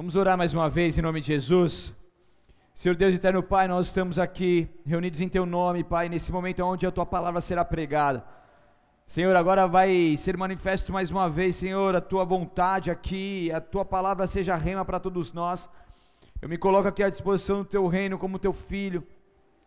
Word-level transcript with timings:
Vamos 0.00 0.16
orar 0.16 0.34
mais 0.34 0.54
uma 0.54 0.66
vez 0.66 0.96
em 0.96 1.02
nome 1.02 1.20
de 1.20 1.26
Jesus. 1.26 1.94
Senhor 2.72 2.94
Deus 2.94 3.14
eterno 3.14 3.42
Pai, 3.42 3.68
nós 3.68 3.88
estamos 3.88 4.18
aqui 4.18 4.66
reunidos 4.86 5.20
em 5.20 5.28
Teu 5.28 5.44
nome, 5.44 5.84
Pai, 5.84 6.08
nesse 6.08 6.32
momento 6.32 6.64
onde 6.64 6.86
a 6.86 6.90
Tua 6.90 7.04
palavra 7.04 7.38
será 7.42 7.66
pregada. 7.66 8.24
Senhor, 9.06 9.36
agora 9.36 9.68
vai 9.68 10.16
ser 10.16 10.38
manifesto 10.38 10.90
mais 10.90 11.10
uma 11.10 11.28
vez, 11.28 11.56
Senhor, 11.56 11.94
a 11.94 12.00
Tua 12.00 12.24
vontade 12.24 12.90
aqui, 12.90 13.52
a 13.52 13.60
Tua 13.60 13.84
palavra 13.84 14.26
seja 14.26 14.56
rema 14.56 14.86
para 14.86 14.98
todos 14.98 15.34
nós. 15.34 15.68
Eu 16.40 16.48
me 16.48 16.56
coloco 16.56 16.88
aqui 16.88 17.02
à 17.02 17.10
disposição 17.10 17.58
do 17.58 17.66
Teu 17.66 17.86
reino 17.86 18.16
como 18.16 18.38
Teu 18.38 18.54
filho. 18.54 19.06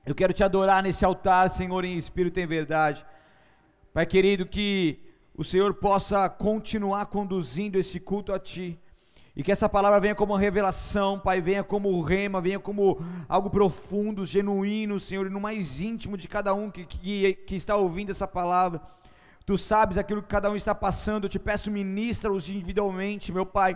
Eu 0.04 0.16
quero 0.16 0.34
Te 0.34 0.44
adorar 0.44 0.82
nesse 0.82 1.06
altar, 1.06 1.48
Senhor, 1.52 1.86
em 1.86 1.96
espírito 1.96 2.40
e 2.40 2.44
em 2.44 2.48
verdade. 2.48 3.06
Pai 3.94 4.08
querido, 4.08 4.48
que 4.48 5.00
o 5.36 5.44
Senhor 5.44 5.76
possa 5.76 6.28
continuar 6.28 7.06
conduzindo 7.06 7.78
esse 7.78 8.00
culto 8.00 8.34
a 8.34 8.40
Ti. 8.40 8.80
E 9.36 9.42
que 9.42 9.52
essa 9.52 9.68
palavra 9.68 10.00
venha 10.00 10.14
como 10.14 10.34
uma 10.34 10.40
revelação, 10.40 11.20
Pai, 11.20 11.42
venha 11.42 11.64
como 11.64 12.00
rema, 12.02 12.40
venha 12.40 12.60
como 12.60 13.04
algo 13.28 13.50
profundo, 13.50 14.26
genuíno, 14.26 15.00
Senhor, 15.00 15.26
e 15.26 15.30
no 15.30 15.40
mais 15.40 15.82
íntimo 15.82 16.16
de 16.16 16.28
cada 16.28 16.54
um 16.54 16.70
que, 16.70 16.86
que, 16.86 17.34
que 17.34 17.56
está 17.56 17.76
ouvindo 17.76 18.12
essa 18.12 18.28
palavra. 18.28 18.80
Tu 19.44 19.58
sabes 19.58 19.98
aquilo 19.98 20.22
que 20.22 20.28
cada 20.28 20.52
um 20.52 20.56
está 20.56 20.76
passando, 20.76 21.26
eu 21.26 21.30
te 21.30 21.40
peço, 21.40 21.72
ministra-os 21.72 22.48
individualmente, 22.48 23.32
meu 23.32 23.46
Pai. 23.46 23.76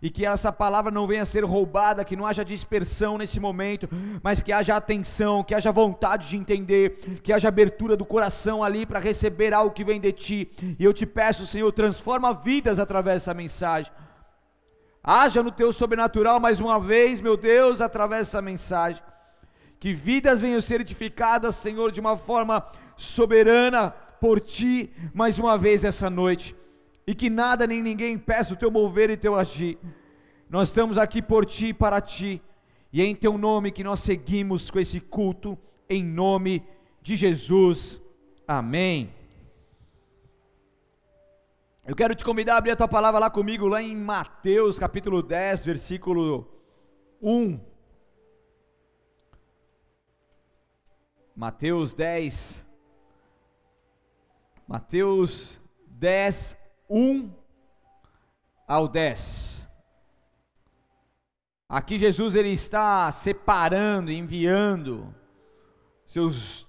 E 0.00 0.10
que 0.10 0.24
essa 0.24 0.52
palavra 0.52 0.92
não 0.92 1.06
venha 1.06 1.22
a 1.22 1.26
ser 1.26 1.44
roubada, 1.44 2.04
que 2.04 2.14
não 2.14 2.26
haja 2.26 2.44
dispersão 2.44 3.18
nesse 3.18 3.40
momento, 3.40 3.88
mas 4.22 4.40
que 4.42 4.52
haja 4.52 4.76
atenção, 4.76 5.42
que 5.42 5.54
haja 5.54 5.72
vontade 5.72 6.28
de 6.28 6.36
entender, 6.36 7.20
que 7.22 7.32
haja 7.32 7.48
abertura 7.48 7.96
do 7.96 8.04
coração 8.04 8.62
ali 8.62 8.84
para 8.86 9.00
receber 9.00 9.54
algo 9.54 9.74
que 9.74 9.82
vem 9.82 9.98
de 9.98 10.12
ti. 10.12 10.50
E 10.78 10.84
eu 10.84 10.92
te 10.92 11.06
peço, 11.06 11.46
Senhor, 11.46 11.72
transforma 11.72 12.32
vidas 12.34 12.78
através 12.78 13.22
dessa 13.22 13.34
mensagem. 13.34 13.90
Haja 15.06 15.42
no 15.42 15.52
teu 15.52 15.70
sobrenatural 15.70 16.40
mais 16.40 16.60
uma 16.60 16.80
vez, 16.80 17.20
meu 17.20 17.36
Deus, 17.36 17.82
através 17.82 18.28
dessa 18.28 18.40
mensagem. 18.40 19.02
Que 19.78 19.92
vidas 19.92 20.40
venham 20.40 20.62
ser 20.62 20.80
edificadas, 20.80 21.56
Senhor, 21.56 21.92
de 21.92 22.00
uma 22.00 22.16
forma 22.16 22.66
soberana 22.96 23.90
por 24.18 24.40
ti, 24.40 24.90
mais 25.12 25.38
uma 25.38 25.58
vez 25.58 25.84
essa 25.84 26.08
noite. 26.08 26.56
E 27.06 27.14
que 27.14 27.28
nada 27.28 27.66
nem 27.66 27.82
ninguém 27.82 28.14
impeça 28.14 28.54
o 28.54 28.56
teu 28.56 28.70
mover 28.70 29.10
e 29.10 29.16
teu 29.18 29.36
agir. 29.36 29.78
Nós 30.48 30.68
estamos 30.68 30.96
aqui 30.96 31.20
por 31.20 31.44
ti 31.44 31.66
e 31.66 31.74
para 31.74 32.00
ti. 32.00 32.40
E 32.90 33.02
é 33.02 33.04
em 33.04 33.14
teu 33.14 33.36
nome 33.36 33.72
que 33.72 33.84
nós 33.84 34.00
seguimos 34.00 34.70
com 34.70 34.80
esse 34.80 35.00
culto, 35.00 35.58
em 35.86 36.02
nome 36.02 36.62
de 37.02 37.14
Jesus. 37.14 38.00
Amém. 38.48 39.12
Eu 41.86 41.94
quero 41.94 42.14
te 42.14 42.24
convidar 42.24 42.54
a 42.54 42.56
abrir 42.56 42.70
a 42.70 42.76
tua 42.76 42.88
palavra 42.88 43.20
lá 43.20 43.28
comigo, 43.28 43.68
lá 43.68 43.82
em 43.82 43.94
Mateus 43.94 44.78
capítulo 44.78 45.22
10, 45.22 45.66
versículo 45.66 46.50
1. 47.20 47.60
Mateus 51.36 51.92
10. 51.92 52.66
Mateus 54.66 55.60
10, 55.88 56.56
1 56.88 57.30
ao 58.66 58.88
10. 58.88 59.68
Aqui 61.68 61.98
Jesus 61.98 62.34
ele 62.34 62.48
está 62.52 63.12
separando, 63.12 64.10
enviando 64.10 65.14
seus 66.06 66.66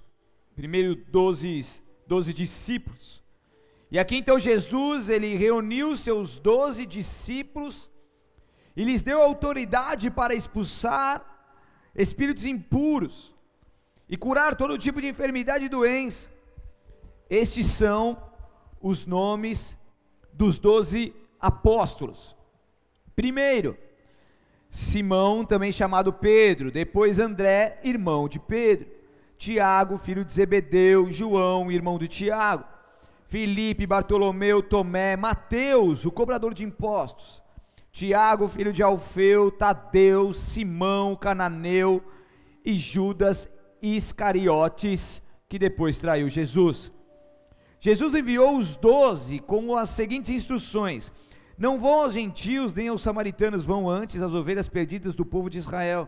primeiros 0.54 0.98
12, 1.08 1.82
12 2.06 2.34
discípulos 2.34 3.25
e 3.96 3.98
aqui 3.98 4.18
então 4.18 4.38
Jesus, 4.38 5.08
ele 5.08 5.38
reuniu 5.38 5.96
seus 5.96 6.36
doze 6.36 6.86
discípulos 6.86 7.90
e 8.76 8.84
lhes 8.84 9.02
deu 9.02 9.24
autoridade 9.24 10.12
para 10.12 10.36
expulsar 10.36 11.26
espíritos 11.96 12.46
impuros 12.46 13.34
e 14.10 14.18
curar 14.18 14.54
todo 14.54 14.78
tipo 14.78 15.00
de 15.00 15.08
enfermidade 15.08 15.64
e 15.64 15.70
doença. 15.70 16.28
Estes 17.30 17.68
são 17.68 18.22
os 18.81 19.06
nomes 19.06 19.78
dos 20.34 20.59
doze 20.59 21.16
apóstolos. 21.40 22.36
Primeiro, 23.16 23.78
Simão, 24.69 25.46
também 25.46 25.72
chamado 25.72 26.12
Pedro, 26.12 26.69
depois 26.69 27.18
André, 27.18 27.80
irmão 27.81 28.28
de 28.28 28.40
Pedro, 28.40 28.90
Tiago, 29.38 29.98
filho 29.98 30.25
de 30.25 30.34
Zebedeu, 30.34 31.09
João, 31.14 31.72
irmão 31.72 31.98
de 31.98 32.09
Tiago, 32.09 32.75
Felipe, 33.35 33.85
Bartolomeu, 33.85 34.63
Tomé, 34.63 35.18
Mateus, 35.18 36.06
o 36.06 36.12
cobrador 36.12 36.53
de 36.53 36.63
impostos, 36.63 37.44
Tiago, 37.91 38.47
filho 38.47 38.72
de 38.72 38.81
Alfeu, 38.81 39.51
Tadeu, 39.51 40.31
Simão, 40.31 41.18
Cananeu 41.18 42.01
e 42.63 42.75
Judas 42.75 43.50
Iscariotes, 43.81 45.22
que 45.50 45.59
depois 45.59 45.97
traiu 45.97 46.29
Jesus. 46.29 46.90
Jesus 47.81 48.16
enviou 48.16 48.57
os 48.57 48.78
doze 48.78 49.40
com 49.40 49.75
as 49.75 49.90
seguintes 49.90 50.31
instruções: 50.31 51.12
Não 51.57 51.78
vão 51.78 52.03
aos 52.03 52.13
gentios, 52.13 52.74
nem 52.74 52.88
aos 52.88 53.01
samaritanos, 53.01 53.66
vão 53.66 53.90
antes 53.90 54.22
às 54.22 54.34
ovelhas 54.34 54.69
perdidas 54.69 55.13
do 55.13 55.25
povo 55.25 55.50
de 55.50 55.57
Israel. 55.57 56.07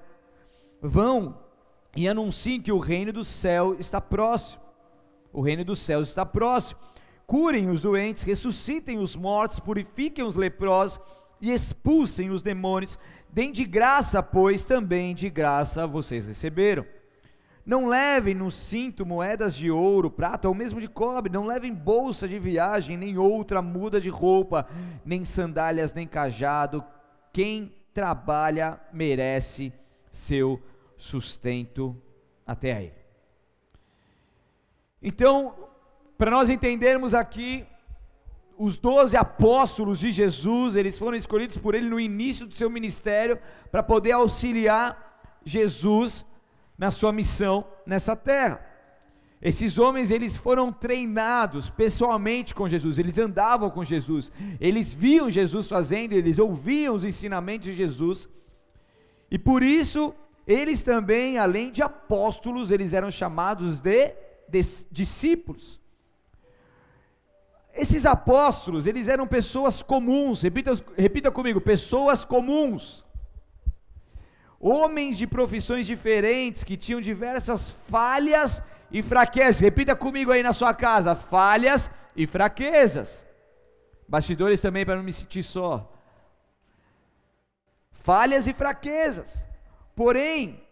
Vão 0.81 1.37
e 1.93 2.07
anunciem 2.07 2.61
que 2.61 2.71
o 2.71 2.79
reino 2.79 3.11
do 3.11 3.25
céu 3.25 3.75
está 3.77 3.99
próximo. 3.99 4.61
O 5.33 5.41
reino 5.41 5.65
dos 5.65 5.79
céus 5.79 6.07
está 6.07 6.25
próximo 6.25 6.79
curem 7.27 7.69
os 7.69 7.81
doentes, 7.81 8.23
ressuscitem 8.23 8.97
os 8.97 9.13
mortos, 9.13 9.59
purifiquem 9.59 10.23
os 10.23 10.35
leprosos 10.35 10.99
e 11.41 11.51
expulsem 11.51 12.29
os 12.29 12.41
demônios. 12.41 12.97
Deem 13.29 13.51
de 13.51 13.65
graça, 13.65 14.23
pois 14.23 14.63
também 14.63 15.13
de 15.13 15.29
graça 15.29 15.85
vocês 15.85 16.25
receberam. 16.25 16.85
Não 17.65 17.85
levem 17.85 18.33
no 18.33 18.49
cinto 18.49 19.05
moedas 19.05 19.53
de 19.53 19.69
ouro, 19.69 20.09
prata 20.09 20.47
ou 20.47 20.55
mesmo 20.55 20.79
de 20.79 20.87
cobre, 20.87 21.29
não 21.29 21.45
levem 21.45 21.73
bolsa 21.73 22.25
de 22.25 22.39
viagem, 22.39 22.95
nem 22.95 23.17
outra 23.17 23.61
muda 23.61 23.99
de 23.99 24.09
roupa, 24.09 24.65
nem 25.05 25.25
sandálias, 25.25 25.93
nem 25.93 26.07
cajado. 26.07 26.81
Quem 27.33 27.73
trabalha 27.93 28.79
merece 28.93 29.73
seu 30.13 30.61
sustento 30.95 31.93
até 32.45 32.71
aí. 32.71 32.93
Então, 35.01 35.66
para 36.17 36.31
nós 36.31 36.49
entendermos 36.49 37.13
aqui, 37.13 37.65
os 38.57 38.75
doze 38.75 39.15
apóstolos 39.15 39.99
de 39.99 40.11
Jesus, 40.11 40.75
eles 40.75 40.97
foram 40.97 41.15
escolhidos 41.15 41.57
por 41.57 41.75
ele 41.75 41.87
no 41.87 41.99
início 41.99 42.47
do 42.47 42.55
seu 42.55 42.69
ministério 42.69 43.39
para 43.71 43.83
poder 43.83 44.13
auxiliar 44.13 45.39
Jesus 45.45 46.25
na 46.77 46.89
sua 46.89 47.11
missão 47.11 47.65
nessa 47.85 48.15
terra. 48.15 48.65
Esses 49.39 49.77
homens, 49.77 50.09
eles 50.09 50.35
foram 50.35 50.73
treinados 50.73 51.69
pessoalmente 51.69 52.55
com 52.55 52.67
Jesus, 52.67 52.97
eles 52.97 53.19
andavam 53.19 53.69
com 53.69 53.83
Jesus, 53.83 54.31
eles 54.59 54.91
viam 54.91 55.29
Jesus 55.29 55.67
fazendo, 55.67 56.13
eles 56.13 56.39
ouviam 56.39 56.95
os 56.95 57.03
ensinamentos 57.03 57.67
de 57.67 57.73
Jesus, 57.73 58.27
e 59.29 59.37
por 59.37 59.61
isso, 59.61 60.15
eles 60.47 60.81
também, 60.81 61.37
além 61.37 61.71
de 61.71 61.83
apóstolos, 61.83 62.71
eles 62.71 62.93
eram 62.93 63.11
chamados 63.11 63.79
de, 63.79 64.15
de 64.49 64.61
discípulos. 64.91 65.79
Esses 67.77 68.07
apóstolos, 68.07 68.87
eles 68.87 69.07
eram 69.07 69.27
pessoas 69.27 69.83
comuns, 69.83 70.41
repita, 70.41 70.71
repita 70.97 71.31
comigo, 71.31 71.61
pessoas 71.61 72.25
comuns. 72.25 73.05
Homens 74.59 75.15
de 75.15 75.27
profissões 75.27 75.85
diferentes, 75.85 76.63
que 76.63 76.75
tinham 76.75 76.99
diversas 76.99 77.69
falhas 77.87 78.63
e 78.91 79.03
fraquezas. 79.03 79.59
Repita 79.59 79.95
comigo 79.95 80.31
aí 80.31 80.41
na 80.41 80.53
sua 80.53 80.73
casa: 80.73 81.13
falhas 81.13 81.87
e 82.15 82.25
fraquezas. 82.25 83.23
Bastidores 84.07 84.59
também, 84.59 84.83
para 84.83 84.95
não 84.95 85.03
me 85.03 85.13
sentir 85.13 85.43
só. 85.43 85.93
Falhas 87.91 88.47
e 88.47 88.53
fraquezas. 88.53 89.45
Porém, 89.95 90.67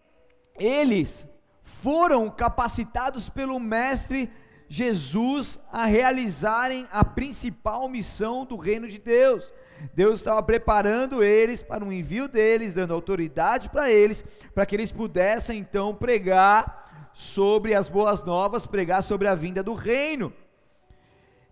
eles 0.58 1.24
foram 1.62 2.28
capacitados 2.28 3.30
pelo 3.30 3.60
Mestre 3.60 4.28
Jesus 4.68 5.62
a 5.72 5.86
realizarem 5.86 6.86
a 6.90 7.04
principal 7.04 7.88
missão 7.88 8.44
do 8.44 8.56
reino 8.56 8.88
de 8.88 8.98
Deus. 8.98 9.52
Deus 9.94 10.20
estava 10.20 10.42
preparando 10.42 11.22
eles 11.22 11.62
para 11.62 11.84
o 11.84 11.92
envio 11.92 12.28
deles, 12.28 12.72
dando 12.72 12.94
autoridade 12.94 13.68
para 13.68 13.90
eles, 13.90 14.24
para 14.54 14.66
que 14.66 14.74
eles 14.74 14.90
pudessem 14.90 15.58
então 15.58 15.94
pregar 15.94 17.10
sobre 17.12 17.74
as 17.74 17.88
boas 17.88 18.22
novas, 18.24 18.66
pregar 18.66 19.02
sobre 19.02 19.28
a 19.28 19.34
vinda 19.34 19.62
do 19.62 19.74
reino. 19.74 20.32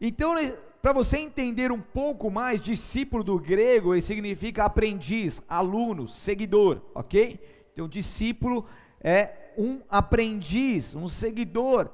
Então, 0.01 0.35
para 0.83 0.93
você 0.93 1.19
entender 1.19 1.73
um 1.73 1.81
pouco 1.81 2.31
mais, 2.31 2.61
discípulo 2.61 3.25
do 3.25 3.39
grego, 3.39 3.95
ele 3.95 4.03
significa 4.03 4.65
aprendiz, 4.65 5.41
aluno, 5.49 6.07
seguidor, 6.07 6.83
ok? 6.95 7.41
Então, 7.73 7.89
discípulo 7.89 8.67
é 9.01 9.53
um 9.57 9.81
aprendiz, 9.89 10.95
um 10.95 11.09
seguidor. 11.09 11.89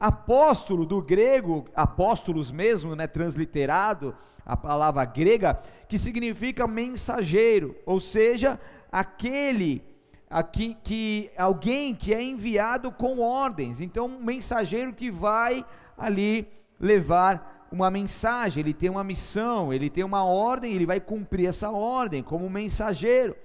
Apóstolo 0.00 0.86
do 0.86 1.02
grego, 1.02 1.66
apóstolos 1.76 2.50
mesmo, 2.50 2.96
né, 2.96 3.06
transliterado, 3.06 4.16
a 4.46 4.56
palavra 4.56 5.04
grega, 5.04 5.60
que 5.86 5.98
significa 5.98 6.66
mensageiro, 6.66 7.76
ou 7.84 8.00
seja, 8.00 8.58
aquele 8.90 9.84
aqui 10.30 10.76
que 10.82 11.30
alguém 11.36 11.94
que 11.94 12.14
é 12.14 12.22
enviado 12.22 12.90
com 12.90 13.18
ordens. 13.18 13.80
Então, 13.80 14.06
um 14.06 14.24
mensageiro 14.24 14.94
que 14.94 15.10
vai 15.10 15.64
ali 15.98 16.48
levar 16.80 17.66
uma 17.70 17.90
mensagem, 17.90 18.60
ele 18.62 18.72
tem 18.72 18.88
uma 18.88 19.04
missão, 19.04 19.72
ele 19.72 19.90
tem 19.90 20.02
uma 20.02 20.24
ordem, 20.24 20.72
ele 20.72 20.86
vai 20.86 20.98
cumprir 20.98 21.46
essa 21.46 21.70
ordem 21.70 22.22
como 22.22 22.48
mensageiro. 22.48 23.36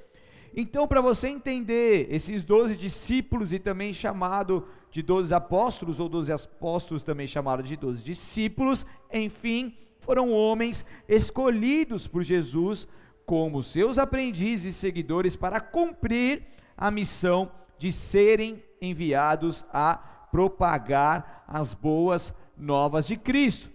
Então, 0.57 0.87
para 0.87 1.01
você 1.01 1.27
entender 1.27 2.07
esses 2.09 2.41
doze 2.41 2.77
discípulos 2.77 3.51
e 3.51 3.59
também 3.59 3.93
chamado 3.93 4.65
de 4.89 5.01
doze 5.01 5.33
apóstolos, 5.33 5.99
ou 5.99 6.07
doze 6.07 6.31
apóstolos 6.31 7.03
também 7.03 7.27
chamado 7.27 7.61
de 7.61 7.75
doze 7.75 8.01
discípulos, 8.01 8.85
enfim, 9.11 9.77
foram 9.99 10.31
homens 10.31 10.85
escolhidos 11.09 12.07
por 12.07 12.23
Jesus 12.23 12.87
como 13.25 13.61
seus 13.61 13.97
aprendizes 13.97 14.75
e 14.75 14.79
seguidores 14.79 15.35
para 15.35 15.59
cumprir 15.59 16.43
a 16.77 16.89
missão 16.89 17.51
de 17.77 17.91
serem 17.91 18.63
enviados 18.81 19.65
a 19.73 19.95
propagar 20.31 21.43
as 21.47 21.73
boas 21.73 22.33
novas 22.55 23.07
de 23.07 23.17
Cristo. 23.17 23.69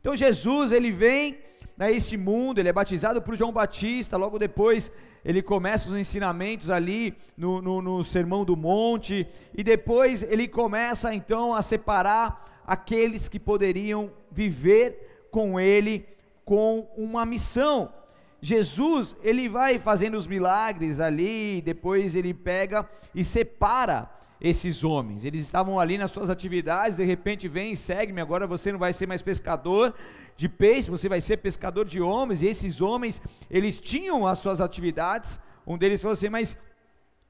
Então 0.00 0.16
Jesus, 0.16 0.72
ele 0.72 0.90
vem 0.90 1.38
a 1.78 1.90
esse 1.90 2.16
mundo, 2.16 2.58
ele 2.58 2.68
é 2.68 2.72
batizado 2.72 3.20
por 3.20 3.36
João 3.36 3.52
Batista, 3.52 4.16
logo 4.16 4.38
depois 4.38 4.90
ele 5.26 5.42
começa 5.42 5.88
os 5.88 5.96
ensinamentos 5.96 6.70
ali 6.70 7.12
no, 7.36 7.60
no, 7.60 7.82
no 7.82 8.04
Sermão 8.04 8.44
do 8.44 8.56
Monte, 8.56 9.26
e 9.52 9.64
depois 9.64 10.22
ele 10.22 10.46
começa 10.46 11.12
então 11.12 11.52
a 11.52 11.62
separar 11.62 12.62
aqueles 12.64 13.28
que 13.28 13.40
poderiam 13.40 14.12
viver 14.30 15.26
com 15.32 15.58
ele 15.58 16.06
com 16.44 16.88
uma 16.96 17.26
missão. 17.26 17.92
Jesus, 18.40 19.16
ele 19.20 19.48
vai 19.48 19.80
fazendo 19.80 20.16
os 20.16 20.28
milagres 20.28 21.00
ali, 21.00 21.60
depois 21.60 22.14
ele 22.14 22.32
pega 22.32 22.88
e 23.12 23.24
separa 23.24 24.08
esses 24.48 24.84
homens. 24.84 25.24
Eles 25.24 25.42
estavam 25.42 25.78
ali 25.78 25.98
nas 25.98 26.10
suas 26.10 26.30
atividades, 26.30 26.96
de 26.96 27.04
repente 27.04 27.48
vem 27.48 27.74
segue-me, 27.74 28.20
agora 28.20 28.46
você 28.46 28.70
não 28.72 28.78
vai 28.78 28.92
ser 28.92 29.06
mais 29.06 29.22
pescador 29.22 29.94
de 30.36 30.48
peixe, 30.48 30.90
você 30.90 31.08
vai 31.08 31.20
ser 31.20 31.38
pescador 31.38 31.84
de 31.84 32.00
homens. 32.00 32.42
E 32.42 32.46
esses 32.46 32.80
homens, 32.80 33.20
eles 33.50 33.80
tinham 33.80 34.26
as 34.26 34.38
suas 34.38 34.60
atividades. 34.60 35.40
Um 35.66 35.76
deles 35.76 36.00
falou 36.00 36.12
assim: 36.12 36.28
"Mas 36.28 36.56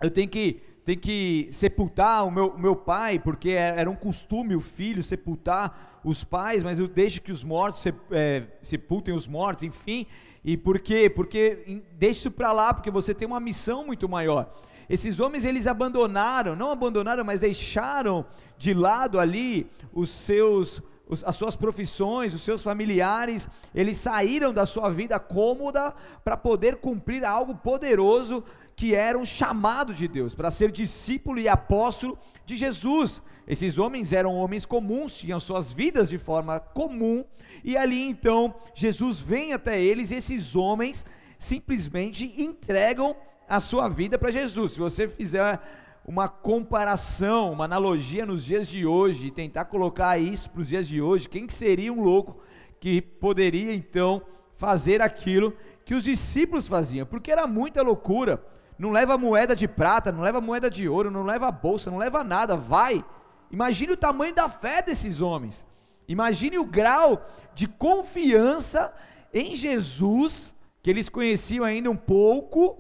eu 0.03 0.11
tenho 0.11 0.29
que 0.29 0.63
tenho 0.87 1.01
que 1.01 1.49
sepultar 1.51 2.25
o 2.25 2.31
meu, 2.31 2.47
o 2.51 2.59
meu 2.59 2.77
pai, 2.77 3.19
porque 3.19 3.51
é, 3.51 3.75
era 3.77 3.91
um 3.91 3.97
costume 3.97 4.55
o 4.55 4.61
filho 4.61 5.03
sepultar 5.03 6.01
os 6.05 6.23
pais, 6.23 6.63
mas 6.63 6.79
eu 6.79 6.87
deixo 6.87 7.21
que 7.21 7.33
os 7.33 7.43
mortos 7.43 7.85
é, 8.13 8.45
sepultem 8.63 9.13
os 9.13 9.27
mortos, 9.27 9.65
enfim. 9.65 10.07
E 10.47 10.57
por 10.57 10.79
quê? 10.79 11.11
Porque 11.11 11.83
deixe 11.99 12.21
isso 12.21 12.31
para 12.31 12.53
lá, 12.53 12.73
porque 12.73 12.89
você 12.89 13.13
tem 13.13 13.27
uma 13.27 13.41
missão 13.41 13.85
muito 13.85 14.09
maior. 14.09 14.49
Esses 14.89 15.19
homens 15.19 15.45
eles 15.45 15.67
abandonaram, 15.67 16.55
não 16.55 16.71
abandonaram, 16.71 17.25
mas 17.25 17.41
deixaram 17.41 18.25
de 18.57 18.73
lado 18.73 19.19
ali 19.19 19.69
os 19.93 20.09
seus 20.09 20.81
as 21.25 21.37
suas 21.37 21.55
profissões, 21.55 22.35
os 22.35 22.43
seus 22.43 22.65
familiares, 22.65 23.49
eles 23.73 23.97
saíram 23.97 24.53
da 24.53 24.67
sua 24.67 24.91
vida 24.91 25.21
cômoda 25.21 25.95
para 26.25 26.37
poder 26.37 26.77
cumprir 26.79 27.25
algo 27.25 27.55
poderoso 27.55 28.43
que 28.75 28.93
era 28.93 29.17
um 29.17 29.25
chamado 29.25 29.95
de 29.95 30.09
Deus, 30.09 30.35
para 30.35 30.51
ser 30.51 30.73
discípulo 30.73 31.39
e 31.39 31.49
apóstolo 31.49 32.19
de 32.47 32.57
Jesus. 32.57 33.21
Esses 33.47 33.79
homens 33.79 34.13
eram 34.13 34.35
homens 34.35 34.65
comuns, 34.65 35.19
tinham 35.19 35.39
suas 35.39 35.71
vidas 35.71 36.09
de 36.09 36.19
forma 36.19 36.59
comum, 36.59 37.25
e 37.63 37.77
ali 37.77 38.09
então 38.09 38.55
Jesus 38.75 39.21
vem 39.21 39.53
até 39.53 39.81
eles, 39.81 40.11
e 40.11 40.15
esses 40.15 40.57
homens 40.57 41.05
simplesmente 41.39 42.33
entregam 42.41 43.15
a 43.49 43.61
sua 43.61 43.89
vida 43.89 44.19
para 44.19 44.31
Jesus. 44.31 44.73
Se 44.73 44.79
você 44.79 45.07
fizer 45.07 45.61
uma 46.05 46.29
comparação, 46.29 47.53
uma 47.53 47.65
analogia 47.65 48.25
nos 48.25 48.45
dias 48.45 48.69
de 48.69 48.87
hoje 48.87 49.27
e 49.27 49.31
tentar 49.31 49.67
colocar 49.67 50.17
isso 50.19 50.49
para 50.51 50.63
os 50.63 50.69
dias 50.69 50.87
de 50.87 51.01
hoje, 51.01 51.29
quem 51.29 51.47
que 51.47 51.53
seria 51.53 51.93
um 51.93 52.03
louco 52.03 52.41
que 52.81 53.01
poderia 53.01 53.75
então 53.75 54.23
fazer 54.57 55.03
aquilo 55.03 55.53
que 55.85 55.95
os 55.95 56.05
discípulos 56.05 56.67
faziam? 56.67 57.07
Porque 57.07 57.31
era 57.31 57.47
muita 57.47 57.83
loucura. 57.83 58.43
Não 58.79 58.91
leva 58.91 59.17
moeda 59.17 59.57
de 59.57 59.67
prata, 59.67 60.13
não 60.13 60.23
leva 60.23 60.41
moeda 60.41 60.71
de 60.71 60.89
ouro, 60.89 61.11
não 61.11 61.25
leva 61.25 61.51
bolsa, 61.51 61.91
não 61.91 61.99
leva 61.99 62.23
nada, 62.23 62.57
vai. 62.57 63.05
Imagine 63.51 63.93
o 63.93 63.97
tamanho 63.97 64.35
da 64.35 64.49
fé 64.49 64.83
desses 64.83 65.21
homens. 65.21 65.65
Imagine 66.09 66.59
o 66.59 66.65
grau 66.65 67.27
de 67.55 67.67
confiança 67.67 68.93
em 69.33 69.57
Jesus 69.57 70.55
que 70.83 70.91
eles 70.91 71.09
conheciam 71.09 71.65
ainda 71.65 71.91
um 71.91 71.97
pouco 71.97 72.79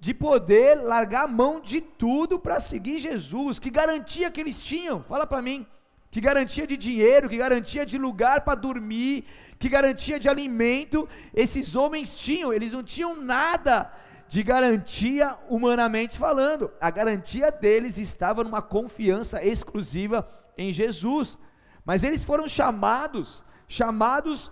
de 0.00 0.14
poder 0.14 0.76
largar 0.76 1.24
a 1.24 1.28
mão 1.28 1.60
de 1.60 1.80
tudo 1.80 2.38
para 2.38 2.60
seguir 2.60 3.00
Jesus. 3.00 3.58
Que 3.58 3.70
garantia 3.70 4.30
que 4.30 4.40
eles 4.40 4.62
tinham? 4.62 5.02
Fala 5.02 5.26
para 5.26 5.42
mim. 5.42 5.66
Que 6.10 6.20
garantia 6.20 6.66
de 6.66 6.76
dinheiro, 6.76 7.28
que 7.28 7.36
garantia 7.36 7.84
de 7.84 7.98
lugar 7.98 8.42
para 8.42 8.54
dormir, 8.54 9.24
que 9.58 9.68
garantia 9.68 10.18
de 10.18 10.28
alimento 10.28 11.08
esses 11.34 11.74
homens 11.74 12.14
tinham? 12.16 12.52
Eles 12.52 12.70
não 12.70 12.82
tinham 12.82 13.16
nada 13.16 13.90
de 14.34 14.42
garantia 14.42 15.36
humanamente 15.48 16.18
falando. 16.18 16.68
A 16.80 16.90
garantia 16.90 17.52
deles 17.52 17.98
estava 17.98 18.42
numa 18.42 18.60
confiança 18.60 19.40
exclusiva 19.46 20.28
em 20.58 20.72
Jesus. 20.72 21.38
Mas 21.84 22.02
eles 22.02 22.24
foram 22.24 22.48
chamados, 22.48 23.44
chamados 23.68 24.50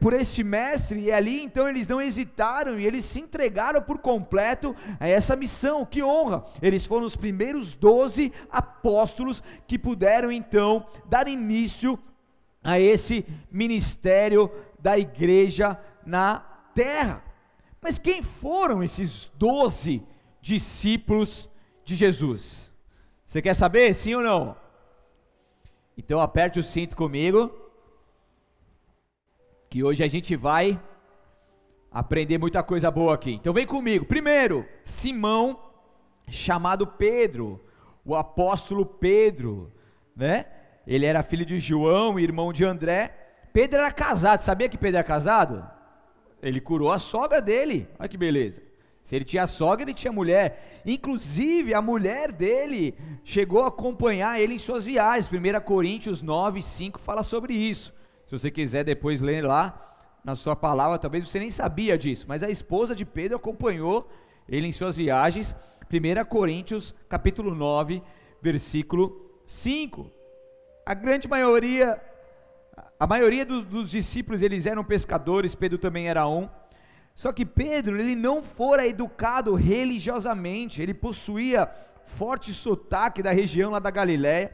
por 0.00 0.12
este 0.12 0.44
mestre, 0.44 1.00
e 1.00 1.10
ali 1.10 1.42
então 1.42 1.68
eles 1.68 1.88
não 1.88 2.00
hesitaram 2.00 2.78
e 2.78 2.86
eles 2.86 3.04
se 3.04 3.18
entregaram 3.18 3.82
por 3.82 3.98
completo 3.98 4.76
a 5.00 5.08
essa 5.08 5.34
missão. 5.34 5.84
Que 5.84 6.00
honra! 6.00 6.44
Eles 6.62 6.86
foram 6.86 7.04
os 7.04 7.16
primeiros 7.16 7.74
doze 7.74 8.32
apóstolos 8.48 9.42
que 9.66 9.76
puderam 9.76 10.30
então 10.30 10.86
dar 11.06 11.26
início 11.26 11.98
a 12.62 12.78
esse 12.78 13.26
ministério 13.50 14.48
da 14.78 14.96
igreja 14.96 15.76
na 16.06 16.38
terra. 16.72 17.27
Mas 17.80 17.98
quem 17.98 18.22
foram 18.22 18.82
esses 18.82 19.30
doze 19.36 20.02
discípulos 20.40 21.50
de 21.84 21.94
Jesus? 21.94 22.70
Você 23.26 23.42
quer 23.42 23.54
saber, 23.54 23.94
sim 23.94 24.14
ou 24.14 24.22
não? 24.22 24.56
Então 25.96 26.20
aperte 26.20 26.58
o 26.58 26.64
cinto 26.64 26.96
comigo 26.96 27.52
que 29.68 29.84
hoje 29.84 30.02
a 30.02 30.08
gente 30.08 30.34
vai 30.34 30.80
aprender 31.90 32.38
muita 32.38 32.62
coisa 32.62 32.90
boa 32.90 33.14
aqui. 33.14 33.32
Então 33.32 33.52
vem 33.52 33.66
comigo. 33.66 34.04
Primeiro, 34.04 34.66
Simão, 34.84 35.60
chamado 36.28 36.86
Pedro, 36.86 37.60
o 38.04 38.14
apóstolo 38.14 38.86
Pedro, 38.86 39.72
né? 40.16 40.46
Ele 40.86 41.04
era 41.04 41.22
filho 41.22 41.44
de 41.44 41.58
João, 41.58 42.18
irmão 42.18 42.52
de 42.52 42.64
André. 42.64 43.14
Pedro 43.52 43.80
era 43.80 43.92
casado. 43.92 44.40
Sabia 44.40 44.68
que 44.68 44.78
Pedro 44.78 44.98
era 44.98 45.06
casado? 45.06 45.68
Ele 46.42 46.60
curou 46.60 46.90
a 46.92 46.98
sogra 46.98 47.40
dele. 47.40 47.88
Olha 47.98 48.08
que 48.08 48.16
beleza. 48.16 48.62
Se 49.02 49.16
ele 49.16 49.24
tinha 49.24 49.46
sogra, 49.46 49.84
ele 49.84 49.94
tinha 49.94 50.12
mulher. 50.12 50.82
Inclusive, 50.84 51.72
a 51.72 51.80
mulher 51.80 52.30
dele 52.30 52.94
chegou 53.24 53.62
a 53.64 53.68
acompanhar 53.68 54.38
ele 54.38 54.54
em 54.54 54.58
suas 54.58 54.84
viagens. 54.84 55.30
1 55.30 55.60
Coríntios 55.64 56.20
9, 56.20 56.60
5 56.60 57.00
fala 57.00 57.22
sobre 57.22 57.54
isso. 57.54 57.94
Se 58.26 58.32
você 58.32 58.50
quiser 58.50 58.84
depois 58.84 59.22
ler 59.22 59.42
lá 59.42 59.96
na 60.22 60.36
sua 60.36 60.54
palavra, 60.54 60.98
talvez 60.98 61.26
você 61.26 61.38
nem 61.38 61.50
sabia 61.50 61.96
disso, 61.96 62.26
mas 62.28 62.42
a 62.42 62.50
esposa 62.50 62.94
de 62.94 63.06
Pedro 63.06 63.38
acompanhou 63.38 64.06
ele 64.46 64.66
em 64.66 64.72
suas 64.72 64.94
viagens. 64.94 65.56
1 65.90 66.24
Coríntios, 66.26 66.94
capítulo 67.08 67.54
9, 67.54 68.02
versículo 68.42 69.40
5. 69.46 70.10
A 70.84 70.92
grande 70.92 71.26
maioria, 71.26 71.98
a 72.98 73.06
maioria 73.06 73.44
dos, 73.44 73.64
dos 73.64 73.90
discípulos, 73.90 74.42
eles 74.42 74.66
eram 74.66 74.84
pescadores, 74.84 75.54
Pedro 75.54 75.78
também 75.78 76.08
era 76.08 76.26
um. 76.26 76.48
Só 77.14 77.32
que 77.32 77.44
Pedro, 77.44 77.98
ele 77.98 78.14
não 78.14 78.42
fora 78.42 78.86
educado 78.86 79.54
religiosamente, 79.54 80.80
ele 80.80 80.94
possuía 80.94 81.68
forte 82.06 82.54
sotaque 82.54 83.22
da 83.22 83.32
região 83.32 83.70
lá 83.70 83.78
da 83.78 83.90
Galiléia 83.90 84.52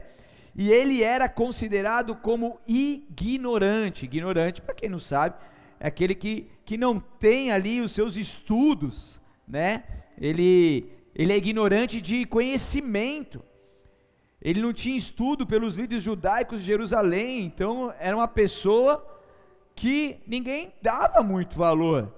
e 0.55 0.71
ele 0.71 1.03
era 1.03 1.27
considerado 1.27 2.15
como 2.15 2.59
ignorante. 2.67 4.05
Ignorante, 4.05 4.61
para 4.61 4.73
quem 4.73 4.89
não 4.89 4.99
sabe, 4.99 5.35
é 5.79 5.87
aquele 5.87 6.15
que, 6.15 6.47
que 6.63 6.77
não 6.77 6.99
tem 6.99 7.51
ali 7.51 7.81
os 7.81 7.91
seus 7.91 8.15
estudos, 8.15 9.19
né? 9.47 9.83
Ele, 10.19 10.89
ele 11.13 11.33
é 11.33 11.37
ignorante 11.37 11.99
de 11.99 12.25
conhecimento. 12.25 13.43
Ele 14.45 14.61
não 14.61 14.71
tinha 14.71 14.95
estudo 14.95 15.47
pelos 15.47 15.75
líderes 15.75 16.03
judaicos 16.03 16.59
de 16.61 16.67
Jerusalém, 16.67 17.41
então 17.41 17.91
era 17.97 18.15
uma 18.15 18.27
pessoa 18.27 19.03
que 19.73 20.17
ninguém 20.27 20.71
dava 20.83 21.23
muito 21.23 21.57
valor. 21.57 22.13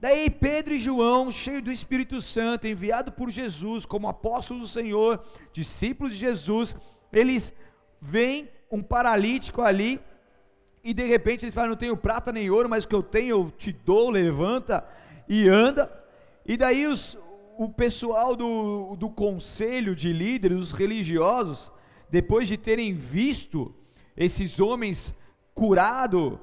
Daí 0.00 0.28
Pedro 0.28 0.74
e 0.74 0.80
João, 0.80 1.30
cheios 1.30 1.62
do 1.62 1.70
Espírito 1.70 2.20
Santo, 2.20 2.66
enviado 2.66 3.12
por 3.12 3.30
Jesus 3.30 3.86
como 3.86 4.08
apóstolos 4.08 4.62
do 4.62 4.80
Senhor, 4.80 5.22
discípulos 5.52 6.14
de 6.14 6.18
Jesus, 6.18 6.74
eles 7.12 7.54
vem 8.00 8.48
um 8.68 8.82
paralítico 8.82 9.62
ali, 9.62 10.00
e 10.82 10.92
de 10.92 11.04
repente 11.04 11.44
eles 11.44 11.54
falam: 11.54 11.70
Não 11.70 11.76
tenho 11.76 11.96
prata 11.96 12.32
nem 12.32 12.50
ouro, 12.50 12.68
mas 12.68 12.82
o 12.82 12.88
que 12.88 12.96
eu 12.96 13.02
tenho 13.02 13.28
eu 13.28 13.50
te 13.56 13.70
dou, 13.70 14.10
levanta 14.10 14.84
e 15.28 15.46
anda. 15.48 15.88
E 16.44 16.56
daí 16.56 16.88
os, 16.88 17.16
o 17.60 17.68
pessoal 17.68 18.34
do, 18.34 18.96
do 18.96 19.10
conselho 19.10 19.94
de 19.94 20.14
líderes, 20.14 20.58
os 20.58 20.72
religiosos, 20.72 21.70
depois 22.08 22.48
de 22.48 22.56
terem 22.56 22.94
visto 22.94 23.74
esses 24.16 24.58
homens 24.58 25.14
curado, 25.54 26.40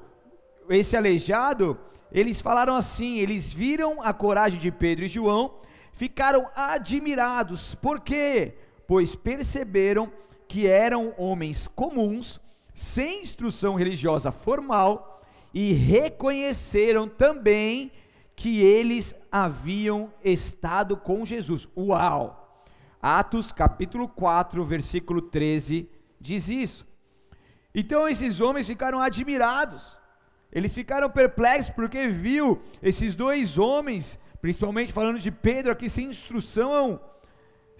esse 0.70 0.96
aleijado, 0.96 1.76
eles 2.12 2.40
falaram 2.40 2.76
assim: 2.76 3.18
eles 3.18 3.52
viram 3.52 4.00
a 4.00 4.12
coragem 4.12 4.60
de 4.60 4.70
Pedro 4.70 5.06
e 5.06 5.08
João, 5.08 5.56
ficaram 5.92 6.46
admirados. 6.54 7.74
Por 7.74 7.98
quê? 7.98 8.54
Pois 8.86 9.16
perceberam 9.16 10.12
que 10.46 10.68
eram 10.68 11.14
homens 11.18 11.66
comuns, 11.66 12.40
sem 12.76 13.24
instrução 13.24 13.74
religiosa 13.74 14.30
formal, 14.30 15.20
e 15.52 15.72
reconheceram 15.72 17.08
também 17.08 17.90
que 18.38 18.62
eles 18.62 19.16
haviam 19.32 20.14
estado 20.22 20.96
com 20.96 21.24
Jesus. 21.24 21.68
Uau! 21.76 22.64
Atos 23.02 23.50
capítulo 23.50 24.06
4, 24.06 24.64
versículo 24.64 25.20
13 25.20 25.90
diz 26.20 26.48
isso. 26.48 26.86
Então 27.74 28.08
esses 28.08 28.40
homens 28.40 28.68
ficaram 28.68 29.00
admirados. 29.00 29.98
Eles 30.52 30.72
ficaram 30.72 31.10
perplexos 31.10 31.70
porque 31.70 32.06
viu 32.06 32.62
esses 32.80 33.16
dois 33.16 33.58
homens, 33.58 34.16
principalmente 34.40 34.92
falando 34.92 35.18
de 35.18 35.32
Pedro 35.32 35.72
aqui 35.72 35.90
sem 35.90 36.06
instrução, 36.06 37.00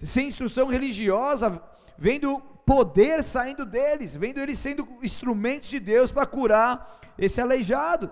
sem 0.03 0.27
instrução 0.27 0.67
religiosa, 0.67 1.63
vendo 1.97 2.41
poder 2.67 3.23
saindo 3.23 3.65
deles, 3.65 4.13
vendo 4.13 4.41
eles 4.41 4.59
sendo 4.59 4.89
instrumentos 5.05 5.71
de 5.71 5.79
Deus 5.79 6.11
para 6.11 6.27
curar 6.27 7.01
esse 7.17 7.41
aleijado. 7.41 8.11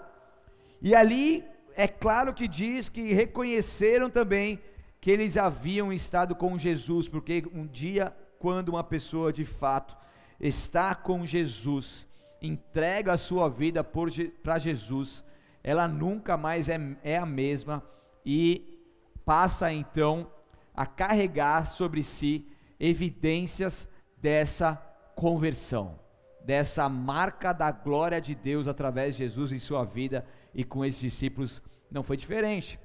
E 0.81 0.95
ali 0.95 1.45
é 1.77 1.87
claro 1.87 2.33
que 2.33 2.49
diz 2.49 2.89
que 2.89 3.13
reconheceram 3.13 4.09
também 4.09 4.59
que 5.01 5.11
eles 5.11 5.37
haviam 5.37 5.93
estado 5.93 6.35
com 6.35 6.57
Jesus, 6.57 7.07
porque 7.07 7.45
um 7.53 7.67
dia, 7.67 8.17
quando 8.39 8.71
uma 8.71 8.83
pessoa 8.83 9.33
de 9.33 9.45
fato 9.45 9.97
está 10.41 10.95
com 10.95 11.25
Jesus, 11.27 12.07
entrega 12.41 13.13
a 13.13 13.19
sua 13.19 13.49
vida 13.49 13.85
para 13.85 14.59
Jesus, 14.59 15.23
ela 15.63 15.87
nunca 15.87 16.37
mais 16.37 16.69
é, 16.69 16.79
é 17.03 17.19
a 17.19 17.27
mesma 17.27 17.83
e 18.25 18.81
passa 19.25 19.73
então 19.73 20.31
a 20.75 20.87
carregar 20.87 21.67
sobre 21.67 22.03
si 22.03 22.47
evidências 22.81 23.89
dessa 24.17 24.77
conversão, 25.15 25.99
dessa 26.47 26.89
marca 26.89 27.53
da 27.53 27.73
glória 27.73 28.21
de 28.21 28.33
Deus 28.33 28.69
através 28.69 29.17
de 29.17 29.25
Jesus 29.25 29.51
em 29.51 29.59
sua 29.59 29.83
vida 29.85 30.25
e 30.55 30.63
com 30.63 30.85
esses 30.85 31.01
discípulos 31.01 31.61
não 31.91 32.05
foi 32.05 32.17
diferente. 32.17 32.79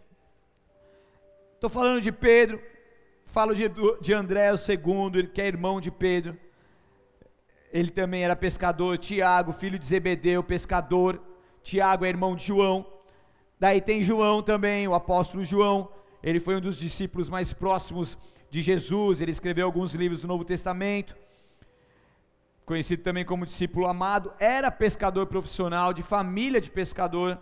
Estou 1.54 1.70
falando 1.70 2.02
de 2.02 2.12
Pedro, 2.12 2.60
falo 3.24 3.54
de, 3.54 3.66
de 4.02 4.14
André, 4.14 4.52
o 4.52 4.58
segundo, 4.58 5.28
que 5.28 5.40
é 5.40 5.46
irmão 5.46 5.80
de 5.80 5.92
Pedro. 5.92 6.36
Ele 7.72 7.92
também 7.92 8.24
era 8.24 8.36
pescador, 8.36 8.98
Tiago, 8.98 9.54
filho 9.54 9.78
de 9.78 9.86
Zebedeu, 9.86 10.44
pescador, 10.44 11.22
Tiago 11.62 12.04
é 12.04 12.10
irmão 12.10 12.36
de 12.36 12.44
João, 12.44 12.84
daí 13.60 13.80
tem 13.80 14.02
João 14.02 14.42
também, 14.42 14.88
o 14.88 14.96
apóstolo 14.96 15.46
João, 15.46 15.88
ele 16.24 16.40
foi 16.40 16.56
um 16.56 16.62
dos 16.62 16.78
discípulos 16.78 17.30
mais 17.30 17.54
próximos 17.54 18.18
de 18.50 18.60
Jesus, 18.64 19.22
ele 19.22 19.32
escreveu 19.32 19.68
alguns 19.68 19.94
livros 19.94 20.20
do 20.20 20.28
Novo 20.28 20.44
Testamento, 20.44 21.16
conhecido 22.66 23.04
também 23.04 23.26
como 23.26 23.46
discípulo 23.46 23.88
amado, 23.88 24.34
era 24.40 24.72
pescador 24.72 25.28
profissional, 25.28 25.94
de 25.94 26.04
família 26.04 26.62
de 26.62 26.70
pescador, 26.70 27.40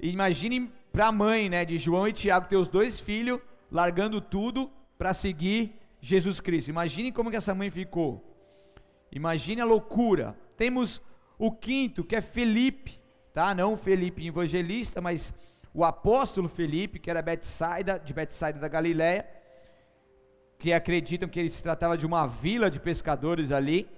imagine 0.00 0.70
para 0.92 1.08
a 1.08 1.12
mãe 1.12 1.48
né, 1.48 1.64
de 1.64 1.78
João 1.78 2.08
e 2.08 2.12
Tiago 2.12 2.48
ter 2.48 2.56
os 2.56 2.68
dois 2.68 3.00
filhos, 3.00 3.40
largando 3.70 4.20
tudo 4.20 4.70
para 4.96 5.12
seguir 5.12 5.74
Jesus 6.00 6.40
Cristo, 6.40 6.68
imagine 6.68 7.10
como 7.10 7.30
que 7.30 7.36
essa 7.36 7.54
mãe 7.54 7.70
ficou, 7.70 8.26
Imagine 9.16 9.62
a 9.62 9.64
loucura. 9.64 10.36
Temos 10.56 11.00
o 11.38 11.50
quinto, 11.50 12.04
que 12.04 12.16
é 12.16 12.20
Felipe, 12.20 13.00
tá? 13.32 13.54
Não 13.54 13.76
Felipe 13.76 14.26
evangelista, 14.26 15.00
mas 15.00 15.32
o 15.72 15.84
apóstolo 15.84 16.48
Felipe, 16.48 16.98
que 16.98 17.10
era 17.10 17.22
Betsaida, 17.22 17.98
de 17.98 18.12
Betsaida 18.12 18.58
da 18.58 18.68
Galiléia, 18.68 19.26
que 20.58 20.72
acreditam 20.72 21.28
que 21.28 21.38
ele 21.38 21.50
se 21.50 21.62
tratava 21.62 21.96
de 21.96 22.06
uma 22.06 22.26
vila 22.26 22.70
de 22.70 22.80
pescadores 22.80 23.52
ali, 23.52 23.88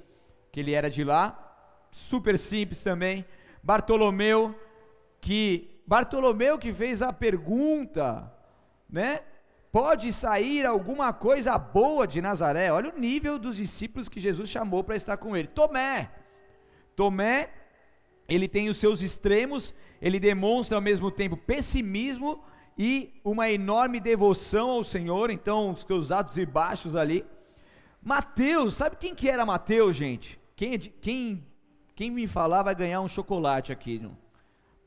que 0.59 0.63
ele 0.63 0.73
era 0.73 0.91
de 0.91 1.05
lá. 1.05 1.39
Super 1.93 2.37
simples 2.37 2.83
também. 2.83 3.25
Bartolomeu, 3.63 4.59
que 5.21 5.71
Bartolomeu 5.87 6.59
que 6.59 6.75
fez 6.75 7.01
a 7.01 7.13
pergunta, 7.13 8.33
né? 8.91 9.21
pode 9.71 10.13
sair 10.13 10.67
alguma 10.67 11.13
coisa 11.13 11.57
boa 11.57 12.09
de 12.09 12.21
Nazaré. 12.21 12.73
Olha 12.73 12.93
o 12.93 12.99
nível 12.99 13.39
dos 13.39 13.57
discípulos 13.57 14.09
que 14.09 14.19
Jesus 14.19 14.51
chamou 14.51 14.83
para 14.83 14.97
estar 14.97 15.17
com 15.17 15.37
ele. 15.37 15.47
Tomé. 15.47 16.11
Tomé, 16.97 17.51
ele 18.29 18.49
tem 18.49 18.69
os 18.69 18.79
seus 18.79 19.01
extremos, 19.01 19.73
ele 20.03 20.19
demonstra 20.19 20.77
ao 20.77 20.83
mesmo 20.83 21.09
tempo 21.09 21.37
pessimismo 21.37 22.43
e 22.77 23.21
uma 23.23 23.49
enorme 23.49 24.01
devoção 24.01 24.71
ao 24.71 24.83
Senhor, 24.83 25.31
então 25.31 25.71
os 25.71 25.83
seus 25.83 26.11
altos 26.11 26.37
e 26.37 26.45
baixos 26.45 26.97
ali. 26.97 27.25
Mateus, 28.03 28.75
sabe 28.75 28.97
quem 28.97 29.15
que 29.15 29.31
era 29.31 29.47
Mateus, 29.47 29.95
gente? 29.95 30.39
Quem, 30.59 30.75
é 30.75 30.79
quem, 30.79 31.47
quem 31.95 32.11
me 32.11 32.27
falar 32.27 32.65
vai 32.65 32.75
ganhar 32.75 33.01
um 33.01 33.07
chocolate 33.07 33.71
aqui. 33.71 34.05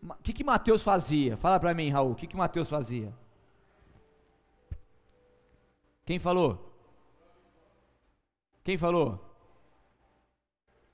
O 0.03 0.15
que 0.21 0.33
que 0.33 0.43
Mateus 0.43 0.83
fazia? 0.83 1.37
Fala 1.37 1.61
para 1.61 1.73
mim, 1.73 1.89
Raul, 1.89 2.11
o 2.11 2.15
que 2.15 2.27
que 2.27 2.35
Mateus 2.35 2.67
fazia? 2.67 3.13
Quem 6.05 6.19
falou? 6.19 6.75
Quem 8.65 8.77
falou? 8.77 9.17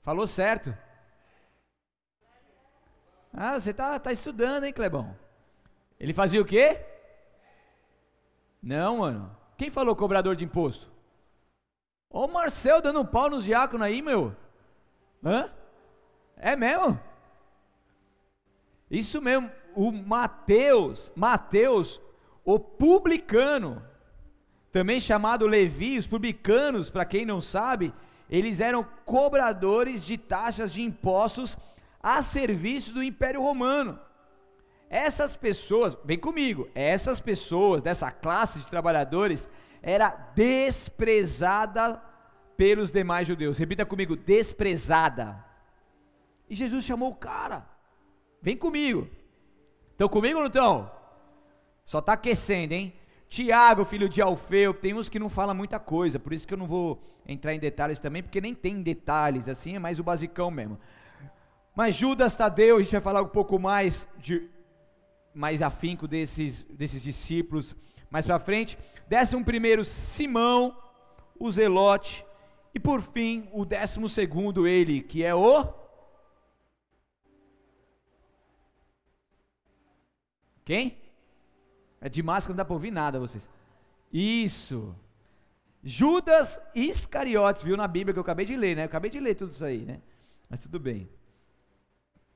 Falou 0.00 0.28
certo. 0.28 0.72
Ah, 3.32 3.58
você 3.58 3.74
tá, 3.74 3.98
tá 3.98 4.12
estudando, 4.12 4.62
hein, 4.62 4.72
Clebão? 4.72 5.18
Ele 5.98 6.14
fazia 6.14 6.40
o 6.40 6.44
quê? 6.44 6.80
Não, 8.62 8.98
mano. 8.98 9.36
Quem 9.56 9.70
falou 9.70 9.96
cobrador 9.96 10.36
de 10.36 10.44
imposto? 10.44 10.88
Ô 12.08 12.28
Marcel 12.28 12.80
dando 12.80 13.00
um 13.00 13.04
pau 13.04 13.28
nos 13.28 13.42
diáconos 13.42 13.84
aí, 13.84 14.00
meu. 14.00 14.36
Hã? 15.24 15.50
É 16.36 16.54
mesmo? 16.54 16.98
Isso 18.90 19.20
mesmo. 19.20 19.50
O 19.74 19.92
Mateus, 19.92 21.12
Mateus, 21.14 22.00
o 22.44 22.58
publicano, 22.58 23.82
também 24.72 24.98
chamado 25.00 25.46
Levi, 25.46 25.98
os 25.98 26.06
publicanos, 26.06 26.90
para 26.90 27.04
quem 27.04 27.24
não 27.24 27.40
sabe, 27.40 27.92
eles 28.30 28.60
eram 28.60 28.86
cobradores 29.04 30.04
de 30.04 30.16
taxas 30.16 30.72
de 30.72 30.82
impostos 30.82 31.56
a 32.02 32.22
serviço 32.22 32.92
do 32.92 33.02
Império 33.02 33.42
Romano. 33.42 33.98
Essas 34.90 35.36
pessoas, 35.36 35.96
vem 36.04 36.18
comigo, 36.18 36.68
essas 36.74 37.20
pessoas 37.20 37.82
dessa 37.82 38.10
classe 38.10 38.58
de 38.58 38.66
trabalhadores 38.66 39.48
era 39.82 40.10
desprezada 40.34 42.02
pelos 42.58 42.90
demais 42.90 43.28
judeus. 43.28 43.56
Repita 43.56 43.86
comigo, 43.86 44.16
desprezada. 44.16 45.42
E 46.50 46.56
Jesus 46.56 46.84
chamou 46.84 47.10
o 47.10 47.14
cara. 47.14 47.64
Vem 48.42 48.56
comigo. 48.56 49.08
Estão 49.92 50.08
comigo 50.08 50.34
ou 50.34 50.42
não 50.42 50.48
estão? 50.48 50.90
Só 51.84 52.00
está 52.00 52.14
aquecendo, 52.14 52.74
hein? 52.74 52.92
Tiago, 53.28 53.84
filho 53.84 54.08
de 54.08 54.20
Alfeu, 54.20 54.74
tem 54.74 54.92
uns 54.92 55.08
que 55.08 55.18
não 55.18 55.28
falam 55.28 55.54
muita 55.54 55.78
coisa, 55.78 56.18
por 56.18 56.32
isso 56.32 56.48
que 56.48 56.54
eu 56.54 56.58
não 56.58 56.66
vou 56.66 57.00
entrar 57.26 57.54
em 57.54 57.58
detalhes 57.58 57.98
também, 57.98 58.22
porque 58.22 58.40
nem 58.40 58.54
tem 58.54 58.82
detalhes, 58.82 59.48
assim, 59.48 59.76
é 59.76 59.78
mais 59.78 60.00
o 60.00 60.02
basicão 60.02 60.50
mesmo. 60.50 60.78
Mas 61.76 61.94
Judas 61.94 62.34
Tadeu, 62.34 62.78
a 62.78 62.82
gente 62.82 62.92
vai 62.92 63.00
falar 63.00 63.22
um 63.22 63.28
pouco 63.28 63.58
mais 63.58 64.08
de 64.18 64.48
mais 65.34 65.62
afinco 65.62 66.08
desses, 66.08 66.64
desses 66.64 67.02
discípulos 67.02 67.76
mais 68.10 68.26
para 68.26 68.40
frente. 68.40 68.76
Décimo 69.06 69.44
primeiro, 69.44 69.84
Simão, 69.84 70.76
o 71.38 71.50
Zelote, 71.52 72.24
e 72.74 72.80
por 72.80 73.02
fim, 73.02 73.48
o 73.52 73.64
décimo 73.64 74.08
segundo, 74.08 74.66
ele, 74.66 75.00
que 75.00 75.24
é 75.24 75.34
o... 75.34 75.64
Quem? 80.64 80.98
É 82.00 82.08
de 82.08 82.22
máscara, 82.22 82.52
não 82.52 82.58
dá 82.58 82.64
para 82.64 82.74
ouvir 82.74 82.90
nada 82.90 83.18
vocês. 83.18 83.48
Isso. 84.12 84.94
Judas 85.82 86.60
Iscariotes, 86.74 87.62
viu 87.62 87.76
na 87.76 87.88
Bíblia 87.88 88.12
que 88.12 88.18
eu 88.18 88.22
acabei 88.22 88.44
de 88.44 88.56
ler, 88.56 88.76
né? 88.76 88.82
Eu 88.82 88.86
acabei 88.86 89.10
de 89.10 89.18
ler 89.18 89.34
tudo 89.34 89.52
isso 89.52 89.64
aí, 89.64 89.78
né? 89.78 90.00
Mas 90.48 90.60
tudo 90.60 90.78
bem. 90.78 91.08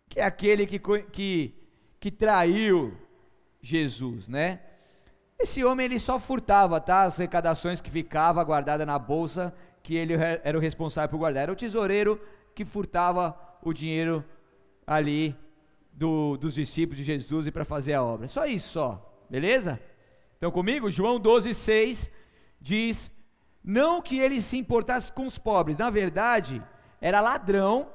Que 0.08 0.20
é 0.20 0.24
aquele 0.24 0.66
que, 0.66 0.78
que, 0.78 1.54
que 2.00 2.10
traiu 2.10 2.96
Jesus, 3.60 4.28
né? 4.28 4.60
Esse 5.38 5.64
homem 5.64 5.86
ele 5.86 5.98
só 5.98 6.18
furtava, 6.18 6.80
tá? 6.80 7.02
As 7.02 7.18
arrecadações 7.18 7.80
que 7.80 7.90
ficava 7.90 8.42
guardada 8.44 8.86
na 8.86 8.98
bolsa 8.98 9.54
que 9.82 9.96
ele 9.96 10.14
era 10.14 10.56
o 10.56 10.60
responsável 10.60 11.10
por 11.10 11.18
guardar, 11.18 11.44
era 11.44 11.52
o 11.52 11.56
tesoureiro 11.56 12.20
que 12.54 12.64
furtava 12.64 13.36
o 13.62 13.72
dinheiro 13.72 14.24
ali 14.86 15.36
do, 15.92 16.36
dos 16.36 16.54
discípulos 16.54 16.98
de 16.98 17.04
Jesus 17.04 17.46
e 17.46 17.50
para 17.50 17.64
fazer 17.64 17.94
a 17.94 18.02
obra. 18.02 18.28
Só 18.28 18.46
isso, 18.46 18.68
só. 18.68 19.24
Beleza? 19.28 19.80
Então 20.36 20.50
comigo, 20.50 20.90
João 20.90 21.18
12, 21.18 21.54
6 21.54 22.10
diz: 22.60 23.10
Não 23.62 24.02
que 24.02 24.18
ele 24.18 24.40
se 24.40 24.56
importasse 24.56 25.12
com 25.12 25.26
os 25.26 25.38
pobres, 25.38 25.76
na 25.76 25.90
verdade, 25.90 26.62
era 27.00 27.20
ladrão 27.20 27.90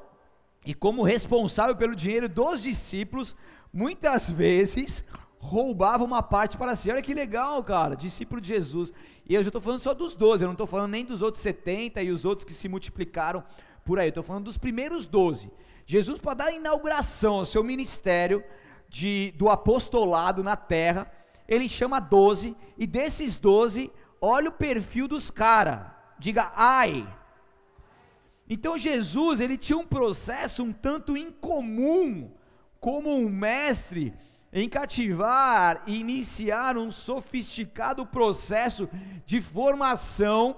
e, 0.66 0.74
como 0.74 1.04
responsável 1.04 1.76
pelo 1.76 1.96
dinheiro 1.96 2.28
dos 2.28 2.62
discípulos, 2.62 3.36
muitas 3.72 4.30
vezes 4.30 5.06
roubava 5.40 6.04
uma 6.04 6.22
parte 6.22 6.58
para 6.58 6.76
si. 6.76 6.92
Olha 6.92 7.02
que 7.02 7.14
legal, 7.14 7.64
cara, 7.64 7.96
discípulo 7.96 8.42
de 8.42 8.50
Jesus. 8.50 8.92
E 9.30 9.36
eu 9.36 9.44
já 9.44 9.50
estou 9.50 9.62
falando 9.62 9.82
só 9.82 9.94
dos 9.94 10.16
12, 10.16 10.44
eu 10.44 10.48
não 10.48 10.54
estou 10.54 10.68
falando 10.68 10.92
nem 10.92 11.04
dos 11.04 11.22
outros 11.22 11.42
70 11.44 12.02
e 12.02 12.12
os 12.12 12.24
outros 12.24 12.46
que 12.46 12.54
se 12.54 12.70
multiplicaram 12.70 13.44
por 13.84 14.00
aí, 14.00 14.08
eu 14.08 14.10
estou 14.10 14.24
falando 14.24 14.46
dos 14.46 14.58
primeiros 14.58 15.06
12. 15.06 15.52
Jesus, 15.86 16.20
para 16.20 16.34
dar 16.34 16.52
inauguração 16.52 17.36
ao 17.36 17.46
seu 17.46 17.64
ministério 17.64 18.44
de, 18.90 19.34
do 19.38 19.50
apostolado 19.50 20.44
na 20.44 20.56
terra, 20.56 21.12
ele 21.48 21.68
chama 21.68 22.00
12, 22.00 22.56
e 22.78 22.86
desses 22.86 23.38
12, 23.38 23.92
olha 24.22 24.50
o 24.50 24.54
perfil 24.54 25.08
dos 25.08 25.30
caras, 25.30 25.80
diga 26.20 26.52
ai. 26.56 27.08
Então 28.50 28.78
Jesus, 28.78 29.40
ele 29.40 29.58
tinha 29.58 29.78
um 29.78 29.86
processo 29.86 30.64
um 30.64 30.72
tanto 30.72 31.18
incomum, 31.18 32.32
como 32.80 33.14
um 33.14 33.30
mestre, 33.30 34.14
em 34.52 34.68
cativar 34.70 35.84
e 35.86 36.00
iniciar 36.00 36.78
um 36.78 36.90
sofisticado 36.92 38.06
processo 38.06 38.90
de 39.26 39.42
formação 39.42 40.56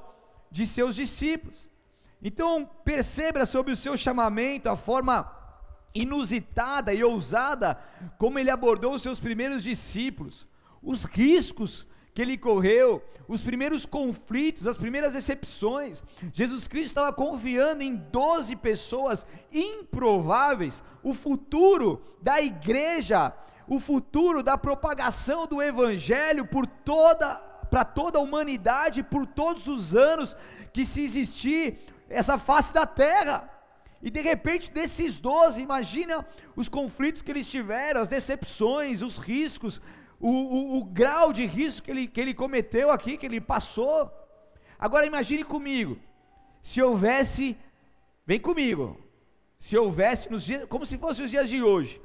de 0.52 0.66
seus 0.68 0.96
discípulos. 0.96 1.70
Então, 2.22 2.70
perceba 2.84 3.46
sobre 3.46 3.72
o 3.72 3.76
seu 3.76 3.96
chamamento, 3.96 4.70
a 4.70 4.76
forma 4.76 5.32
inusitada 5.94 6.94
e 6.94 7.04
ousada 7.04 7.80
como 8.18 8.38
ele 8.38 8.52
abordou 8.52 8.94
os 8.94 9.02
seus 9.02 9.20
primeiros 9.20 9.64
discípulos, 9.64 10.48
os 10.82 11.04
riscos 11.04 11.88
que 12.14 12.22
ele 12.22 12.38
correu, 12.38 13.04
os 13.28 13.42
primeiros 13.42 13.86
conflitos, 13.86 14.68
as 14.68 14.78
primeiras 14.78 15.14
decepções. 15.14 16.04
Jesus 16.34 16.68
Cristo 16.68 16.88
estava 16.88 17.14
confiando 17.14 17.84
em 17.84 17.96
12 17.96 18.56
pessoas 18.56 19.26
improváveis, 19.52 20.84
o 21.04 21.14
futuro 21.14 22.02
da 22.22 22.42
igreja, 22.42 23.34
o 23.70 23.80
futuro 23.80 24.42
da 24.42 24.58
propagação 24.58 25.46
do 25.46 25.62
evangelho 25.62 26.46
por 26.46 26.66
toda 26.66 27.36
para 27.70 27.86
toda 27.86 28.18
a 28.18 28.22
humanidade 28.22 29.04
por 29.04 29.28
todos 29.28 29.68
os 29.68 29.96
anos 29.96 30.36
que 30.74 30.84
se 30.84 31.04
existir 31.04 31.78
essa 32.10 32.40
face 32.40 32.74
da 32.74 32.88
terra. 32.88 33.48
E 34.02 34.10
de 34.10 34.22
repente, 34.22 34.72
desses 34.72 35.18
doze, 35.18 35.62
imagina 35.62 36.26
os 36.56 36.68
conflitos 36.68 37.22
que 37.22 37.30
eles 37.30 37.48
tiveram, 37.48 38.02
as 38.02 38.08
decepções, 38.08 39.04
os 39.04 39.20
riscos, 39.20 39.80
o, 40.20 40.30
o, 40.30 40.78
o, 40.80 40.84
grau 40.84 41.32
de 41.32 41.46
risco 41.46 41.84
que 41.84 41.92
ele, 41.92 42.08
que 42.08 42.20
ele 42.20 42.34
cometeu 42.34 42.90
aqui, 42.90 43.18
que 43.18 43.26
ele 43.26 43.40
passou. 43.40 44.12
Agora 44.80 45.06
imagine 45.06 45.44
comigo, 45.44 46.00
se 46.62 46.82
houvesse, 46.82 47.56
vem 48.26 48.40
comigo, 48.40 49.00
se 49.60 49.78
houvesse 49.78 50.32
nos 50.32 50.44
dias, 50.44 50.66
como 50.68 50.88
se 50.88 50.98
fosse 50.98 51.22
os 51.22 51.30
dias 51.30 51.48
de 51.48 51.62
hoje, 51.62 52.02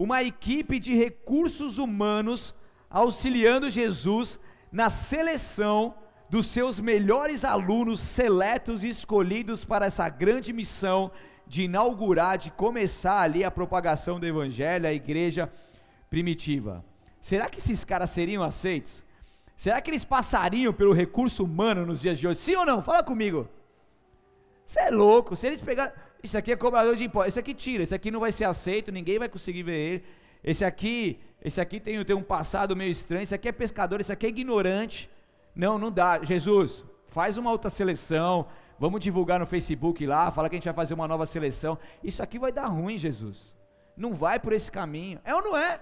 uma 0.00 0.22
equipe 0.22 0.78
de 0.78 0.94
recursos 0.94 1.76
humanos 1.76 2.54
auxiliando 2.88 3.68
Jesus 3.68 4.40
na 4.72 4.88
seleção 4.88 5.94
dos 6.30 6.46
seus 6.46 6.80
melhores 6.80 7.44
alunos 7.44 8.00
seletos 8.00 8.82
e 8.82 8.88
escolhidos 8.88 9.62
para 9.62 9.84
essa 9.84 10.08
grande 10.08 10.54
missão 10.54 11.10
de 11.46 11.64
inaugurar, 11.64 12.38
de 12.38 12.50
começar 12.50 13.20
ali 13.20 13.44
a 13.44 13.50
propagação 13.50 14.18
do 14.18 14.24
evangelho, 14.26 14.86
a 14.86 14.92
igreja 14.92 15.52
primitiva. 16.08 16.82
Será 17.20 17.50
que 17.50 17.58
esses 17.58 17.84
caras 17.84 18.08
seriam 18.08 18.42
aceitos? 18.42 19.02
Será 19.54 19.82
que 19.82 19.90
eles 19.90 20.02
passariam 20.02 20.72
pelo 20.72 20.94
recurso 20.94 21.44
humano 21.44 21.84
nos 21.84 22.00
dias 22.00 22.18
de 22.18 22.26
hoje? 22.26 22.40
Sim 22.40 22.56
ou 22.56 22.64
não? 22.64 22.82
Fala 22.82 23.02
comigo. 23.02 23.46
Você 24.64 24.80
é 24.80 24.90
louco. 24.90 25.36
Se 25.36 25.46
eles 25.46 25.60
pegarem. 25.60 25.92
Isso 26.22 26.36
aqui 26.36 26.52
é 26.52 26.56
cobrador 26.56 26.96
de 26.96 27.04
impostos. 27.04 27.32
Esse 27.32 27.40
aqui 27.40 27.54
tira. 27.54 27.82
Esse 27.82 27.94
aqui 27.94 28.10
não 28.10 28.20
vai 28.20 28.32
ser 28.32 28.44
aceito. 28.44 28.92
Ninguém 28.92 29.18
vai 29.18 29.28
conseguir 29.28 29.62
ver 29.62 29.76
ele. 29.76 30.04
Esse 30.42 30.64
aqui, 30.64 31.20
esse 31.42 31.60
aqui 31.60 31.80
tem, 31.80 32.02
tem 32.04 32.16
um 32.16 32.22
passado 32.22 32.76
meio 32.76 32.90
estranho. 32.90 33.22
Esse 33.22 33.34
aqui 33.34 33.48
é 33.48 33.52
pescador. 33.52 34.00
Esse 34.00 34.12
aqui 34.12 34.26
é 34.26 34.28
ignorante. 34.28 35.10
Não, 35.54 35.78
não 35.78 35.90
dá. 35.90 36.22
Jesus, 36.22 36.84
faz 37.08 37.36
uma 37.36 37.50
outra 37.50 37.70
seleção. 37.70 38.46
Vamos 38.78 39.00
divulgar 39.00 39.38
no 39.38 39.44
Facebook 39.44 40.06
lá, 40.06 40.30
fala 40.30 40.48
que 40.48 40.56
a 40.56 40.58
gente 40.58 40.64
vai 40.64 40.72
fazer 40.72 40.94
uma 40.94 41.06
nova 41.06 41.26
seleção. 41.26 41.78
Isso 42.02 42.22
aqui 42.22 42.38
vai 42.38 42.50
dar 42.50 42.64
ruim, 42.64 42.96
Jesus. 42.96 43.54
Não 43.94 44.14
vai 44.14 44.40
por 44.40 44.54
esse 44.54 44.72
caminho. 44.72 45.20
É 45.22 45.34
ou 45.34 45.42
não 45.42 45.54
é? 45.54 45.78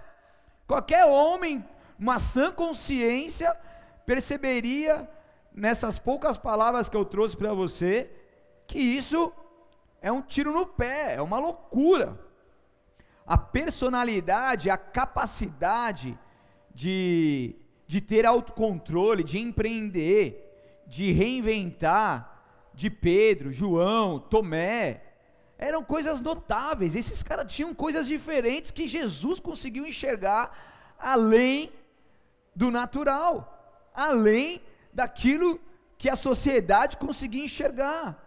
Qualquer 0.66 1.04
homem, 1.04 1.64
uma 1.96 2.18
sã 2.18 2.50
consciência, 2.50 3.56
perceberia 4.04 5.08
nessas 5.54 5.96
poucas 5.96 6.36
palavras 6.36 6.88
que 6.88 6.96
eu 6.96 7.04
trouxe 7.04 7.36
para 7.36 7.54
você 7.54 8.10
que 8.66 8.80
isso 8.80 9.32
é 10.00 10.10
um 10.12 10.22
tiro 10.22 10.52
no 10.52 10.66
pé, 10.66 11.14
é 11.16 11.22
uma 11.22 11.38
loucura. 11.38 12.18
A 13.26 13.36
personalidade, 13.36 14.70
a 14.70 14.76
capacidade 14.76 16.18
de 16.74 17.56
de 17.88 18.02
ter 18.02 18.26
autocontrole, 18.26 19.24
de 19.24 19.38
empreender, 19.38 20.84
de 20.86 21.10
reinventar, 21.10 22.44
de 22.74 22.90
Pedro, 22.90 23.50
João, 23.50 24.20
Tomé, 24.20 25.02
eram 25.56 25.82
coisas 25.82 26.20
notáveis. 26.20 26.94
Esses 26.94 27.22
caras 27.22 27.52
tinham 27.52 27.74
coisas 27.74 28.06
diferentes 28.06 28.70
que 28.70 28.86
Jesus 28.86 29.40
conseguiu 29.40 29.86
enxergar 29.86 30.96
além 30.98 31.72
do 32.54 32.70
natural, 32.70 33.90
além 33.94 34.60
daquilo 34.92 35.58
que 35.96 36.10
a 36.10 36.14
sociedade 36.14 36.98
conseguia 36.98 37.42
enxergar. 37.42 38.22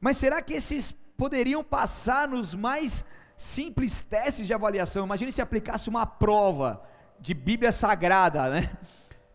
Mas 0.00 0.16
será 0.16 0.40
que 0.40 0.54
esses 0.54 0.92
poderiam 1.16 1.64
passar 1.64 2.28
nos 2.28 2.54
mais 2.54 3.04
simples 3.36 4.00
testes 4.00 4.46
de 4.46 4.54
avaliação? 4.54 5.04
Imagine 5.04 5.32
se 5.32 5.42
aplicasse 5.42 5.88
uma 5.88 6.06
prova 6.06 6.82
de 7.20 7.34
Bíblia 7.34 7.72
Sagrada, 7.72 8.48
né? 8.48 8.70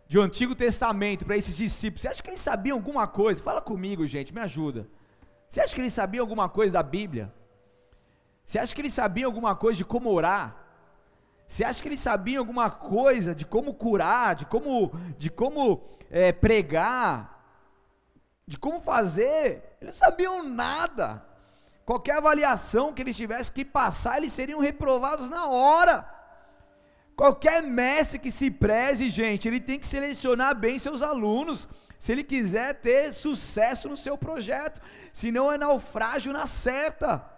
De 0.08 0.18
um 0.18 0.22
Antigo 0.22 0.56
Testamento 0.56 1.26
para 1.26 1.38
esses 1.38 1.56
discípulos. 1.56 2.02
Você 2.02 2.08
acha 2.08 2.24
que 2.24 2.30
eles 2.30 2.42
sabiam 2.42 2.78
alguma 2.78 3.08
coisa? 3.08 3.42
Fala 3.42 3.62
comigo, 3.62 4.06
gente, 4.06 4.34
me 4.34 4.42
ajuda. 4.42 4.88
Você 5.50 5.60
acha 5.60 5.74
que 5.76 5.82
eles 5.82 5.94
sabiam 5.94 6.24
alguma 6.24 6.48
coisa 6.48 6.74
da 6.74 6.84
Bíblia? 6.84 7.34
Você 8.46 8.60
acha 8.60 8.74
que 8.74 8.82
eles 8.82 8.94
sabiam 8.94 9.28
alguma 9.28 9.56
coisa 9.56 9.78
de 9.78 9.86
como 9.86 10.10
orar? 10.10 10.64
Você 11.48 11.64
acha 11.64 11.82
que 11.82 11.88
eles 11.88 12.00
sabiam 12.00 12.40
alguma 12.40 12.70
coisa 12.70 13.36
de 13.36 13.46
como 13.46 13.74
curar, 13.74 14.36
de 14.36 14.46
como, 14.46 14.92
de 15.18 15.30
como 15.30 15.84
é, 16.10 16.32
pregar, 16.32 17.33
de 18.48 18.58
como 18.58 18.82
fazer? 18.82 19.78
Eles 19.82 19.94
não 19.94 20.08
sabiam 20.08 20.44
nada. 20.44 21.24
Qualquer 21.86 22.18
avaliação 22.18 22.94
que 22.94 23.02
eles 23.02 23.16
tivessem 23.16 23.54
que 23.54 23.66
passar, 23.66 24.18
eles 24.18 24.34
seriam 24.34 24.60
reprovados 24.60 25.30
na 25.30 25.48
hora. 25.48 26.10
Qualquer 27.16 27.62
mestre 27.62 28.18
que 28.18 28.32
se 28.32 28.50
preze, 28.50 29.10
gente, 29.10 29.48
ele 29.48 29.60
tem 29.60 29.80
que 29.80 29.86
selecionar 29.86 30.56
bem 30.56 30.80
seus 30.80 31.02
alunos, 31.02 31.68
se 32.00 32.12
ele 32.12 32.24
quiser 32.24 32.74
ter 32.76 33.14
sucesso 33.14 33.88
no 33.88 33.96
seu 33.96 34.18
projeto, 34.18 34.82
senão 35.12 35.52
é 35.52 35.58
naufrágio 35.58 36.34
na 36.34 36.48
certa. 36.48 37.33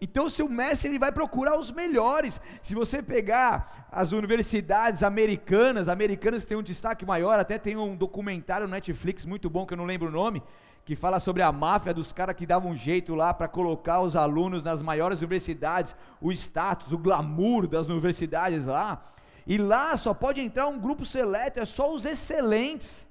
Então, 0.00 0.26
o 0.26 0.30
seu 0.30 0.48
mestre 0.48 0.88
ele 0.88 0.98
vai 0.98 1.12
procurar 1.12 1.58
os 1.58 1.70
melhores. 1.70 2.40
Se 2.62 2.74
você 2.74 3.02
pegar 3.02 3.86
as 3.92 4.12
universidades 4.12 5.02
americanas, 5.02 5.88
americanas 5.88 6.44
têm 6.44 6.56
um 6.56 6.62
destaque 6.62 7.04
maior, 7.04 7.38
até 7.38 7.58
tem 7.58 7.76
um 7.76 7.94
documentário 7.94 8.66
no 8.66 8.72
Netflix 8.72 9.26
muito 9.26 9.50
bom 9.50 9.66
que 9.66 9.74
eu 9.74 9.78
não 9.78 9.84
lembro 9.84 10.08
o 10.08 10.12
nome, 10.12 10.42
que 10.86 10.96
fala 10.96 11.20
sobre 11.20 11.42
a 11.42 11.52
máfia 11.52 11.92
dos 11.92 12.12
caras 12.12 12.34
que 12.34 12.46
davam 12.46 12.70
um 12.70 12.76
jeito 12.76 13.14
lá 13.14 13.34
para 13.34 13.46
colocar 13.46 14.00
os 14.00 14.16
alunos 14.16 14.62
nas 14.62 14.80
maiores 14.80 15.20
universidades, 15.20 15.94
o 16.20 16.32
status, 16.32 16.92
o 16.92 16.98
glamour 16.98 17.66
das 17.66 17.86
universidades 17.86 18.64
lá. 18.66 19.04
E 19.46 19.58
lá 19.58 19.96
só 19.96 20.14
pode 20.14 20.40
entrar 20.40 20.66
um 20.66 20.78
grupo 20.78 21.04
seleto, 21.04 21.60
é 21.60 21.64
só 21.64 21.92
os 21.92 22.06
excelentes, 22.06 23.06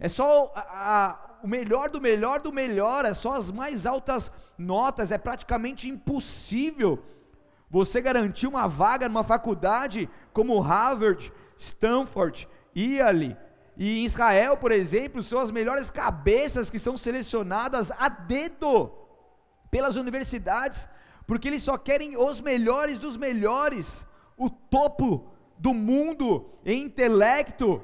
é 0.00 0.08
só 0.08 0.52
a, 0.56 0.60
a, 0.60 1.18
o 1.42 1.48
melhor 1.48 1.90
do 1.90 2.00
melhor 2.00 2.40
do 2.40 2.52
melhor, 2.52 3.04
é 3.04 3.14
só 3.14 3.34
as 3.34 3.50
mais 3.50 3.84
altas 3.86 4.30
notas, 4.56 5.10
é 5.10 5.18
praticamente 5.18 5.88
impossível 5.88 7.02
você 7.68 8.00
garantir 8.00 8.46
uma 8.46 8.68
vaga 8.68 9.08
numa 9.08 9.24
faculdade 9.24 10.08
como 10.32 10.60
Harvard, 10.60 11.32
Stanford, 11.56 12.48
Yale, 12.76 13.36
e 13.76 14.00
em 14.00 14.04
Israel, 14.04 14.56
por 14.56 14.70
exemplo, 14.70 15.22
são 15.22 15.38
as 15.38 15.50
melhores 15.50 15.90
cabeças 15.90 16.68
que 16.68 16.78
são 16.78 16.96
selecionadas 16.96 17.90
a 17.92 18.08
dedo 18.08 18.92
pelas 19.70 19.96
universidades, 19.96 20.86
porque 21.26 21.48
eles 21.48 21.62
só 21.62 21.78
querem 21.78 22.16
os 22.16 22.40
melhores 22.40 22.98
dos 22.98 23.16
melhores, 23.16 24.04
o 24.36 24.50
topo 24.50 25.32
do 25.56 25.72
mundo 25.72 26.50
em 26.64 26.82
intelecto. 26.82 27.82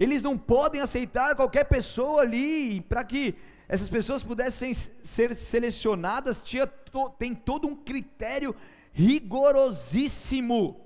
Eles 0.00 0.22
não 0.22 0.38
podem 0.38 0.80
aceitar 0.80 1.36
qualquer 1.36 1.64
pessoa 1.64 2.22
ali 2.22 2.80
para 2.80 3.04
que 3.04 3.34
essas 3.68 3.90
pessoas 3.90 4.24
pudessem 4.24 4.72
ser 4.72 5.34
selecionadas, 5.34 6.40
tinha 6.42 6.66
to, 6.66 7.10
tem 7.18 7.34
todo 7.34 7.68
um 7.68 7.76
critério 7.76 8.56
rigorosíssimo 8.92 10.80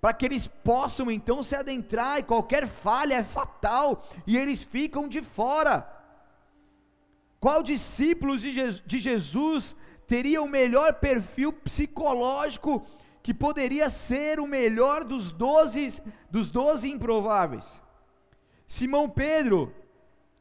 para 0.00 0.12
que 0.12 0.24
eles 0.24 0.46
possam 0.46 1.10
então 1.10 1.42
se 1.42 1.56
adentrar 1.56 2.20
e 2.20 2.22
qualquer 2.22 2.68
falha 2.68 3.14
é 3.14 3.24
fatal 3.24 4.04
e 4.26 4.38
eles 4.38 4.62
ficam 4.62 5.08
de 5.08 5.20
fora. 5.20 5.84
Qual 7.40 7.64
discípulo 7.64 8.38
de 8.38 8.98
Jesus 9.00 9.74
teria 10.06 10.40
o 10.40 10.48
melhor 10.48 10.94
perfil 10.94 11.52
psicológico 11.52 12.86
que 13.24 13.34
poderia 13.34 13.90
ser 13.90 14.38
o 14.38 14.46
melhor 14.46 15.02
dos 15.02 15.32
doze, 15.32 16.00
dos 16.30 16.48
doze 16.48 16.88
improváveis? 16.88 17.81
Simão 18.72 19.06
Pedro 19.06 19.70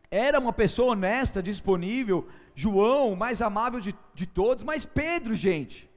era 0.10 0.40
uma 0.40 0.54
pessoa 0.54 0.94
honesta, 0.94 1.44
disponível, 1.44 2.30
João, 2.56 3.14
mais 3.14 3.42
amável 3.42 3.82
de, 3.82 3.94
de 4.14 4.26
todos, 4.26 4.64
mas 4.64 4.86
Pedro, 4.86 5.36
gente, 5.36 5.92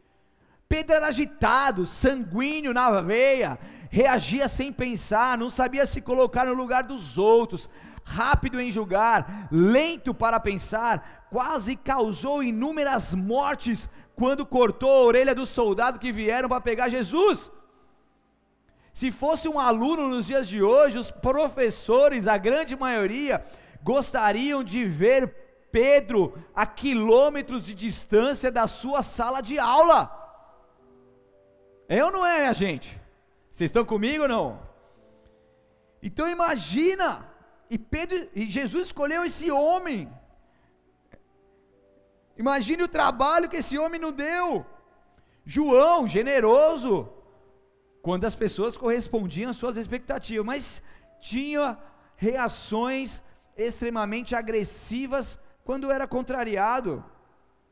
Pedro 0.68 0.96
era 0.96 1.06
agitado, 1.06 1.86
sanguíneo 1.86 2.74
na 2.74 3.00
veia, 3.00 3.56
reagia 3.88 4.48
sem 4.48 4.72
pensar, 4.72 5.38
não 5.38 5.48
sabia 5.48 5.86
se 5.86 6.00
colocar 6.00 6.44
no 6.44 6.54
lugar 6.54 6.82
dos 6.82 7.18
outros, 7.18 7.70
rápido 8.02 8.60
em 8.60 8.68
julgar, 8.68 9.46
lento 9.52 10.12
para 10.12 10.40
pensar, 10.40 11.28
quase 11.30 11.76
causou 11.76 12.42
inúmeras 12.42 13.14
mortes 13.14 13.88
quando 14.16 14.44
cortou 14.44 14.90
a 14.90 15.04
orelha 15.04 15.36
dos 15.36 15.50
soldados 15.50 16.00
que 16.00 16.10
vieram 16.10 16.48
para 16.48 16.60
pegar 16.60 16.88
Jesus. 16.88 17.48
Se 18.94 19.10
fosse 19.10 19.48
um 19.48 19.58
aluno 19.58 20.08
nos 20.08 20.26
dias 20.26 20.46
de 20.46 20.62
hoje, 20.62 20.96
os 20.96 21.10
professores, 21.10 22.28
a 22.28 22.38
grande 22.38 22.76
maioria, 22.76 23.44
gostariam 23.82 24.62
de 24.62 24.84
ver 24.84 25.34
Pedro 25.72 26.40
a 26.54 26.64
quilômetros 26.64 27.64
de 27.64 27.74
distância 27.74 28.52
da 28.52 28.68
sua 28.68 29.02
sala 29.02 29.40
de 29.40 29.58
aula. 29.58 30.00
É 31.88 32.04
ou 32.04 32.12
não 32.12 32.24
é, 32.24 32.38
minha 32.38 32.54
gente? 32.54 32.96
Vocês 33.50 33.68
estão 33.68 33.84
comigo 33.84 34.22
ou 34.22 34.28
não? 34.28 34.60
Então 36.00 36.30
imagina, 36.30 37.28
e 37.68 37.76
Pedro 37.76 38.28
e 38.32 38.42
Jesus 38.48 38.86
escolheu 38.86 39.24
esse 39.24 39.50
homem. 39.50 40.08
Imagine 42.36 42.84
o 42.84 42.88
trabalho 42.88 43.48
que 43.48 43.56
esse 43.56 43.76
homem 43.76 44.00
não 44.00 44.12
deu. 44.12 44.64
João, 45.44 46.06
generoso, 46.06 47.08
quando 48.04 48.26
as 48.26 48.34
pessoas 48.34 48.76
correspondiam 48.76 49.50
às 49.50 49.56
suas 49.56 49.78
expectativas, 49.78 50.44
mas 50.44 50.82
tinha 51.22 51.78
reações 52.16 53.22
extremamente 53.56 54.34
agressivas 54.36 55.38
quando 55.64 55.90
era 55.90 56.06
contrariado. 56.06 57.02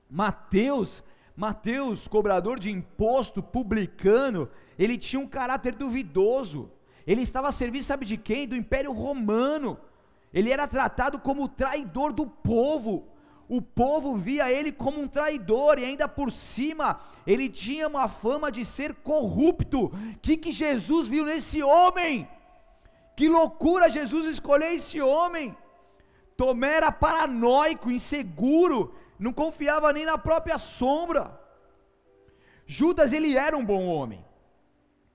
Mateus, 0.08 1.04
Mateus, 1.36 2.08
cobrador 2.08 2.58
de 2.58 2.70
imposto, 2.70 3.42
publicano, 3.42 4.48
ele 4.78 4.96
tinha 4.96 5.20
um 5.20 5.28
caráter 5.28 5.74
duvidoso. 5.74 6.70
Ele 7.06 7.20
estava 7.20 7.48
a 7.48 7.52
serviço, 7.52 7.88
sabe 7.88 8.06
de 8.06 8.16
quem? 8.16 8.48
Do 8.48 8.56
Império 8.56 8.90
Romano. 8.90 9.78
Ele 10.32 10.50
era 10.50 10.66
tratado 10.66 11.18
como 11.18 11.46
traidor 11.46 12.10
do 12.10 12.26
povo. 12.26 13.06
O 13.52 13.60
povo 13.60 14.16
via 14.16 14.50
ele 14.50 14.72
como 14.72 14.98
um 14.98 15.06
traidor 15.06 15.78
e 15.78 15.84
ainda 15.84 16.08
por 16.08 16.32
cima 16.32 16.98
ele 17.26 17.50
tinha 17.50 17.86
uma 17.86 18.08
fama 18.08 18.50
de 18.50 18.64
ser 18.64 18.94
corrupto. 18.94 19.88
O 19.88 20.18
que, 20.22 20.38
que 20.38 20.50
Jesus 20.50 21.06
viu 21.06 21.26
nesse 21.26 21.62
homem? 21.62 22.26
Que 23.14 23.28
loucura 23.28 23.90
Jesus 23.90 24.26
escolher 24.26 24.72
esse 24.72 25.02
homem. 25.02 25.54
Tomé 26.34 26.76
era 26.76 26.90
paranoico, 26.90 27.90
inseguro, 27.90 28.94
não 29.18 29.34
confiava 29.34 29.92
nem 29.92 30.06
na 30.06 30.16
própria 30.16 30.56
sombra. 30.56 31.38
Judas, 32.66 33.12
ele 33.12 33.36
era 33.36 33.54
um 33.54 33.66
bom 33.66 33.84
homem, 33.84 34.24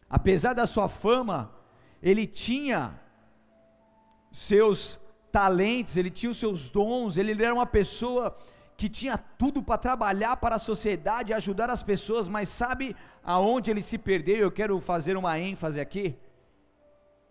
apesar 0.07 0.53
da 0.53 0.67
sua 0.67 0.87
fama, 0.87 1.51
ele 2.03 2.27
tinha 2.27 3.01
seus 4.31 4.99
talentos, 5.37 5.95
ele 5.95 6.09
tinha 6.09 6.31
os 6.31 6.37
seus 6.37 6.67
dons, 6.67 7.15
ele 7.15 7.31
era 7.43 7.53
uma 7.53 7.65
pessoa 7.65 8.35
que 8.75 8.89
tinha 8.89 9.17
tudo 9.17 9.61
para 9.61 9.77
trabalhar 9.77 10.37
para 10.37 10.55
a 10.55 10.59
sociedade, 10.59 11.31
ajudar 11.31 11.69
as 11.69 11.83
pessoas, 11.83 12.27
mas 12.27 12.49
sabe 12.49 12.95
aonde 13.23 13.69
ele 13.69 13.83
se 13.83 13.99
perdeu? 13.99 14.37
Eu 14.37 14.51
quero 14.51 14.79
fazer 14.81 15.15
uma 15.15 15.37
ênfase 15.37 15.79
aqui, 15.79 16.15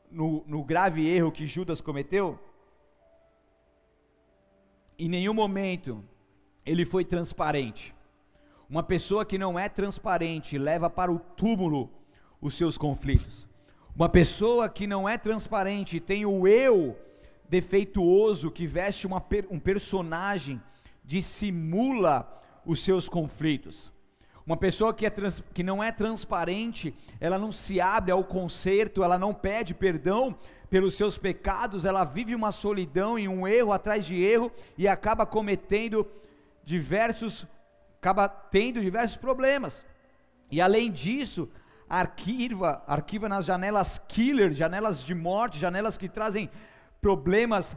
no, 0.08 0.44
no 0.46 0.62
grave 0.62 1.08
erro 1.08 1.32
que 1.32 1.48
Judas 1.48 1.80
cometeu 1.80 2.38
em 4.98 5.08
nenhum 5.08 5.34
momento 5.34 6.02
ele 6.64 6.84
foi 6.84 7.04
transparente. 7.04 7.94
Uma 8.70 8.82
pessoa 8.82 9.24
que 9.24 9.36
não 9.36 9.58
é 9.58 9.68
transparente 9.68 10.56
leva 10.58 10.88
para 10.88 11.12
o 11.12 11.18
túmulo 11.18 11.90
os 12.40 12.54
seus 12.54 12.78
conflitos. 12.78 13.48
Uma 13.94 14.08
pessoa 14.08 14.68
que 14.68 14.86
não 14.86 15.08
é 15.08 15.18
transparente 15.18 16.00
tem 16.00 16.24
o 16.24 16.46
eu 16.46 16.96
defeituoso 17.48 18.50
que 18.50 18.66
veste 18.66 19.06
uma, 19.06 19.24
um 19.50 19.58
personagem, 19.58 20.60
dissimula 21.04 22.42
os 22.64 22.82
seus 22.82 23.08
conflitos. 23.08 23.92
Uma 24.44 24.56
pessoa 24.56 24.94
que, 24.94 25.04
é 25.04 25.10
trans, 25.10 25.42
que 25.52 25.62
não 25.62 25.82
é 25.82 25.90
transparente, 25.90 26.94
ela 27.20 27.38
não 27.38 27.50
se 27.50 27.80
abre 27.80 28.12
ao 28.12 28.22
conserto, 28.22 29.02
ela 29.02 29.18
não 29.18 29.34
pede 29.34 29.74
perdão, 29.74 30.36
pelos 30.70 30.94
seus 30.94 31.16
pecados, 31.16 31.84
ela 31.84 32.04
vive 32.04 32.34
uma 32.34 32.52
solidão 32.52 33.18
e 33.18 33.28
um 33.28 33.46
erro 33.46 33.72
atrás 33.72 34.04
de 34.04 34.20
erro 34.22 34.50
e 34.76 34.86
acaba 34.88 35.24
cometendo 35.24 36.06
diversos, 36.64 37.46
acaba 37.98 38.28
tendo 38.28 38.80
diversos 38.80 39.16
problemas. 39.16 39.84
E 40.50 40.60
além 40.60 40.90
disso, 40.90 41.48
arquiva, 41.88 42.82
arquiva 42.86 43.28
nas 43.28 43.46
janelas 43.46 43.98
killer, 44.08 44.52
janelas 44.52 45.04
de 45.04 45.14
morte, 45.14 45.58
janelas 45.58 45.96
que 45.96 46.08
trazem 46.08 46.50
problemas 47.06 47.76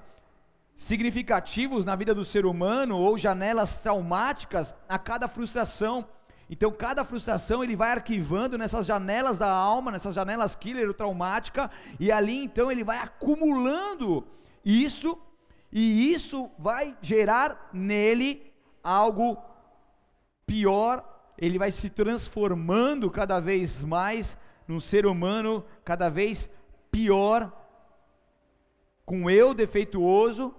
significativos 0.76 1.86
na 1.86 1.96
vida 1.96 2.15
do 2.15 2.26
ser 2.26 2.48
humano 2.48 2.98
ou 2.98 3.15
janelas 3.15 3.78
traumáticas 3.78 4.74
a 4.88 4.98
cada 4.98 5.28
frustração. 5.28 6.04
Então, 6.50 6.72
cada 6.72 7.04
frustração 7.04 7.63
ele 7.63 7.76
vai 7.76 7.92
arquivando 7.92 8.58
nessas 8.58 8.88
janelas 8.88 9.38
da 9.38 9.48
alma, 9.48 9.92
nessas 9.92 10.15
janelas 10.15 10.56
killer 10.56 10.88
ou 10.88 10.96
traumática, 10.96 11.70
e 12.00 12.12
ali 12.12 12.44
então 12.44 12.72
ele 12.72 12.84
vai 12.84 12.98
acumulando 12.98 14.26
isso, 14.65 15.15
e 15.72 16.12
isso 16.12 16.50
vai 16.58 16.98
gerar 17.00 17.70
nele 17.72 18.52
algo 18.84 19.38
pior, 20.48 21.06
ele 21.38 21.60
vai 21.60 21.70
se 21.70 21.92
transformando 21.92 23.12
cada 23.12 23.39
vez 23.39 23.84
mais 23.84 24.36
num 24.68 24.80
ser 24.80 25.06
humano 25.06 25.63
cada 25.86 26.10
vez 26.10 26.50
pior, 26.89 27.59
com 29.10 29.28
eu 29.28 29.56
defeituoso, 29.56 30.54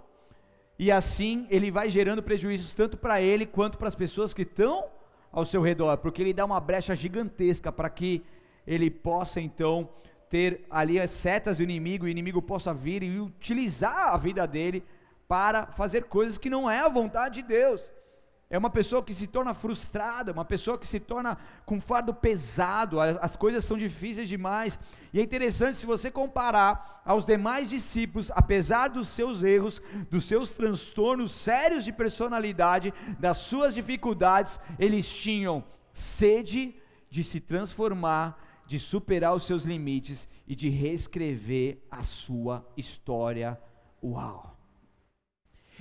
e 0.76 0.90
assim 0.90 1.46
ele 1.50 1.70
vai 1.70 1.88
gerando 1.88 2.20
prejuízos 2.20 2.74
tanto 2.74 2.96
para 2.96 3.22
ele 3.22 3.46
quanto 3.46 3.78
para 3.78 3.86
as 3.86 3.94
pessoas 3.94 4.34
que 4.34 4.42
estão 4.42 4.86
ao 5.30 5.44
seu 5.44 5.62
redor, 5.62 5.96
porque 5.98 6.20
ele 6.20 6.32
dá 6.32 6.44
uma 6.44 6.58
brecha 6.58 6.96
gigantesca 6.96 7.70
para 7.70 7.88
que 7.88 8.24
ele 8.66 8.90
possa 8.90 9.40
então 9.40 9.88
ter 10.28 10.66
ali 10.68 10.98
as 10.98 11.10
setas 11.10 11.58
do 11.58 11.62
inimigo, 11.62 12.06
o 12.06 12.08
inimigo 12.08 12.42
possa 12.42 12.74
vir 12.74 13.04
e 13.04 13.20
utilizar 13.20 14.12
a 14.12 14.16
vida 14.16 14.44
dele 14.48 14.82
para 15.28 15.66
fazer 15.66 16.06
coisas 16.06 16.36
que 16.36 16.50
não 16.50 16.68
é 16.68 16.80
a 16.80 16.88
vontade 16.88 17.42
de 17.42 17.46
Deus 17.46 17.88
é 18.50 18.58
uma 18.58 18.68
pessoa 18.68 19.00
que 19.00 19.14
se 19.14 19.28
torna 19.28 19.54
frustrada, 19.54 20.32
uma 20.32 20.44
pessoa 20.44 20.76
que 20.76 20.86
se 20.86 20.98
torna 20.98 21.38
com 21.64 21.80
fardo 21.80 22.12
pesado, 22.12 23.00
as 23.00 23.36
coisas 23.36 23.64
são 23.64 23.78
difíceis 23.78 24.28
demais. 24.28 24.76
E 25.12 25.20
é 25.20 25.22
interessante 25.22 25.78
se 25.78 25.86
você 25.86 26.10
comparar 26.10 27.00
aos 27.04 27.24
demais 27.24 27.70
discípulos, 27.70 28.28
apesar 28.34 28.88
dos 28.88 29.08
seus 29.08 29.44
erros, 29.44 29.80
dos 30.10 30.24
seus 30.24 30.50
transtornos 30.50 31.30
sérios 31.30 31.84
de 31.84 31.92
personalidade, 31.92 32.92
das 33.20 33.38
suas 33.38 33.72
dificuldades, 33.72 34.58
eles 34.80 35.08
tinham 35.08 35.62
sede 35.94 36.74
de 37.08 37.22
se 37.22 37.38
transformar, 37.38 38.36
de 38.66 38.80
superar 38.80 39.32
os 39.32 39.44
seus 39.44 39.62
limites 39.62 40.28
e 40.44 40.56
de 40.56 40.68
reescrever 40.68 41.78
a 41.88 42.02
sua 42.02 42.66
história. 42.76 43.56
Uau! 44.02 44.49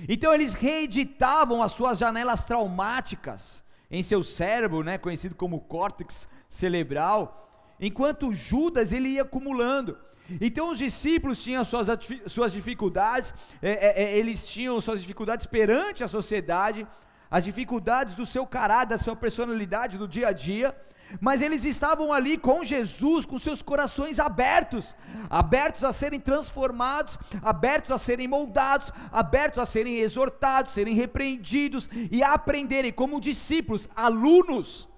Então 0.08 0.32
eles 0.32 0.54
reeditavam 0.54 1.62
as 1.62 1.72
suas 1.72 1.98
janelas 1.98 2.44
traumáticas 2.44 3.62
em 3.90 4.02
seu 4.02 4.22
cérebro, 4.22 4.82
né, 4.82 4.98
conhecido 4.98 5.34
como 5.34 5.60
córtex 5.60 6.28
cerebral, 6.48 7.74
enquanto 7.80 8.32
Judas 8.32 8.92
ele 8.92 9.08
ia 9.08 9.22
acumulando. 9.22 9.98
Então 10.40 10.70
os 10.70 10.78
discípulos 10.78 11.42
tinham 11.42 11.64
suas, 11.64 11.88
suas 12.26 12.52
dificuldades, 12.52 13.34
é, 13.60 13.70
é, 13.70 14.02
é, 14.04 14.18
eles 14.18 14.46
tinham 14.46 14.80
suas 14.80 15.00
dificuldades 15.00 15.46
perante 15.46 16.04
a 16.04 16.08
sociedade, 16.08 16.86
as 17.30 17.44
dificuldades 17.44 18.14
do 18.14 18.26
seu 18.26 18.46
caráter, 18.46 18.96
da 18.96 18.98
sua 18.98 19.14
personalidade, 19.14 19.96
do 19.96 20.08
dia 20.08 20.28
a 20.28 20.32
dia, 20.32 20.76
mas 21.20 21.42
eles 21.42 21.64
estavam 21.64 22.12
ali 22.12 22.36
com 22.36 22.62
Jesus, 22.64 23.24
com 23.24 23.38
seus 23.38 23.62
corações 23.62 24.18
abertos, 24.18 24.94
abertos 25.28 25.84
a 25.84 25.92
serem 25.92 26.20
transformados, 26.20 27.18
abertos 27.42 27.90
a 27.90 27.98
serem 27.98 28.28
moldados, 28.28 28.92
abertos 29.10 29.62
a 29.62 29.66
serem 29.66 29.98
exortados, 29.98 30.74
serem 30.74 30.94
repreendidos 30.94 31.88
e 32.10 32.22
a 32.22 32.34
aprenderem 32.34 32.92
como 32.92 33.20
discípulos, 33.20 33.88
alunos, 33.94 34.88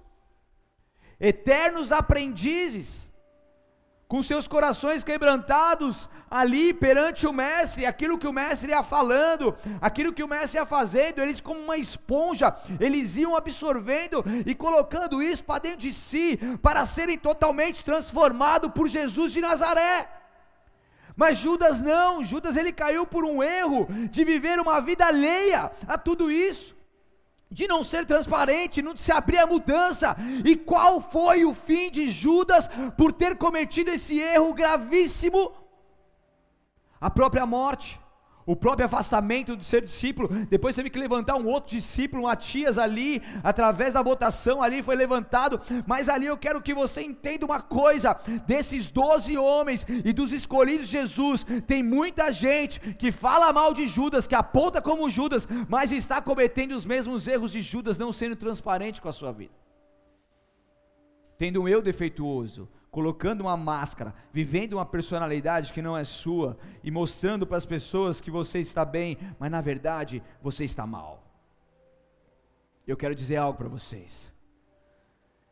eternos 1.20 1.92
aprendizes 1.92 3.11
com 4.12 4.22
seus 4.22 4.46
corações 4.46 5.02
quebrantados 5.02 6.06
ali 6.30 6.74
perante 6.74 7.26
o 7.26 7.32
mestre, 7.32 7.86
aquilo 7.86 8.18
que 8.18 8.26
o 8.26 8.32
mestre 8.32 8.70
ia 8.70 8.82
falando, 8.82 9.56
aquilo 9.80 10.12
que 10.12 10.22
o 10.22 10.28
mestre 10.28 10.60
ia 10.60 10.66
fazendo, 10.66 11.22
eles 11.22 11.40
como 11.40 11.58
uma 11.58 11.78
esponja, 11.78 12.54
eles 12.78 13.16
iam 13.16 13.34
absorvendo 13.34 14.22
e 14.44 14.54
colocando 14.54 15.22
isso 15.22 15.42
para 15.42 15.60
dentro 15.60 15.78
de 15.78 15.94
si, 15.94 16.38
para 16.60 16.84
serem 16.84 17.16
totalmente 17.16 17.82
transformados 17.82 18.70
por 18.72 18.86
Jesus 18.86 19.32
de 19.32 19.40
Nazaré. 19.40 20.06
Mas 21.16 21.38
Judas 21.38 21.80
não, 21.80 22.22
Judas 22.22 22.54
ele 22.54 22.70
caiu 22.70 23.06
por 23.06 23.24
um 23.24 23.42
erro 23.42 23.88
de 24.10 24.24
viver 24.26 24.60
uma 24.60 24.78
vida 24.78 25.06
alheia 25.06 25.72
a 25.88 25.96
tudo 25.96 26.30
isso 26.30 26.81
de 27.52 27.68
não 27.68 27.84
ser 27.84 28.06
transparente, 28.06 28.82
não 28.82 28.96
se 28.96 29.12
abrir 29.12 29.38
a 29.38 29.46
mudança. 29.46 30.16
E 30.44 30.56
qual 30.56 31.00
foi 31.00 31.44
o 31.44 31.54
fim 31.54 31.90
de 31.90 32.08
Judas 32.08 32.68
por 32.96 33.12
ter 33.12 33.36
cometido 33.36 33.90
esse 33.90 34.18
erro 34.18 34.54
gravíssimo? 34.54 35.52
A 37.00 37.10
própria 37.10 37.44
morte 37.44 38.00
o 38.44 38.56
próprio 38.56 38.86
afastamento 38.86 39.56
do 39.56 39.64
ser 39.64 39.84
discípulo, 39.84 40.28
depois 40.48 40.74
teve 40.74 40.90
que 40.90 40.98
levantar 40.98 41.36
um 41.36 41.46
outro 41.46 41.74
discípulo, 41.76 42.24
Matias 42.24 42.78
ali, 42.78 43.22
através 43.42 43.94
da 43.94 44.02
votação 44.02 44.62
ali 44.62 44.82
foi 44.82 44.96
levantado, 44.96 45.60
mas 45.86 46.08
ali 46.08 46.26
eu 46.26 46.36
quero 46.36 46.60
que 46.60 46.74
você 46.74 47.02
entenda 47.02 47.46
uma 47.46 47.60
coisa, 47.60 48.16
desses 48.46 48.86
doze 48.86 49.36
homens 49.36 49.86
e 49.88 50.12
dos 50.12 50.32
escolhidos 50.32 50.88
de 50.88 50.92
Jesus, 50.92 51.46
tem 51.66 51.82
muita 51.82 52.32
gente 52.32 52.80
que 52.94 53.12
fala 53.12 53.52
mal 53.52 53.72
de 53.72 53.86
Judas, 53.86 54.26
que 54.26 54.34
aponta 54.34 54.82
como 54.82 55.10
Judas, 55.10 55.46
mas 55.68 55.92
está 55.92 56.20
cometendo 56.20 56.72
os 56.72 56.84
mesmos 56.84 57.28
erros 57.28 57.52
de 57.52 57.62
Judas, 57.62 57.98
não 57.98 58.12
sendo 58.12 58.36
transparente 58.36 59.00
com 59.00 59.08
a 59.08 59.12
sua 59.12 59.32
vida, 59.32 59.54
tendo 61.38 61.62
um 61.62 61.68
eu 61.68 61.80
defeituoso, 61.80 62.68
colocando 62.92 63.40
uma 63.40 63.56
máscara, 63.56 64.14
vivendo 64.34 64.74
uma 64.74 64.84
personalidade 64.84 65.72
que 65.72 65.80
não 65.80 65.96
é 65.96 66.04
sua 66.04 66.58
e 66.84 66.90
mostrando 66.90 67.46
para 67.46 67.56
as 67.56 67.64
pessoas 67.64 68.20
que 68.20 68.30
você 68.30 68.60
está 68.60 68.84
bem, 68.84 69.16
mas 69.38 69.50
na 69.50 69.62
verdade 69.62 70.22
você 70.42 70.66
está 70.66 70.86
mal. 70.86 71.24
Eu 72.86 72.94
quero 72.94 73.14
dizer 73.14 73.38
algo 73.38 73.56
para 73.56 73.68
vocês. 73.68 74.30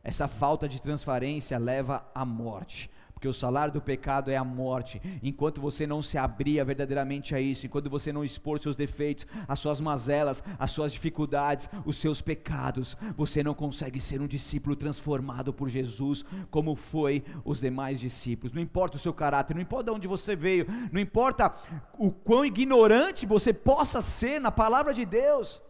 Essa 0.03 0.27
falta 0.27 0.69
de 0.69 0.79
transparência 0.79 1.57
leva 1.57 2.05
à 2.13 2.23
morte 2.23 2.91
porque 3.21 3.27
o 3.27 3.33
salário 3.33 3.71
do 3.71 3.79
pecado 3.79 4.31
é 4.31 4.35
a 4.35 4.43
morte. 4.43 4.99
Enquanto 5.21 5.61
você 5.61 5.85
não 5.85 6.01
se 6.01 6.17
abrir 6.17 6.65
verdadeiramente 6.65 7.35
a 7.35 7.39
isso, 7.39 7.67
enquanto 7.67 7.87
você 7.87 8.11
não 8.11 8.25
expor 8.25 8.59
seus 8.59 8.75
defeitos, 8.75 9.27
as 9.47 9.59
suas 9.59 9.79
mazelas, 9.79 10.43
as 10.57 10.71
suas 10.71 10.91
dificuldades, 10.91 11.69
os 11.85 11.97
seus 11.97 12.19
pecados, 12.19 12.97
você 13.15 13.43
não 13.43 13.53
consegue 13.53 14.01
ser 14.01 14.21
um 14.21 14.25
discípulo 14.25 14.75
transformado 14.75 15.53
por 15.53 15.69
Jesus, 15.69 16.25
como 16.49 16.75
foi 16.75 17.23
os 17.45 17.59
demais 17.59 17.99
discípulos. 17.99 18.55
Não 18.55 18.61
importa 18.61 18.97
o 18.97 18.99
seu 18.99 19.13
caráter, 19.13 19.53
não 19.53 19.61
importa 19.61 19.91
de 19.91 19.97
onde 19.97 20.07
você 20.07 20.35
veio, 20.35 20.65
não 20.91 20.99
importa 20.99 21.53
o 21.99 22.11
quão 22.11 22.43
ignorante 22.43 23.27
você 23.27 23.53
possa 23.53 24.01
ser 24.01 24.41
na 24.41 24.51
palavra 24.51 24.95
de 24.95 25.05
Deus. 25.05 25.61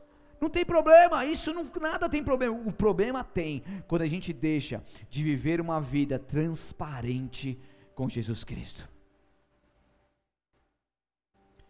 Não 0.41 0.49
tem 0.49 0.65
problema, 0.65 1.23
isso 1.23 1.53
não, 1.53 1.69
nada 1.79 2.09
tem 2.09 2.23
problema. 2.23 2.57
O 2.67 2.73
problema 2.73 3.23
tem 3.23 3.63
quando 3.87 4.01
a 4.01 4.07
gente 4.07 4.33
deixa 4.33 4.83
de 5.07 5.23
viver 5.23 5.61
uma 5.61 5.79
vida 5.79 6.17
transparente 6.17 7.59
com 7.93 8.09
Jesus 8.09 8.43
Cristo. 8.43 8.89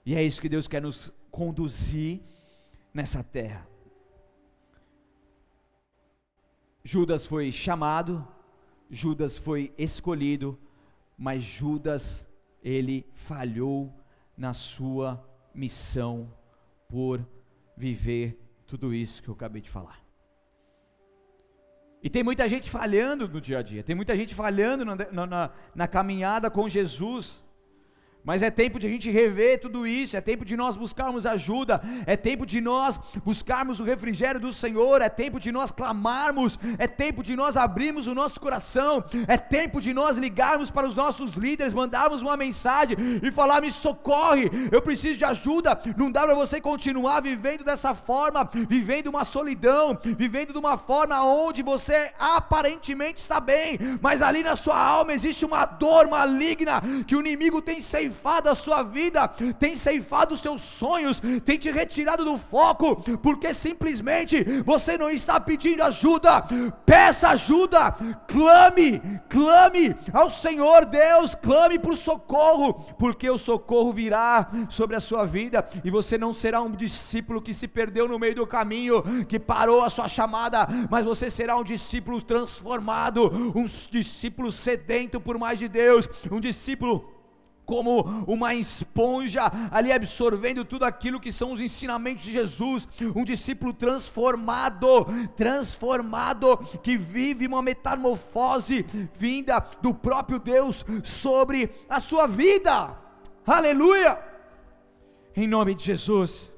E 0.06 0.16
é 0.16 0.24
isso 0.24 0.40
que 0.40 0.48
Deus 0.48 0.70
quer 0.70 0.82
nos 0.82 1.14
conduzir 1.30 2.22
nessa 2.94 3.22
terra. 3.22 3.68
Judas 6.82 7.26
foi 7.26 7.52
chamado, 7.52 8.26
Judas 8.90 9.38
foi 9.38 9.74
escolhido, 9.78 10.58
mas 11.18 11.44
Judas 11.44 12.26
ele 12.64 13.06
falhou 13.14 13.94
na 14.38 14.54
sua 14.54 15.22
missão 15.54 16.34
por 16.88 17.24
viver 17.76 18.40
tudo 18.72 18.94
isso 18.94 19.22
que 19.22 19.28
eu 19.28 19.34
acabei 19.34 19.62
de 19.62 19.70
falar. 19.70 20.00
E 22.02 22.10
tem 22.10 22.24
muita 22.24 22.48
gente 22.48 22.70
falhando 22.70 23.28
no 23.28 23.42
dia 23.42 23.60
a 23.60 23.62
dia, 23.62 23.84
tem 23.84 23.94
muita 23.94 24.16
gente 24.16 24.34
falhando 24.34 24.86
na, 24.86 24.96
na, 25.28 25.52
na 25.76 25.88
caminhada 25.88 26.50
com 26.50 26.70
Jesus. 26.70 27.44
Mas 28.24 28.44
é 28.44 28.52
tempo 28.52 28.80
de 28.80 28.86
a 28.86 28.90
gente 28.90 29.10
rever 29.10 29.60
tudo 29.60 29.88
isso, 29.88 30.16
é 30.16 30.22
tempo 30.22 30.46
de 30.46 30.56
nós 30.56 30.76
buscarmos 30.76 31.26
ajuda, 31.26 31.82
é 32.06 32.16
tempo 32.16 32.46
de 32.46 32.62
nós 32.62 33.00
buscarmos 33.26 33.80
o 33.80 33.84
refrigério 33.84 34.40
do 34.40 34.54
Senhor, 34.54 35.02
é 35.02 35.10
tempo 35.10 35.40
de 35.40 35.52
nós 35.52 35.72
clamarmos, 35.72 36.60
é 36.78 36.88
tempo 36.88 37.24
de 37.24 37.36
nós 37.36 37.58
abrirmos 37.58 38.06
o 38.06 38.14
nosso 38.14 38.40
coração, 38.40 39.04
é 39.28 39.38
tempo 39.38 39.82
de 39.82 39.92
nós 39.92 40.18
ligarmos 40.18 40.70
para 40.70 40.88
os 40.88 40.96
nossos 40.96 41.32
líderes, 41.34 41.74
mandarmos 41.74 42.22
uma 42.22 42.38
mensagem 42.38 42.96
e 43.24 43.32
falar: 43.32 43.60
me 43.60 43.72
socorre, 43.72 44.52
eu 44.72 44.82
preciso 44.82 45.18
de 45.18 45.26
ajuda. 45.26 45.80
Não 45.98 46.12
dá 46.12 46.22
para 46.22 46.36
você 46.36 46.62
continuar 46.62 47.22
vivendo 47.22 47.64
dessa 47.64 47.96
forma, 47.96 48.48
vivendo 48.68 49.08
uma 49.08 49.24
solidão, 49.24 49.98
vivendo 50.04 50.54
de 50.54 50.60
uma 50.60 50.78
forma 50.78 51.24
onde 51.24 51.64
você 51.64 52.12
aparentemente 52.20 53.20
está 53.20 53.40
bem, 53.40 53.80
mas 54.00 54.22
ali 54.22 54.44
na 54.44 54.56
sua 54.56 54.78
alma 54.78 55.14
existe 55.14 55.44
uma 55.44 55.66
dor 55.66 56.08
maligna 56.08 56.82
que 57.08 57.16
o 57.16 57.20
inimigo 57.20 57.62
tem 57.62 57.82
ceifado 57.82 58.11
ceifado 58.12 58.50
a 58.50 58.56
sua 58.56 58.84
vida, 58.84 59.28
tem 59.58 59.78
ceifado 59.78 60.34
os 60.34 60.42
seus 60.42 60.62
sonhos, 60.62 61.22
tem 61.46 61.58
te 61.58 61.72
retirado 61.72 62.26
do 62.26 62.38
foco, 62.38 62.98
porque 63.20 63.54
simplesmente 63.54 64.44
você 64.66 64.98
não 64.98 65.10
está 65.10 65.40
pedindo 65.40 65.82
ajuda. 65.84 66.46
Peça 66.86 67.30
ajuda, 67.30 67.96
clame, 68.28 69.02
clame 69.30 69.96
ao 70.12 70.30
Senhor 70.30 70.86
Deus, 70.86 71.34
clame 71.34 71.80
por 71.80 71.96
socorro, 71.96 72.86
porque 73.00 73.30
o 73.30 73.38
socorro 73.38 73.94
virá 73.94 74.50
sobre 74.70 74.98
a 74.98 75.00
sua 75.00 75.26
vida 75.26 75.66
e 75.84 75.90
você 75.90 76.18
não 76.18 76.34
será 76.34 76.62
um 76.62 76.72
discípulo 76.72 77.42
que 77.42 77.54
se 77.54 77.68
perdeu 77.68 78.08
no 78.08 78.20
meio 78.20 78.36
do 78.36 78.46
caminho, 78.46 79.26
que 79.26 79.40
parou 79.40 79.84
a 79.84 79.90
sua 79.90 80.10
chamada, 80.10 80.68
mas 80.90 81.06
você 81.06 81.30
será 81.30 81.56
um 81.56 81.64
discípulo 81.64 82.22
transformado, 82.22 83.32
um 83.56 83.66
discípulo 83.90 84.52
sedento 84.52 85.22
por 85.22 85.38
mais 85.38 85.58
de 85.58 85.70
Deus, 85.70 86.10
um 86.30 86.40
discípulo 86.40 87.21
como 87.72 88.02
uma 88.28 88.54
esponja, 88.54 89.44
ali 89.72 89.94
absorvendo 89.94 90.66
tudo 90.66 90.84
aquilo 90.84 91.22
que 91.22 91.32
são 91.32 91.54
os 91.54 91.62
ensinamentos 91.62 92.26
de 92.26 92.34
Jesus, 92.34 92.86
um 93.16 93.24
discípulo 93.24 93.72
transformado, 93.72 95.06
transformado, 95.38 96.58
que 96.84 96.98
vive 96.98 97.48
uma 97.48 97.62
metamorfose 97.62 98.86
vinda 99.18 99.66
do 99.82 99.94
próprio 99.94 100.38
Deus 100.38 100.86
sobre 101.02 101.72
a 101.88 102.02
sua 102.02 102.28
vida, 102.28 102.94
aleluia, 103.48 104.20
em 105.34 105.48
nome 105.48 105.74
de 105.74 105.86
Jesus. 105.86 106.52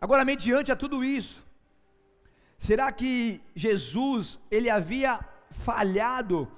Agora, 0.00 0.24
mediante 0.24 0.72
a 0.72 0.76
tudo 0.76 1.04
isso, 1.04 1.44
será 2.56 2.90
que 2.90 3.42
Jesus, 3.54 4.40
ele 4.50 4.70
havia 4.70 5.20
falhado 5.50 6.48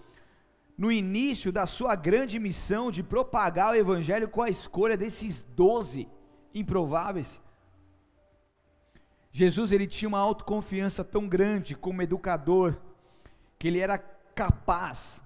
no 0.76 0.92
início 0.92 1.50
da 1.50 1.66
sua 1.66 1.94
grande 1.94 2.38
missão 2.38 2.90
de 2.90 3.02
propagar 3.02 3.72
o 3.72 3.76
Evangelho 3.76 4.28
com 4.28 4.42
a 4.42 4.50
escolha 4.50 4.96
desses 4.96 5.42
doze 5.42 6.08
improváveis. 6.54 7.40
Jesus 9.32 9.72
ele 9.72 9.86
tinha 9.86 10.08
uma 10.08 10.18
autoconfiança 10.18 11.04
tão 11.04 11.28
grande 11.28 11.74
como 11.74 12.02
educador 12.02 12.78
que 13.58 13.68
ele 13.68 13.80
era 13.80 13.98
capaz 13.98 15.22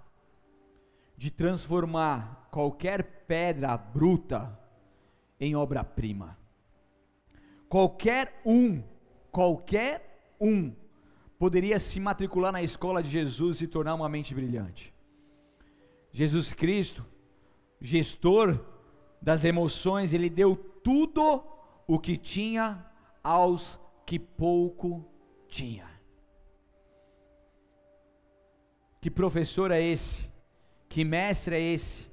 de 1.16 1.30
transformar 1.30 2.48
qualquer 2.50 3.24
pedra 3.26 3.76
bruta 3.76 4.58
em 5.38 5.54
obra-prima. 5.54 6.38
Qualquer 7.68 8.40
um, 8.44 8.82
qualquer 9.30 10.34
um 10.40 10.72
poderia 11.38 11.78
se 11.78 12.00
matricular 12.00 12.52
na 12.52 12.62
escola 12.62 13.02
de 13.02 13.08
Jesus 13.08 13.60
e 13.62 13.66
tornar 13.66 13.94
uma 13.94 14.08
mente 14.08 14.34
brilhante. 14.34 14.92
Jesus 16.12 16.52
Cristo, 16.52 17.04
gestor 17.80 18.58
das 19.20 19.44
emoções, 19.44 20.12
ele 20.12 20.28
deu 20.28 20.56
tudo 20.56 21.44
o 21.86 21.98
que 21.98 22.16
tinha 22.16 22.84
aos 23.22 23.78
que 24.06 24.18
pouco 24.18 25.04
tinha. 25.48 25.88
Que 29.00 29.10
professor 29.10 29.70
é 29.70 29.82
esse? 29.82 30.24
Que 30.88 31.04
mestre 31.04 31.54
é 31.54 31.60
esse? 31.60 32.10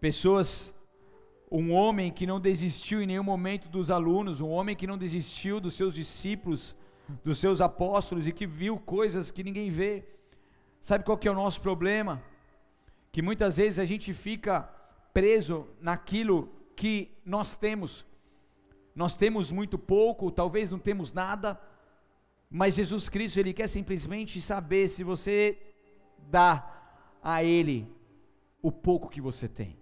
Pessoas, 0.00 0.74
um 1.50 1.72
homem 1.72 2.10
que 2.12 2.26
não 2.26 2.40
desistiu 2.40 3.02
em 3.02 3.06
nenhum 3.06 3.24
momento 3.24 3.68
dos 3.68 3.90
alunos, 3.90 4.40
um 4.40 4.48
homem 4.48 4.76
que 4.76 4.86
não 4.86 4.96
desistiu 4.96 5.60
dos 5.60 5.74
seus 5.74 5.94
discípulos, 5.94 6.76
dos 7.24 7.38
seus 7.38 7.60
apóstolos 7.60 8.26
e 8.26 8.32
que 8.32 8.46
viu 8.46 8.78
coisas 8.78 9.30
que 9.30 9.42
ninguém 9.42 9.70
vê. 9.70 10.04
Sabe 10.80 11.04
qual 11.04 11.18
que 11.18 11.28
é 11.28 11.30
o 11.30 11.34
nosso 11.34 11.60
problema? 11.60 12.22
Que 13.12 13.22
muitas 13.22 13.56
vezes 13.56 13.78
a 13.78 13.84
gente 13.84 14.14
fica 14.14 14.62
preso 15.12 15.66
naquilo 15.80 16.48
que 16.76 17.10
nós 17.24 17.54
temos. 17.54 18.04
Nós 18.94 19.16
temos 19.16 19.50
muito 19.50 19.78
pouco, 19.78 20.30
talvez 20.30 20.70
não 20.70 20.78
temos 20.78 21.12
nada, 21.12 21.60
mas 22.50 22.74
Jesus 22.74 23.08
Cristo, 23.08 23.38
Ele 23.38 23.52
quer 23.52 23.68
simplesmente 23.68 24.40
saber 24.40 24.88
se 24.88 25.04
você 25.04 25.58
dá 26.18 26.96
a 27.22 27.42
Ele 27.44 27.86
o 28.62 28.72
pouco 28.72 29.08
que 29.08 29.20
você 29.20 29.48
tem. 29.48 29.76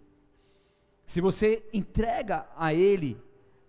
Se 1.05 1.21
você 1.21 1.69
entrega 1.73 2.49
a 2.57 2.75
Ele 2.75 3.21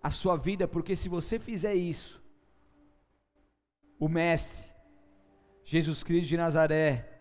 a 0.02 0.10
sua 0.10 0.36
vida, 0.36 0.66
porque 0.66 0.96
se 0.96 1.08
você 1.08 1.38
fizer 1.38 1.74
isso, 1.74 2.22
o 3.98 4.08
Mestre, 4.08 4.64
Jesus 5.64 6.02
Cristo 6.02 6.28
de 6.28 6.36
Nazaré, 6.36 7.17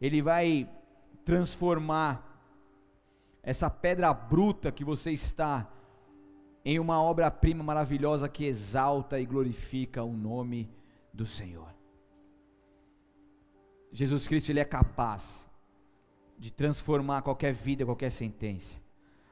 Ele 0.00 0.20
vai 0.22 0.68
transformar 1.24 2.30
essa 3.42 3.68
pedra 3.68 4.12
bruta 4.12 4.72
que 4.72 4.84
você 4.84 5.10
está 5.12 5.68
em 6.64 6.78
uma 6.78 7.00
obra-prima 7.02 7.62
maravilhosa 7.62 8.28
que 8.28 8.44
exalta 8.46 9.20
e 9.20 9.26
glorifica 9.26 10.02
o 10.02 10.12
nome 10.12 10.70
do 11.12 11.26
Senhor. 11.26 11.68
Jesus 13.92 14.26
Cristo 14.26 14.50
ele 14.50 14.60
é 14.60 14.64
capaz 14.64 15.48
de 16.38 16.50
transformar 16.50 17.22
qualquer 17.22 17.52
vida, 17.52 17.84
qualquer 17.84 18.10
sentença. 18.10 18.74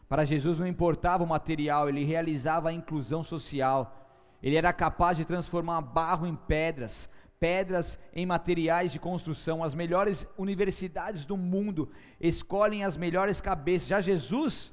Para 0.09 0.25
Jesus 0.25 0.59
não 0.59 0.67
importava 0.67 1.25
o 1.25 1.27
material, 1.27 1.89
ele 1.89 2.05
realizava 2.05 2.69
a 2.69 2.73
inclusão 2.73 3.23
social. 3.23 3.99
Ele 4.43 4.57
era 4.57 4.73
capaz 4.73 5.17
de 5.17 5.25
transformar 5.25 5.81
barro 5.81 6.27
em 6.27 6.37
pedras, 6.37 7.09
pedras 7.43 7.99
em 8.15 8.25
materiais 8.25 8.93
de 8.93 9.01
construção. 9.01 9.65
As 9.65 9.75
melhores 9.75 10.29
universidades 10.39 11.25
do 11.25 11.37
mundo 11.37 11.91
escolhem 12.21 12.85
as 12.85 12.97
melhores 12.97 13.41
cabeças. 13.41 13.89
Já 13.89 14.01
Jesus 14.01 14.73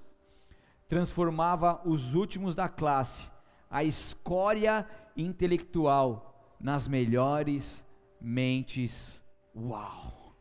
transformava 0.88 1.82
os 1.84 2.14
últimos 2.14 2.54
da 2.54 2.70
classe, 2.70 3.28
a 3.72 3.84
escória 3.84 4.88
intelectual, 5.18 6.56
nas 6.60 6.88
melhores 6.88 7.84
mentes. 8.22 9.20
Uau! 9.56 10.36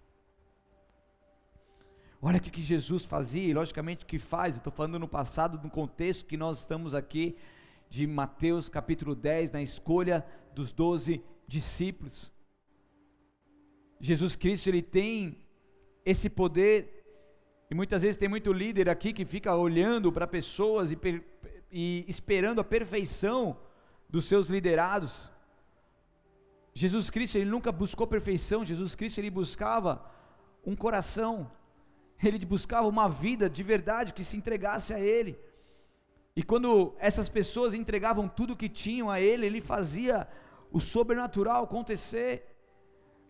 Olha 2.21 2.37
o 2.37 2.43
que 2.43 2.63
Jesus 2.63 3.07
fazia, 3.07 3.49
e 3.49 3.55
logicamente 3.55 4.05
que 4.05 4.19
faz, 4.19 4.55
estou 4.55 4.73
falando 4.73 4.99
no 4.99 5.09
passado, 5.09 5.59
no 5.63 5.71
contexto 5.71 6.27
que 6.27 6.37
nós 6.37 6.59
estamos 6.59 6.95
aqui, 6.95 7.39
de 7.89 8.07
Mateus 8.07 8.69
capítulo 8.69 9.15
10, 9.15 9.53
na 9.53 9.63
escolha 9.63 10.27
dos 10.55 10.73
doze 10.73 11.25
discípulos. 11.49 12.31
Jesus 13.99 14.37
Cristo, 14.37 14.69
ele 14.69 14.83
tem 14.83 15.39
esse 16.05 16.29
poder, 16.29 17.05
e 17.71 17.75
muitas 17.75 18.03
vezes 18.03 18.17
tem 18.17 18.29
muito 18.29 18.53
líder 18.53 18.89
aqui 18.89 19.13
que 19.13 19.25
fica 19.25 19.57
olhando 19.57 20.13
para 20.13 20.27
pessoas 20.27 20.93
e, 20.93 20.99
e 21.73 22.05
esperando 22.07 22.61
a 22.61 22.65
perfeição 22.65 23.59
dos 24.09 24.27
seus 24.27 24.49
liderados. 24.49 25.29
Jesus 26.75 27.11
Cristo, 27.11 27.37
ele 27.37 27.51
nunca 27.51 27.73
buscou 27.73 28.07
perfeição, 28.07 28.65
Jesus 28.65 28.95
Cristo, 28.95 29.19
ele 29.19 29.31
buscava 29.31 30.09
um 30.65 30.77
coração, 30.77 31.51
ele 32.23 32.45
buscava 32.45 32.87
uma 32.87 33.09
vida 33.09 33.49
de 33.49 33.63
verdade 33.63 34.13
que 34.13 34.23
se 34.23 34.37
entregasse 34.37 34.93
a 34.93 35.01
Ele. 35.01 35.39
E 36.37 36.43
quando 36.43 36.95
essas 37.01 37.29
pessoas 37.29 37.75
entregavam 37.75 38.29
tudo 38.29 38.57
que 38.57 38.69
tinham 38.69 39.11
a 39.11 39.21
Ele, 39.21 39.47
Ele 39.47 39.61
fazia 39.61 40.29
o 40.71 40.81
sobrenatural 40.81 41.65
acontecer. 41.65 42.57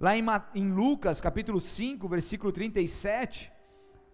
Lá 0.00 0.16
em, 0.16 0.24
em 0.54 0.70
Lucas 0.70 1.20
capítulo 1.20 1.60
5, 1.60 2.08
versículo 2.08 2.52
37, 2.52 3.52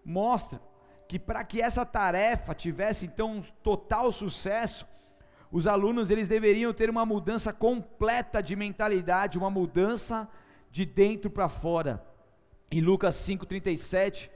mostra 0.03 0.59
que 1.07 1.19
para 1.19 1.43
que 1.43 1.61
essa 1.61 1.85
tarefa 1.85 2.55
tivesse 2.55 3.05
então 3.05 3.37
um 3.37 3.41
total 3.63 4.11
sucesso, 4.11 4.87
os 5.51 5.67
alunos 5.67 6.09
eles 6.09 6.27
deveriam 6.27 6.73
ter 6.73 6.89
uma 6.89 7.05
mudança 7.05 7.53
completa 7.53 8.41
de 8.41 8.55
mentalidade, 8.55 9.37
uma 9.37 9.49
mudança 9.49 10.27
de 10.71 10.85
dentro 10.85 11.29
para 11.29 11.47
fora. 11.47 12.05
Em 12.71 12.81
Lucas 12.81 13.15
5:37 13.15 14.29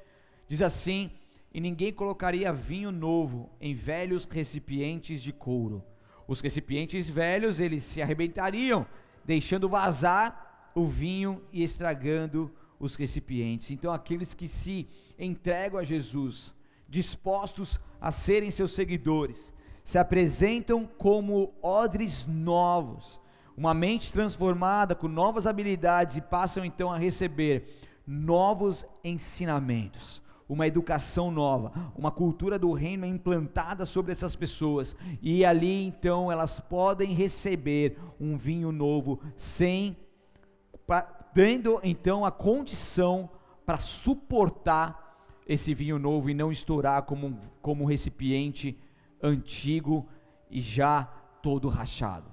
diz 0.47 0.62
assim: 0.62 1.12
"E 1.52 1.60
ninguém 1.60 1.91
colocaria 1.91 2.54
vinho 2.54 2.91
novo 2.91 3.49
em 3.60 3.73
velhos 3.73 4.25
recipientes 4.25 5.21
de 5.21 5.34
couro, 5.34 5.84
os 6.29 6.41
recipientes 6.41 7.09
velhos 7.09 7.59
eles 7.59 7.81
se 7.81 8.03
arrebentariam, 8.03 8.85
deixando 9.25 9.67
vazar 9.67 10.69
o 10.75 10.85
vinho 10.85 11.41
e 11.51 11.63
estragando 11.63 12.53
os 12.79 12.93
recipientes. 12.93 13.71
Então, 13.71 13.91
aqueles 13.91 14.35
que 14.35 14.47
se 14.47 14.87
entregam 15.17 15.79
a 15.79 15.83
Jesus, 15.83 16.53
dispostos 16.87 17.79
a 17.99 18.11
serem 18.11 18.51
seus 18.51 18.73
seguidores, 18.73 19.51
se 19.83 19.97
apresentam 19.97 20.85
como 20.85 21.51
odres 21.63 22.27
novos, 22.27 23.19
uma 23.57 23.73
mente 23.73 24.13
transformada 24.13 24.93
com 24.93 25.07
novas 25.07 25.47
habilidades 25.47 26.15
e 26.15 26.21
passam 26.21 26.63
então 26.63 26.91
a 26.91 26.97
receber 26.99 27.67
novos 28.05 28.85
ensinamentos 29.03 30.21
uma 30.49 30.65
educação 30.65 31.29
nova, 31.29 31.71
uma 31.95 32.09
cultura 32.09 32.57
do 32.57 32.73
reino 32.73 33.05
implantada 33.05 33.85
sobre 33.85 34.12
essas 34.12 34.35
pessoas, 34.35 34.95
e 35.21 35.45
ali 35.45 35.85
então 35.85 36.31
elas 36.31 36.59
podem 36.59 37.13
receber 37.13 37.97
um 38.19 38.35
vinho 38.35 38.71
novo, 38.71 39.21
sem 39.38 39.95
dando 41.35 41.79
então 41.83 42.25
a 42.25 42.31
condição 42.31 43.29
para 43.63 43.77
suportar 43.77 45.07
esse 45.47 45.73
vinho 45.75 45.99
novo 45.99 46.29
e 46.29 46.33
não 46.33 46.51
estourar 46.51 47.03
como, 47.03 47.39
como 47.62 47.83
um 47.83 47.88
recipiente 47.88 48.75
antigo 49.21 50.07
e 50.49 50.59
já 50.59 51.03
todo 51.43 51.69
rachado. 51.69 52.31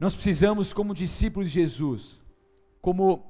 Nós 0.00 0.14
precisamos, 0.14 0.72
como 0.72 0.94
discípulos 0.94 1.50
de 1.50 1.60
Jesus, 1.60 2.20
como 2.80 3.24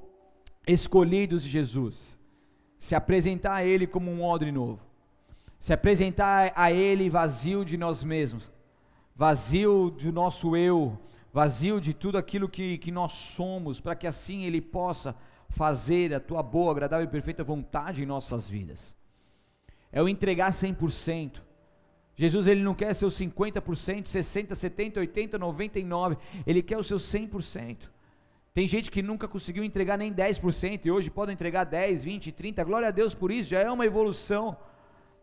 escolhidos 0.67 1.43
de 1.43 1.49
Jesus, 1.49 2.18
se 2.79 2.95
apresentar 2.95 3.53
a 3.53 3.63
Ele 3.63 3.85
como 3.85 4.09
um 4.09 4.23
odre 4.23 4.51
novo, 4.51 4.79
se 5.59 5.73
apresentar 5.73 6.53
a 6.55 6.71
Ele 6.71 7.09
vazio 7.09 7.65
de 7.65 7.77
nós 7.77 8.03
mesmos, 8.03 8.49
vazio 9.13 9.91
do 9.91 10.11
nosso 10.13 10.55
eu, 10.55 10.97
vazio 11.31 11.81
de 11.81 11.93
tudo 11.93 12.17
aquilo 12.17 12.47
que, 12.47 12.77
que 12.77 12.89
nós 12.89 13.11
somos, 13.11 13.81
para 13.81 13.95
que 13.95 14.07
assim 14.07 14.45
Ele 14.45 14.61
possa 14.61 15.13
fazer 15.49 16.13
a 16.13 16.19
tua 16.19 16.41
boa, 16.41 16.71
agradável 16.71 17.05
e 17.05 17.09
perfeita 17.09 17.43
vontade 17.43 18.01
em 18.01 18.05
nossas 18.05 18.47
vidas. 18.47 18.95
É 19.91 20.01
o 20.01 20.07
entregar 20.07 20.51
100%. 20.51 21.41
Jesus 22.15 22.47
ele 22.47 22.61
não 22.61 22.75
quer 22.75 22.93
seu 22.93 23.09
50%, 23.09 24.07
60, 24.07 24.55
70, 24.55 24.99
80, 24.99 25.37
99, 25.37 26.17
ele 26.45 26.61
quer 26.61 26.77
o 26.77 26.83
seu 26.83 26.97
100%. 26.97 27.89
Tem 28.59 28.67
gente 28.67 28.91
que 28.91 29.01
nunca 29.01 29.25
conseguiu 29.25 29.63
entregar 29.63 29.97
nem 29.97 30.13
10% 30.13 30.81
e 30.83 30.91
hoje 30.91 31.09
pode 31.09 31.31
entregar 31.31 31.63
10, 31.63 32.03
20, 32.03 32.29
30. 32.33 32.61
Glória 32.65 32.89
a 32.89 32.91
Deus 32.91 33.15
por 33.15 33.31
isso, 33.31 33.51
já 33.51 33.61
é 33.61 33.71
uma 33.71 33.85
evolução. 33.85 34.57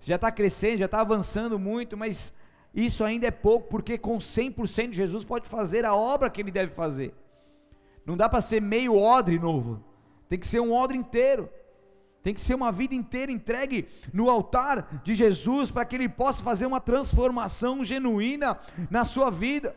Já 0.00 0.14
está 0.14 0.32
crescendo, 0.32 0.78
já 0.78 0.86
está 0.86 1.02
avançando 1.02 1.58
muito, 1.58 1.98
mas 1.98 2.32
isso 2.74 3.04
ainda 3.04 3.26
é 3.26 3.30
pouco, 3.30 3.68
porque 3.68 3.98
com 3.98 4.16
100% 4.16 4.94
Jesus 4.94 5.22
pode 5.22 5.46
fazer 5.50 5.84
a 5.84 5.94
obra 5.94 6.30
que 6.30 6.40
ele 6.40 6.50
deve 6.50 6.72
fazer. 6.72 7.12
Não 8.06 8.16
dá 8.16 8.26
para 8.26 8.40
ser 8.40 8.62
meio 8.62 8.96
odre 8.96 9.38
novo, 9.38 9.84
tem 10.30 10.38
que 10.38 10.46
ser 10.46 10.60
um 10.60 10.72
odre 10.72 10.96
inteiro. 10.96 11.50
Tem 12.22 12.32
que 12.32 12.40
ser 12.40 12.54
uma 12.54 12.72
vida 12.72 12.94
inteira 12.94 13.30
entregue 13.30 13.86
no 14.14 14.30
altar 14.30 15.02
de 15.04 15.14
Jesus 15.14 15.70
para 15.70 15.84
que 15.84 15.94
ele 15.94 16.08
possa 16.08 16.42
fazer 16.42 16.64
uma 16.64 16.80
transformação 16.80 17.84
genuína 17.84 18.58
na 18.90 19.04
sua 19.04 19.30
vida. 19.30 19.76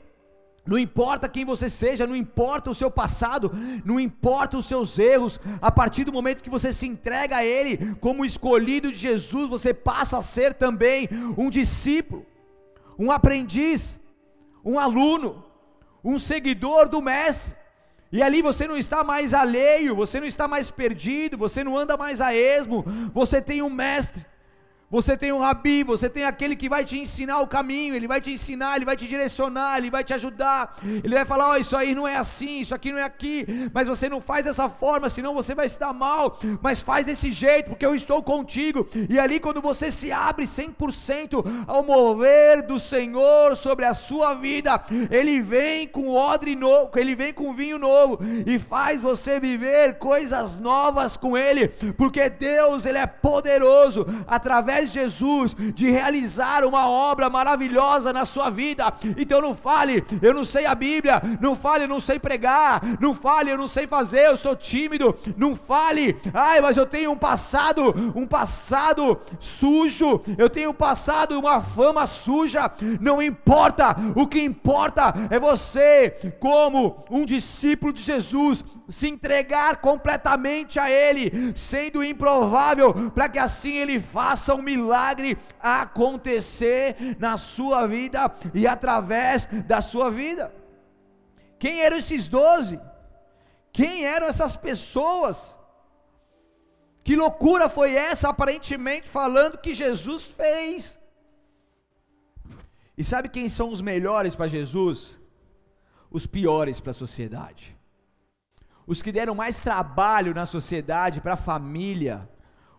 Não 0.69 0.77
importa 0.77 1.27
quem 1.27 1.43
você 1.43 1.67
seja, 1.67 2.05
não 2.05 2.15
importa 2.15 2.69
o 2.69 2.75
seu 2.75 2.91
passado, 2.91 3.51
não 3.83 3.99
importa 3.99 4.55
os 4.55 4.67
seus 4.67 4.99
erros, 4.99 5.39
a 5.59 5.71
partir 5.71 6.03
do 6.03 6.13
momento 6.13 6.43
que 6.43 6.49
você 6.49 6.71
se 6.71 6.85
entrega 6.85 7.37
a 7.37 7.43
Ele 7.43 7.95
como 7.95 8.23
escolhido 8.23 8.91
de 8.91 8.97
Jesus, 8.99 9.49
você 9.49 9.73
passa 9.73 10.19
a 10.19 10.21
ser 10.21 10.53
também 10.53 11.09
um 11.35 11.49
discípulo, 11.49 12.23
um 12.99 13.11
aprendiz, 13.11 13.99
um 14.63 14.77
aluno, 14.77 15.43
um 16.03 16.19
seguidor 16.19 16.87
do 16.87 17.01
Mestre. 17.01 17.57
E 18.11 18.21
ali 18.21 18.39
você 18.39 18.67
não 18.67 18.77
está 18.77 19.03
mais 19.03 19.33
alheio, 19.33 19.95
você 19.95 20.19
não 20.19 20.27
está 20.27 20.47
mais 20.47 20.69
perdido, 20.69 21.35
você 21.35 21.63
não 21.63 21.75
anda 21.75 21.97
mais 21.97 22.21
a 22.21 22.31
esmo, 22.31 22.85
você 23.11 23.41
tem 23.41 23.63
um 23.63 23.71
Mestre 23.71 24.23
Você 24.91 25.15
tem 25.15 25.31
um 25.31 25.39
rabi, 25.39 25.83
você 25.83 26.09
tem 26.09 26.25
aquele 26.25 26.55
que 26.55 26.67
vai 26.67 26.83
te 26.83 26.97
ensinar 26.97 27.41
o 27.41 27.47
caminho, 27.47 27.93
ele 27.93 28.07
vai 28.07 28.19
te 28.19 28.31
ensinar, 28.31 28.75
ele 28.75 28.85
vai 28.85 28.97
te 28.97 29.07
direcionar, 29.07 29.77
ele 29.77 29.91
vai 29.91 30.03
te 30.03 30.15
ajudar. 30.15 30.75
Ele 30.83 31.13
vai 31.13 31.25
falar: 31.25 31.49
"Ó, 31.49 31.51
oh, 31.51 31.57
isso 31.57 31.77
aí 31.77 31.93
não 31.93 32.07
é 32.07 32.15
assim, 32.15 32.61
isso 32.61 32.73
aqui 32.73 32.91
não 32.91 32.97
é 32.97 33.03
aqui, 33.03 33.69
mas 33.71 33.87
você 33.87 34.09
não 34.09 34.19
faz 34.19 34.45
dessa 34.45 34.67
forma, 34.67 35.07
senão 35.07 35.35
você 35.35 35.53
vai 35.53 35.69
se 35.69 35.79
dar 35.79 35.93
mal, 35.93 36.39
mas 36.59 36.81
faz 36.81 37.05
desse 37.05 37.31
jeito, 37.31 37.69
porque 37.69 37.85
eu 37.85 37.93
estou 37.93 38.23
contigo". 38.23 38.87
E 39.07 39.19
ali 39.19 39.39
quando 39.39 39.61
você 39.61 39.91
se 39.91 40.11
abre 40.11 40.47
100% 40.47 41.65
ao 41.67 41.83
mover 41.83 42.63
do 42.63 42.79
Senhor 42.79 43.55
sobre 43.55 43.85
a 43.85 43.93
sua 43.93 44.33
vida, 44.33 44.83
ele 45.11 45.39
vem 45.39 45.87
com 45.87 46.09
odre 46.09 46.55
novo, 46.55 46.89
ele 46.95 47.13
vem 47.13 47.31
com 47.31 47.53
vinho 47.53 47.77
novo 47.77 48.19
e 48.45 48.57
faz 48.57 48.99
você 48.99 49.39
viver 49.39 49.99
coisas 49.99 50.57
novas 50.57 51.15
com 51.15 51.37
ele, 51.37 51.67
porque 51.95 52.27
Deus, 52.27 52.87
ele 52.87 52.97
é 52.97 53.05
poderoso 53.05 54.05
através 54.27 54.78
através 54.79 54.91
de 54.91 54.99
Jesus, 54.99 55.55
de 55.73 55.89
realizar 55.89 56.63
uma 56.63 56.87
obra 56.87 57.29
maravilhosa 57.29 58.13
na 58.13 58.25
sua 58.25 58.49
vida. 58.49 58.91
Então 59.17 59.41
não 59.41 59.53
fale, 59.53 60.03
eu 60.21 60.33
não 60.33 60.43
sei 60.43 60.65
a 60.65 60.73
Bíblia, 60.73 61.21
não 61.41 61.55
fale, 61.55 61.83
eu 61.83 61.87
não 61.87 61.99
sei 61.99 62.19
pregar, 62.19 62.81
não 62.99 63.13
fale, 63.13 63.51
eu 63.51 63.57
não 63.57 63.67
sei 63.67 63.87
fazer, 63.87 64.27
eu 64.27 64.37
sou 64.37 64.55
tímido, 64.55 65.15
não 65.35 65.55
fale, 65.55 66.17
ai, 66.33 66.61
mas 66.61 66.77
eu 66.77 66.85
tenho 66.85 67.11
um 67.11 67.17
passado, 67.17 67.93
um 68.15 68.25
passado 68.25 69.19
sujo, 69.39 70.21
eu 70.37 70.49
tenho 70.49 70.69
um 70.69 70.73
passado, 70.73 71.37
uma 71.37 71.59
fama 71.59 72.05
suja, 72.05 72.71
não 73.01 73.21
importa, 73.21 73.95
o 74.15 74.27
que 74.27 74.41
importa 74.41 75.13
é 75.29 75.39
você, 75.39 76.15
como 76.39 77.03
um 77.09 77.25
discípulo 77.25 77.91
de 77.91 78.01
Jesus, 78.01 78.63
se 78.89 79.07
entregar 79.07 79.77
completamente 79.77 80.79
a 80.79 80.89
Ele, 80.89 81.53
sendo 81.55 82.03
improvável, 82.03 83.11
para 83.11 83.29
que 83.29 83.39
assim 83.39 83.73
Ele 83.77 83.99
faça 83.99 84.53
um 84.55 84.61
milagre 84.61 85.37
acontecer 85.59 87.17
na 87.19 87.37
sua 87.37 87.87
vida 87.87 88.31
e 88.53 88.67
através 88.67 89.45
da 89.67 89.81
sua 89.81 90.09
vida. 90.09 90.53
Quem 91.57 91.81
eram 91.81 91.97
esses 91.97 92.27
doze? 92.27 92.79
Quem 93.71 94.05
eram 94.05 94.27
essas 94.27 94.55
pessoas? 94.55 95.57
Que 97.03 97.15
loucura 97.15 97.69
foi 97.69 97.95
essa, 97.95 98.29
aparentemente 98.29 99.07
falando 99.07 99.57
que 99.57 99.73
Jesus 99.73 100.23
fez? 100.23 100.99
E 102.97 103.03
sabe 103.03 103.29
quem 103.29 103.47
são 103.47 103.69
os 103.69 103.81
melhores 103.81 104.35
para 104.35 104.47
Jesus? 104.47 105.17
Os 106.11 106.25
piores 106.25 106.79
para 106.79 106.91
a 106.91 106.93
sociedade. 106.93 107.78
Os 108.89 109.03
que 109.03 109.11
deram 109.11 109.35
mais 109.35 109.61
trabalho 109.61 110.33
na 110.33 110.47
sociedade, 110.47 111.21
para 111.21 111.33
a 111.33 111.37
família, 111.37 112.27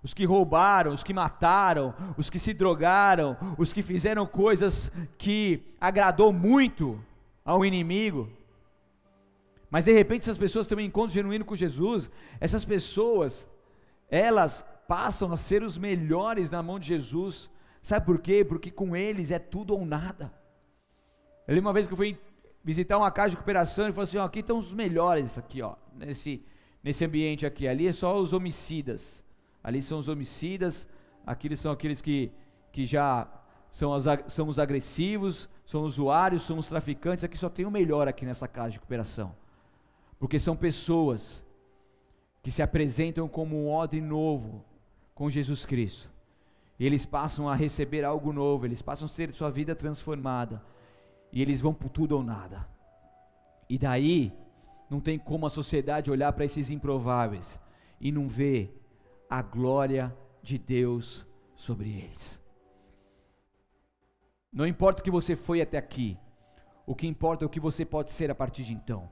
os 0.02 0.12
que 0.12 0.24
roubaram, 0.24 0.92
os 0.92 1.04
que 1.04 1.14
mataram, 1.14 1.94
os 2.18 2.28
que 2.28 2.40
se 2.40 2.52
drogaram, 2.52 3.36
os 3.56 3.72
que 3.72 3.80
fizeram 3.80 4.26
coisas 4.26 4.90
que 5.16 5.62
agradou 5.80 6.32
muito 6.32 7.00
ao 7.44 7.64
inimigo. 7.64 8.28
Mas 9.70 9.84
de 9.84 9.92
repente 9.92 10.22
essas 10.22 10.36
pessoas 10.36 10.66
têm 10.66 10.78
um 10.78 10.80
encontro 10.80 11.14
genuíno 11.14 11.44
com 11.44 11.54
Jesus, 11.54 12.10
essas 12.40 12.64
pessoas, 12.64 13.46
elas 14.10 14.64
passam 14.88 15.32
a 15.32 15.36
ser 15.36 15.62
os 15.62 15.78
melhores 15.78 16.50
na 16.50 16.60
mão 16.60 16.80
de 16.80 16.88
Jesus. 16.88 17.48
Sabe 17.80 18.04
por 18.04 18.18
quê? 18.18 18.44
Porque 18.44 18.72
com 18.72 18.96
eles 18.96 19.30
é 19.30 19.38
tudo 19.38 19.74
ou 19.74 19.86
nada. 19.86 20.34
Eu 21.46 21.54
lembro 21.54 21.68
uma 21.68 21.72
vez 21.72 21.86
que 21.86 21.92
eu 21.92 21.96
fui 21.96 22.18
visitar 22.62 22.98
uma 22.98 23.10
casa 23.10 23.30
de 23.30 23.36
recuperação 23.36 23.88
e 23.88 23.92
falou 23.92 24.04
assim: 24.04 24.18
ó, 24.18 24.24
aqui 24.24 24.40
estão 24.40 24.58
os 24.58 24.72
melhores 24.72 25.38
aqui, 25.38 25.62
ó, 25.62 25.74
nesse, 25.94 26.44
nesse 26.82 27.04
ambiente 27.04 27.46
aqui. 27.46 27.66
Ali 27.66 27.86
é 27.86 27.92
só 27.92 28.18
os 28.18 28.32
homicidas. 28.32 29.24
Ali 29.62 29.82
são 29.82 29.98
os 29.98 30.08
homicidas, 30.08 30.88
aqueles 31.26 31.60
são 31.60 31.70
aqueles 31.70 32.00
que, 32.00 32.32
que 32.72 32.86
já 32.86 33.28
são 33.70 33.92
os, 33.92 34.04
são 34.28 34.48
os 34.48 34.58
agressivos, 34.58 35.48
são 35.66 35.82
usuários, 35.82 36.42
são 36.42 36.58
os 36.58 36.68
traficantes. 36.68 37.24
Aqui 37.24 37.36
só 37.36 37.48
tem 37.48 37.66
o 37.66 37.70
melhor 37.70 38.08
aqui 38.08 38.24
nessa 38.24 38.48
casa 38.48 38.70
de 38.70 38.76
recuperação. 38.76 39.34
Porque 40.18 40.38
são 40.38 40.56
pessoas 40.56 41.44
que 42.42 42.50
se 42.50 42.62
apresentam 42.62 43.28
como 43.28 43.56
um 43.56 43.70
odre 43.70 44.00
novo 44.00 44.64
com 45.14 45.30
Jesus 45.30 45.66
Cristo. 45.66 46.10
Eles 46.78 47.04
passam 47.04 47.46
a 47.46 47.54
receber 47.54 48.04
algo 48.04 48.32
novo, 48.32 48.64
eles 48.64 48.80
passam 48.80 49.06
a 49.06 49.10
ter 49.10 49.32
sua 49.34 49.50
vida 49.50 49.74
transformada. 49.74 50.62
E 51.32 51.40
eles 51.40 51.60
vão 51.60 51.72
por 51.72 51.88
tudo 51.88 52.16
ou 52.16 52.22
nada. 52.22 52.66
E 53.68 53.78
daí, 53.78 54.32
não 54.90 55.00
tem 55.00 55.18
como 55.18 55.46
a 55.46 55.50
sociedade 55.50 56.10
olhar 56.10 56.32
para 56.32 56.44
esses 56.44 56.70
improváveis 56.70 57.58
e 58.00 58.10
não 58.10 58.26
ver 58.26 58.76
a 59.28 59.40
glória 59.40 60.14
de 60.42 60.58
Deus 60.58 61.24
sobre 61.54 61.90
eles. 61.90 62.40
Não 64.52 64.66
importa 64.66 65.00
o 65.00 65.04
que 65.04 65.10
você 65.10 65.36
foi 65.36 65.60
até 65.60 65.78
aqui, 65.78 66.18
o 66.84 66.94
que 66.94 67.06
importa 67.06 67.44
é 67.44 67.46
o 67.46 67.50
que 67.50 67.60
você 67.60 67.84
pode 67.84 68.10
ser 68.10 68.30
a 68.32 68.34
partir 68.34 68.64
de 68.64 68.72
então. 68.72 69.08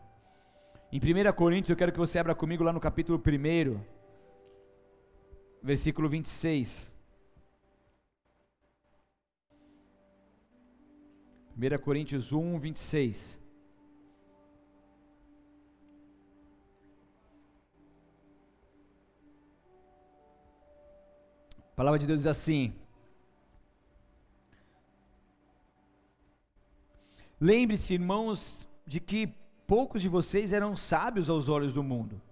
Em 0.90 0.98
1 0.98 1.32
Coríntios, 1.34 1.70
eu 1.70 1.76
quero 1.76 1.92
que 1.92 1.98
você 1.98 2.18
abra 2.18 2.34
comigo 2.34 2.64
lá 2.64 2.72
no 2.72 2.80
capítulo 2.80 3.22
1, 3.24 3.78
versículo 5.62 6.08
26. 6.08 6.90
1 11.58 11.76
Coríntios 11.80 12.32
1, 12.32 12.56
26. 12.60 13.36
A 21.60 21.74
palavra 21.74 21.98
de 21.98 22.06
Deus 22.06 22.20
diz 22.20 22.26
assim: 22.28 22.72
Lembre-se, 27.40 27.94
irmãos, 27.94 28.68
de 28.86 29.00
que 29.00 29.34
poucos 29.66 30.00
de 30.00 30.08
vocês 30.08 30.52
eram 30.52 30.76
sábios 30.76 31.28
aos 31.28 31.48
olhos 31.48 31.74
do 31.74 31.82
mundo, 31.82 32.22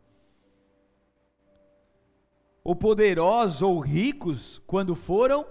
ou 2.63 2.77
poderosos 2.77 3.61
ou 3.61 3.81
ricos 3.81 4.63
quando 4.69 4.95
foram 4.95 5.45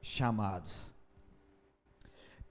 chamados. 0.00 0.91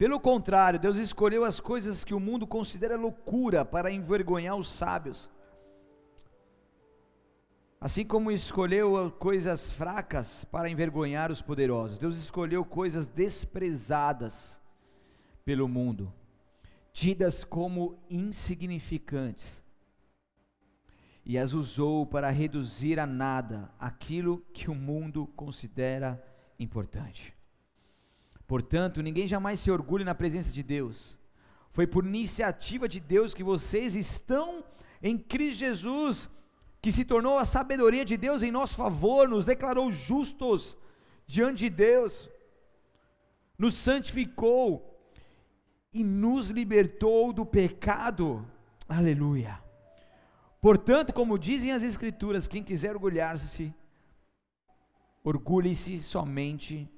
Pelo 0.02 0.20
contrário, 0.20 0.80
Deus 0.80 0.98
escolheu 0.98 1.46
as 1.46 1.60
coisas 1.60 2.04
que 2.04 2.16
o 2.16 2.20
mundo 2.20 2.48
considera 2.48 2.98
loucura 2.98 3.64
para 3.64 3.92
envergonhar 3.92 4.56
os 4.56 4.68
sábios. 4.68 5.30
Assim 7.80 8.04
como 8.04 8.32
escolheu 8.32 9.12
coisas 9.20 9.70
fracas 9.70 10.44
para 10.46 10.68
envergonhar 10.68 11.32
os 11.32 11.40
poderosos, 11.40 12.00
Deus 12.00 12.18
escolheu 12.18 12.66
coisas 12.66 13.08
desprezadas 13.08 14.60
pelo 15.46 15.68
mundo, 15.68 16.12
tidas 16.92 17.44
como 17.44 18.00
insignificantes, 18.10 19.62
e 21.24 21.38
as 21.38 21.54
usou 21.54 22.08
para 22.08 22.32
reduzir 22.32 23.00
a 23.00 23.06
nada 23.06 23.72
aquilo 23.78 24.44
que 24.52 24.68
o 24.68 24.74
mundo 24.74 25.28
considera 25.36 26.20
importante. 26.58 27.40
Portanto, 28.52 29.02
ninguém 29.02 29.30
jamais 29.30 29.62
se 29.62 29.72
orgulhe 29.72 30.04
na 30.04 30.14
presença 30.14 30.52
de 30.52 30.62
Deus. 30.62 31.18
Foi 31.72 31.88
por 31.88 32.06
iniciativa 32.06 32.86
de 32.86 33.00
Deus 33.00 33.34
que 33.34 33.46
vocês 33.46 33.96
estão 33.96 34.62
em 35.02 35.18
Cristo 35.18 35.60
Jesus 35.60 36.30
que 36.82 36.92
se 36.92 37.06
tornou 37.06 37.38
a 37.38 37.46
sabedoria 37.46 38.04
de 38.04 38.18
Deus 38.18 38.44
em 38.44 38.52
nosso 38.52 38.76
favor, 38.76 39.30
nos 39.30 39.46
declarou 39.46 39.90
justos 39.90 40.78
diante 41.26 41.60
de 41.60 41.70
Deus, 41.70 42.30
nos 43.58 43.76
santificou 43.76 45.02
e 45.94 46.04
nos 46.04 46.50
libertou 46.50 47.32
do 47.32 47.46
pecado. 47.46 48.46
Aleluia. 48.86 49.64
Portanto, 50.60 51.14
como 51.14 51.40
dizem 51.40 51.72
as 51.72 51.84
Escrituras, 51.84 52.50
quem 52.50 52.62
quiser 52.62 52.92
orgulhar-se, 52.92 53.74
orgulhe-se 55.24 56.04
somente 56.04 56.92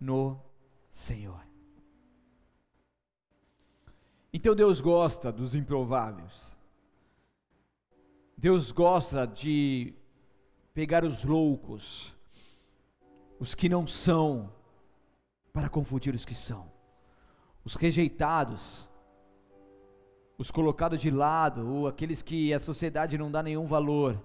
no 0.00 0.45
Senhor. 0.96 1.46
Então 4.32 4.54
Deus 4.54 4.80
gosta 4.80 5.30
dos 5.30 5.54
improváveis. 5.54 6.56
Deus 8.34 8.72
gosta 8.72 9.26
de 9.26 9.92
pegar 10.72 11.04
os 11.04 11.22
loucos, 11.22 12.14
os 13.38 13.54
que 13.54 13.68
não 13.68 13.86
são, 13.86 14.50
para 15.52 15.68
confundir 15.68 16.14
os 16.14 16.24
que 16.24 16.34
são, 16.34 16.72
os 17.62 17.74
rejeitados, 17.74 18.88
os 20.38 20.50
colocados 20.50 20.98
de 20.98 21.10
lado, 21.10 21.68
ou 21.68 21.86
aqueles 21.86 22.22
que 22.22 22.54
a 22.54 22.58
sociedade 22.58 23.18
não 23.18 23.30
dá 23.30 23.42
nenhum 23.42 23.66
valor, 23.66 24.18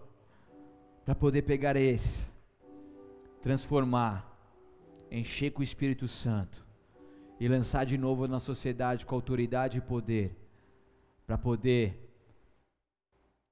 para 1.03 1.15
poder 1.15 1.41
pegar 1.41 1.75
esses, 1.75 2.31
transformar, 3.41 4.25
encher 5.11 5.51
com 5.51 5.59
o 5.59 5.63
Espírito 5.63 6.07
Santo 6.07 6.60
e 7.41 7.47
lançar 7.47 7.87
de 7.87 7.97
novo 7.97 8.27
na 8.27 8.39
sociedade 8.39 9.03
com 9.03 9.15
autoridade 9.15 9.79
e 9.79 9.81
poder, 9.81 10.37
para 11.25 11.39
poder 11.39 11.99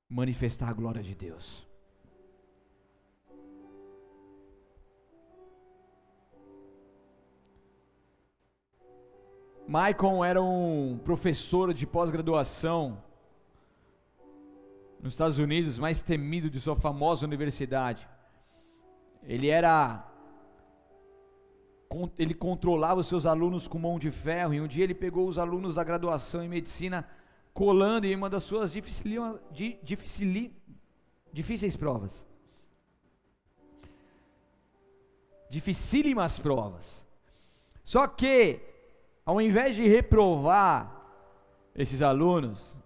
manifestar 0.07 0.69
a 0.69 0.73
glória 0.73 1.01
de 1.01 1.15
Deus. 1.15 1.67
Maicon 9.67 10.23
era 10.23 10.39
um 10.39 10.99
professor 11.03 11.73
de 11.73 11.87
pós-graduação 11.87 13.03
nos 15.01 15.13
Estados 15.13 15.39
Unidos, 15.39 15.79
mais 15.79 15.99
temido 15.99 16.47
de 16.47 16.59
sua 16.59 16.75
famosa 16.75 17.25
universidade. 17.25 18.07
Ele 19.23 19.47
era 19.47 20.07
ele 22.17 22.33
controlava 22.33 22.99
os 22.99 23.07
seus 23.07 23.25
alunos 23.25 23.67
com 23.67 23.79
mão 23.79 23.97
de 23.97 24.11
ferro, 24.11 24.53
e 24.53 24.61
um 24.61 24.67
dia 24.67 24.83
ele 24.83 24.93
pegou 24.93 25.27
os 25.27 25.39
alunos 25.39 25.75
da 25.75 25.83
graduação 25.83 26.43
em 26.43 26.49
medicina 26.49 27.07
colando 27.53 28.05
em 28.05 28.15
uma 28.15 28.29
das 28.29 28.43
suas 28.43 28.71
difíceis 31.33 31.75
provas. 31.75 32.25
Dificílimas 35.49 36.37
provas. 36.37 37.05
Só 37.83 38.05
que, 38.05 38.61
ao 39.25 39.41
invés 39.41 39.75
de 39.75 39.87
reprovar 39.87 40.95
esses 41.75 42.03
alunos, 42.03 42.77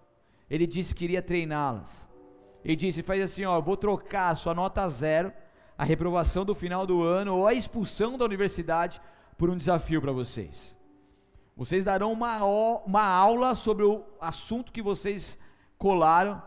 ele 0.48 0.66
disse 0.66 0.94
que 0.94 1.04
iria 1.04 1.20
treiná-los. 1.20 2.06
Ele 2.64 2.76
disse: 2.76 3.02
faz 3.02 3.20
assim, 3.20 3.44
ó, 3.44 3.60
vou 3.60 3.76
trocar 3.76 4.30
a 4.30 4.34
sua 4.34 4.54
nota 4.54 4.88
zero 4.88 5.30
a 5.76 5.84
reprovação 5.84 6.44
do 6.44 6.54
final 6.54 6.86
do 6.86 7.02
ano 7.02 7.36
ou 7.36 7.46
a 7.46 7.54
expulsão 7.54 8.16
da 8.16 8.24
universidade 8.24 9.00
por 9.36 9.50
um 9.50 9.58
desafio 9.58 10.00
para 10.00 10.12
vocês. 10.12 10.74
Vocês 11.56 11.84
darão 11.84 12.12
uma, 12.12 12.38
uma 12.84 13.02
aula 13.02 13.54
sobre 13.54 13.84
o 13.84 14.04
assunto 14.20 14.72
que 14.72 14.82
vocês 14.82 15.38
colaram 15.78 16.42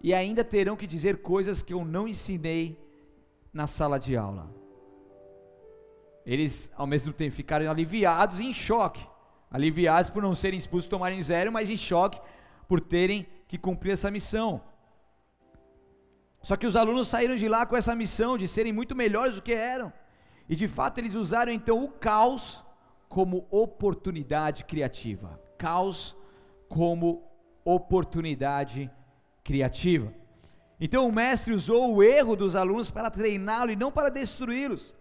e 0.00 0.14
ainda 0.14 0.44
terão 0.44 0.76
que 0.76 0.86
dizer 0.86 1.18
coisas 1.18 1.62
que 1.62 1.72
eu 1.72 1.84
não 1.84 2.06
ensinei 2.06 2.78
na 3.52 3.66
sala 3.66 3.98
de 3.98 4.16
aula. 4.16 4.50
Eles, 6.24 6.70
ao 6.76 6.86
mesmo 6.86 7.12
tempo, 7.12 7.34
ficaram 7.34 7.70
aliviados 7.70 8.40
e 8.40 8.46
em 8.46 8.52
choque. 8.52 9.06
Aliviados 9.50 10.10
por 10.10 10.22
não 10.22 10.34
serem 10.34 10.58
expulsos, 10.58 10.88
tomarem 10.88 11.22
zero, 11.22 11.52
mas 11.52 11.70
em 11.70 11.76
choque 11.76 12.20
por 12.66 12.80
terem 12.80 13.26
que 13.46 13.56
cumprir 13.56 13.92
essa 13.92 14.10
missão. 14.10 14.60
Só 16.46 16.56
que 16.56 16.64
os 16.64 16.76
alunos 16.76 17.08
saíram 17.08 17.34
de 17.34 17.48
lá 17.48 17.66
com 17.66 17.76
essa 17.76 17.92
missão 17.96 18.38
de 18.38 18.46
serem 18.46 18.72
muito 18.72 18.94
melhores 18.94 19.34
do 19.34 19.42
que 19.42 19.52
eram. 19.52 19.92
E 20.48 20.54
de 20.54 20.68
fato 20.68 20.98
eles 20.98 21.14
usaram 21.14 21.50
então 21.50 21.82
o 21.82 21.88
caos 21.88 22.64
como 23.08 23.48
oportunidade 23.50 24.64
criativa. 24.64 25.40
Caos 25.58 26.16
como 26.68 27.28
oportunidade 27.64 28.88
criativa. 29.42 30.14
Então 30.80 31.08
o 31.08 31.12
mestre 31.12 31.52
usou 31.52 31.92
o 31.92 32.00
erro 32.00 32.36
dos 32.36 32.54
alunos 32.54 32.92
para 32.92 33.10
treiná-lo 33.10 33.72
e 33.72 33.74
não 33.74 33.90
para 33.90 34.08
destruí-los. 34.08 34.94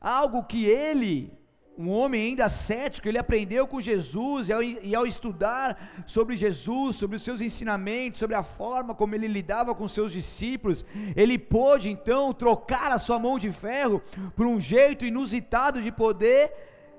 Algo 0.00 0.44
que 0.44 0.66
ele 0.66 1.36
um 1.80 1.88
homem 1.88 2.20
ainda 2.20 2.46
cético, 2.50 3.08
ele 3.08 3.16
aprendeu 3.16 3.66
com 3.66 3.80
Jesus 3.80 4.50
e 4.50 4.52
ao, 4.52 4.62
e 4.62 4.94
ao, 4.94 5.06
estudar 5.06 6.04
sobre 6.06 6.36
Jesus, 6.36 6.96
sobre 6.96 7.16
os 7.16 7.22
seus 7.22 7.40
ensinamentos, 7.40 8.20
sobre 8.20 8.36
a 8.36 8.42
forma 8.42 8.94
como 8.94 9.14
ele 9.14 9.26
lidava 9.26 9.74
com 9.74 9.88
seus 9.88 10.12
discípulos, 10.12 10.84
ele 11.16 11.38
pôde 11.38 11.88
então 11.88 12.34
trocar 12.34 12.92
a 12.92 12.98
sua 12.98 13.18
mão 13.18 13.38
de 13.38 13.50
ferro 13.50 14.02
por 14.36 14.44
um 14.44 14.60
jeito 14.60 15.06
inusitado 15.06 15.80
de 15.80 15.90
poder 15.90 16.52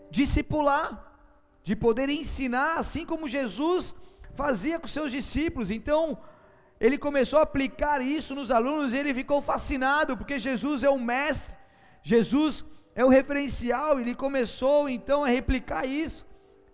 discipular, 0.09 1.13
de 1.63 1.75
poder 1.75 2.09
ensinar, 2.09 2.79
assim 2.79 3.05
como 3.05 3.27
Jesus 3.27 3.93
fazia 4.33 4.79
com 4.79 4.87
seus 4.87 5.11
discípulos. 5.11 5.69
Então, 5.69 6.17
ele 6.79 6.97
começou 6.97 7.37
a 7.37 7.43
aplicar 7.43 8.01
isso 8.01 8.33
nos 8.33 8.49
alunos 8.49 8.93
e 8.93 8.97
ele 8.97 9.13
ficou 9.13 9.43
fascinado, 9.43 10.17
porque 10.17 10.39
Jesus 10.39 10.83
é 10.83 10.89
o 10.89 10.97
mestre, 10.97 11.55
Jesus 12.01 12.65
é 12.65 12.80
o 12.97 13.09
referencial, 13.09 13.99
ele 13.99 14.13
começou 14.13 14.89
então 14.89 15.23
a 15.23 15.27
replicar 15.27 15.85
isso. 15.85 16.25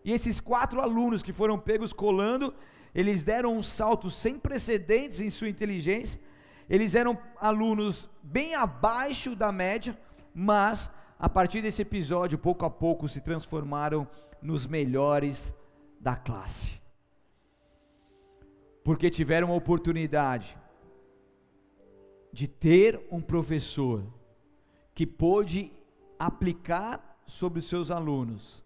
E 0.03 0.11
esses 0.11 0.39
quatro 0.39 0.82
alunos 0.82 1.22
que 1.22 1.34
foram 1.34 1.59
pegos 1.59 1.93
colando, 1.93 2.53
eles 2.93 3.24
deram 3.24 3.55
um 3.55 3.61
salto 3.61 4.09
sem 4.09 4.39
precedentes 4.39 5.22
em 5.22 5.30
sua 5.30 5.49
inteligência. 5.49 6.20
Eles 6.70 6.95
eram 6.95 7.18
alunos 7.39 8.09
bem 8.24 8.55
abaixo 8.55 9.36
da 9.36 9.51
média, 9.51 9.97
mas 10.34 10.91
a 11.20 11.30
partir 11.30 11.61
desse 11.61 11.82
episódio, 11.82 12.38
pouco 12.38 12.65
a 12.65 12.70
pouco, 12.70 13.07
se 13.07 13.22
transformaram 13.22 14.07
nos 14.41 14.65
melhores 14.65 15.53
da 15.99 16.15
classe. 16.15 16.80
Porque 18.84 19.09
tiveram 19.09 19.51
a 19.51 19.55
oportunidade 19.55 20.57
de 22.32 22.47
ter 22.47 23.05
um 23.11 23.22
professor 23.22 24.03
que 24.93 25.05
pôde 25.05 25.72
aplicar 26.20 27.20
sobre 27.26 27.59
os 27.59 27.68
seus 27.68 27.91
alunos 27.91 28.63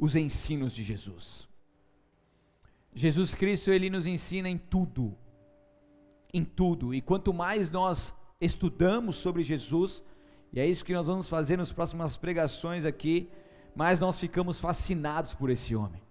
os 0.00 0.16
ensinos 0.16 0.72
de 0.72 0.82
Jesus. 0.82 1.46
Jesus 2.94 3.34
Cristo, 3.34 3.70
ele 3.70 3.90
nos 3.90 4.06
ensina 4.06 4.48
em 4.48 4.56
tudo, 4.56 5.14
em 6.32 6.42
tudo, 6.44 6.94
e 6.94 7.02
quanto 7.02 7.34
mais 7.34 7.70
nós 7.70 8.16
estudamos 8.40 9.16
sobre 9.16 9.42
Jesus, 9.42 10.02
e 10.52 10.58
é 10.58 10.66
isso 10.66 10.84
que 10.84 10.94
nós 10.94 11.06
vamos 11.06 11.28
fazer 11.28 11.58
nas 11.58 11.70
próximas 11.70 12.16
pregações 12.16 12.84
aqui, 12.84 13.28
mais 13.76 13.98
nós 13.98 14.18
ficamos 14.18 14.58
fascinados 14.58 15.34
por 15.34 15.50
esse 15.50 15.76
homem, 15.76 16.02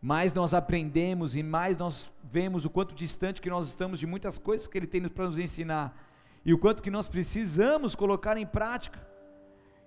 mais 0.00 0.32
nós 0.32 0.54
aprendemos 0.54 1.34
e 1.34 1.42
mais 1.42 1.76
nós 1.76 2.10
vemos 2.22 2.64
o 2.64 2.70
quanto 2.70 2.94
distante 2.94 3.40
que 3.40 3.50
nós 3.50 3.68
estamos 3.68 3.98
de 3.98 4.06
muitas 4.06 4.38
coisas 4.38 4.68
que 4.68 4.78
ele 4.78 4.86
tem 4.86 5.02
para 5.08 5.26
nos 5.26 5.38
ensinar, 5.38 6.06
e 6.44 6.52
o 6.52 6.58
quanto 6.58 6.82
que 6.82 6.90
nós 6.90 7.08
precisamos 7.08 7.94
colocar 7.94 8.36
em 8.36 8.46
prática. 8.46 9.10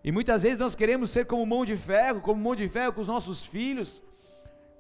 E 0.04 0.12
muitas 0.12 0.44
vezes 0.44 0.58
nós 0.58 0.76
queremos 0.76 1.12
ser 1.12 1.26
como 1.26 1.46
mão 1.46 1.64
de 1.64 1.78
ferro, 1.78 2.20
como 2.20 2.42
mão 2.42 2.56
de 2.56 2.68
ferro 2.68 2.92
com 2.92 3.02
os 3.02 3.08
nossos 3.08 3.42
filhos, 3.42 4.02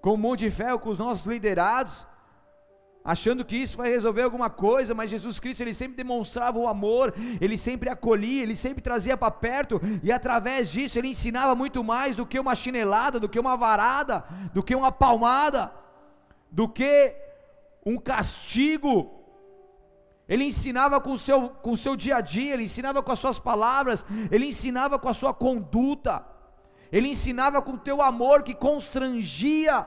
como 0.01 0.17
mão 0.17 0.35
de 0.35 0.49
ferro 0.49 0.77
com 0.79 0.89
os 0.89 0.97
nossos 0.97 1.25
liderados, 1.25 2.05
achando 3.05 3.45
que 3.45 3.55
isso 3.55 3.77
vai 3.77 3.89
resolver 3.89 4.23
alguma 4.23 4.49
coisa, 4.49 4.93
mas 4.93 5.09
Jesus 5.09 5.39
Cristo 5.39 5.61
ele 5.61 5.73
sempre 5.73 5.95
demonstrava 5.95 6.59
o 6.59 6.67
amor, 6.67 7.13
ele 7.39 7.57
sempre 7.57 7.89
acolhia, 7.89 8.43
ele 8.43 8.55
sempre 8.55 8.81
trazia 8.81 9.15
para 9.15 9.31
perto, 9.31 9.81
e 10.03 10.11
através 10.11 10.69
disso 10.69 10.99
ele 10.99 11.07
ensinava 11.07 11.55
muito 11.55 11.81
mais 11.83 12.17
do 12.17 12.25
que 12.25 12.37
uma 12.37 12.53
chinelada, 12.53 13.17
do 13.17 13.29
que 13.29 13.39
uma 13.39 13.55
varada, 13.55 14.25
do 14.53 14.61
que 14.61 14.75
uma 14.75 14.91
palmada, 14.91 15.71
do 16.51 16.67
que 16.67 17.15
um 17.85 17.97
castigo 17.97 19.22
ele 20.27 20.45
ensinava 20.45 21.01
com 21.01 21.11
o 21.11 21.17
seu, 21.17 21.49
com 21.49 21.71
o 21.71 21.77
seu 21.77 21.95
dia 21.95 22.17
a 22.17 22.21
dia, 22.21 22.53
ele 22.53 22.63
ensinava 22.63 23.03
com 23.03 23.11
as 23.11 23.19
suas 23.19 23.37
palavras, 23.37 24.05
ele 24.31 24.47
ensinava 24.47 24.97
com 24.97 25.09
a 25.09 25.13
sua 25.13 25.33
conduta, 25.33 26.25
ele 26.91 27.09
ensinava 27.09 27.61
com 27.61 27.73
o 27.73 27.77
teu 27.77 28.01
amor 28.01 28.43
que 28.43 28.53
constrangia. 28.53 29.85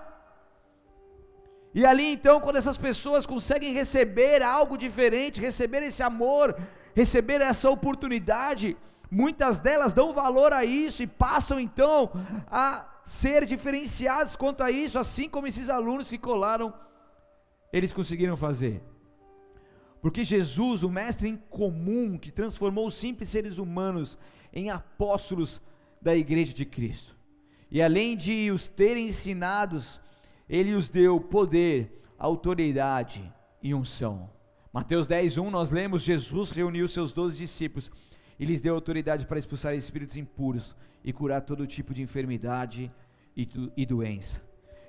E 1.74 1.86
ali 1.86 2.12
então, 2.12 2.40
quando 2.40 2.56
essas 2.56 2.76
pessoas 2.76 3.24
conseguem 3.24 3.72
receber 3.72 4.42
algo 4.42 4.76
diferente, 4.76 5.40
receber 5.40 5.82
esse 5.82 6.02
amor, 6.02 6.56
receber 6.94 7.40
essa 7.40 7.70
oportunidade, 7.70 8.76
muitas 9.10 9.58
delas 9.58 9.92
dão 9.92 10.12
valor 10.12 10.52
a 10.52 10.64
isso 10.64 11.02
e 11.02 11.06
passam 11.06 11.58
então 11.58 12.10
a 12.50 12.84
ser 13.04 13.46
diferenciados 13.46 14.36
quanto 14.36 14.62
a 14.62 14.70
isso, 14.70 14.98
assim 14.98 15.28
como 15.28 15.46
esses 15.46 15.70
alunos 15.70 16.08
que 16.08 16.18
colaram, 16.18 16.74
eles 17.72 17.92
conseguiram 17.92 18.36
fazer. 18.36 18.82
Porque 20.06 20.22
Jesus, 20.22 20.84
o 20.84 20.88
mestre 20.88 21.28
em 21.28 21.36
comum, 21.36 22.16
que 22.16 22.30
transformou 22.30 22.86
os 22.86 22.94
simples 22.94 23.28
seres 23.28 23.58
humanos 23.58 24.16
em 24.52 24.70
apóstolos 24.70 25.60
da 26.00 26.14
igreja 26.14 26.54
de 26.54 26.64
Cristo. 26.64 27.16
E 27.68 27.82
além 27.82 28.16
de 28.16 28.52
os 28.52 28.68
terem 28.68 29.08
ensinados, 29.08 30.00
ele 30.48 30.74
os 30.74 30.88
deu 30.88 31.18
poder, 31.18 32.04
autoridade 32.16 33.20
e 33.60 33.74
unção. 33.74 34.30
Mateus 34.72 35.08
10:1 35.08 35.50
nós 35.50 35.72
lemos 35.72 36.02
Jesus 36.02 36.52
reuniu 36.52 36.86
seus 36.86 37.12
doze 37.12 37.38
discípulos 37.38 37.90
e 38.38 38.44
lhes 38.44 38.60
deu 38.60 38.76
autoridade 38.76 39.26
para 39.26 39.40
expulsar 39.40 39.74
espíritos 39.74 40.16
impuros 40.16 40.76
e 41.02 41.12
curar 41.12 41.40
todo 41.40 41.66
tipo 41.66 41.92
de 41.92 42.00
enfermidade 42.00 42.92
e, 43.36 43.48
e 43.76 43.84
doença. 43.84 44.40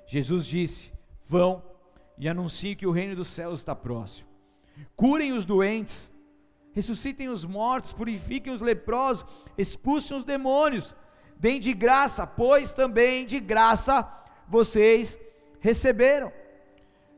Jesus 0.06 0.46
disse: 0.46 0.92
Vão 1.24 1.60
e 2.16 2.28
anunciem 2.28 2.76
que 2.76 2.86
o 2.86 2.92
reino 2.92 3.16
dos 3.16 3.26
céus 3.26 3.58
está 3.58 3.74
próximo 3.74 4.27
curem 4.96 5.32
os 5.32 5.44
doentes, 5.44 6.08
ressuscitem 6.72 7.28
os 7.28 7.44
mortos, 7.44 7.92
purifiquem 7.92 8.52
os 8.52 8.60
leprosos, 8.60 9.26
expulsem 9.56 10.16
os 10.16 10.24
demônios, 10.24 10.94
deem 11.36 11.60
de 11.60 11.72
graça, 11.72 12.26
pois 12.26 12.72
também 12.72 13.26
de 13.26 13.40
graça 13.40 14.08
vocês 14.48 15.18
receberam. 15.60 16.32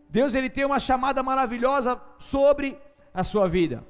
Deus 0.09 0.35
ele 0.35 0.51
tem 0.51 0.65
uma 0.65 0.81
chamada 0.81 1.23
maravilhosa 1.23 2.01
sobre 2.19 2.77
a 3.15 3.23
sua 3.23 3.49
vida. 3.49 3.87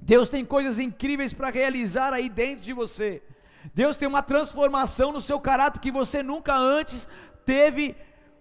Deus 0.00 0.28
tem 0.28 0.44
coisas 0.44 0.78
incríveis 0.78 1.34
para 1.34 1.50
realizar 1.50 2.12
aí 2.12 2.28
dentro 2.28 2.64
de 2.64 2.72
você. 2.72 3.22
Deus 3.74 3.96
tem 3.96 4.08
uma 4.08 4.22
transformação 4.22 5.12
no 5.12 5.20
seu 5.20 5.38
caráter 5.38 5.80
que 5.80 5.90
você 5.90 6.22
nunca 6.22 6.56
antes 6.56 7.06
teve 7.44 7.94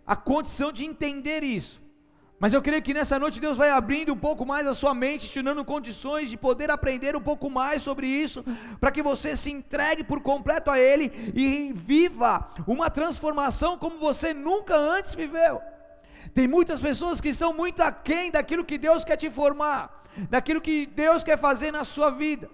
a 0.06 0.16
condição 0.16 0.72
de 0.72 0.86
entender 0.86 1.44
isso. 1.44 1.82
Mas 2.40 2.54
eu 2.54 2.62
creio 2.62 2.82
que 2.82 2.94
nessa 2.94 3.20
noite 3.20 3.42
Deus 3.42 3.58
vai 3.58 3.70
abrindo 3.70 4.14
um 4.14 4.18
pouco 4.18 4.46
mais 4.46 4.66
a 4.66 4.74
sua 4.74 4.94
mente, 4.94 5.30
te 5.30 5.42
dando 5.42 5.66
condições 5.66 6.30
de 6.30 6.38
poder 6.38 6.72
aprender 6.72 7.14
um 7.14 7.22
pouco 7.22 7.50
mais 7.50 7.84
sobre 7.84 8.08
isso, 8.08 8.46
para 8.80 8.92
que 8.92 9.04
você 9.04 9.36
se 9.36 9.52
entregue 9.52 10.06
por 10.06 10.22
completo 10.22 10.72
a 10.72 10.80
Ele 10.80 11.12
e 11.36 11.74
viva 11.74 12.50
uma 12.66 12.90
transformação 12.90 13.78
como 13.78 13.98
você 13.98 14.34
nunca 14.34 14.78
antes 14.78 15.14
viveu. 15.14 15.62
Tem 16.34 16.48
muitas 16.48 16.80
pessoas 16.80 17.20
que 17.20 17.28
estão 17.28 17.52
muito 17.52 17.82
aquém 17.82 18.32
daquilo 18.32 18.64
que 18.64 18.78
Deus 18.78 19.04
quer 19.04 19.18
te 19.18 19.30
formar, 19.30 20.06
daquilo 20.30 20.62
que 20.62 20.86
Deus 20.86 21.26
quer 21.26 21.38
fazer 21.38 21.72
na 21.72 21.84
sua 21.84 22.10
vida, 22.10 22.50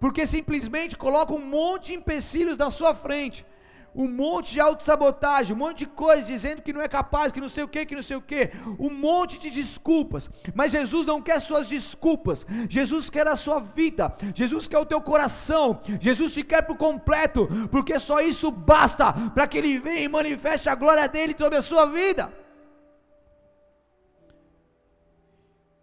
porque 0.00 0.26
simplesmente 0.26 0.96
coloca 0.96 1.32
um 1.32 1.38
monte 1.38 1.92
de 1.92 1.94
empecilhos 1.94 2.58
na 2.58 2.72
sua 2.72 2.92
frente 2.92 3.46
um 3.94 4.08
monte 4.08 4.52
de 4.52 4.60
autossabotagem, 4.60 5.54
um 5.54 5.58
monte 5.58 5.80
de 5.80 5.86
coisas 5.86 6.26
dizendo 6.26 6.62
que 6.62 6.72
não 6.72 6.80
é 6.80 6.88
capaz, 6.88 7.30
que 7.30 7.40
não 7.40 7.48
sei 7.48 7.64
o 7.64 7.68
que, 7.68 7.84
que 7.84 7.94
não 7.94 8.02
sei 8.02 8.16
o 8.16 8.22
que, 8.22 8.50
um 8.78 8.88
monte 8.88 9.38
de 9.38 9.50
desculpas. 9.50 10.30
Mas 10.54 10.72
Jesus 10.72 11.06
não 11.06 11.20
quer 11.20 11.40
suas 11.40 11.68
desculpas, 11.68 12.46
Jesus 12.68 13.10
quer 13.10 13.26
a 13.28 13.36
sua 13.36 13.58
vida, 13.60 14.14
Jesus 14.34 14.66
quer 14.66 14.78
o 14.78 14.86
teu 14.86 15.00
coração, 15.00 15.80
Jesus 16.00 16.32
te 16.32 16.42
quer 16.42 16.62
por 16.62 16.76
completo, 16.76 17.48
porque 17.70 17.98
só 17.98 18.20
isso 18.20 18.50
basta 18.50 19.12
para 19.34 19.46
que 19.46 19.58
Ele 19.58 19.78
venha 19.78 20.00
e 20.00 20.08
manifeste 20.08 20.68
a 20.68 20.74
glória 20.74 21.06
dele 21.06 21.34
sobre 21.38 21.58
a 21.58 21.62
sua 21.62 21.84
vida. 21.86 22.32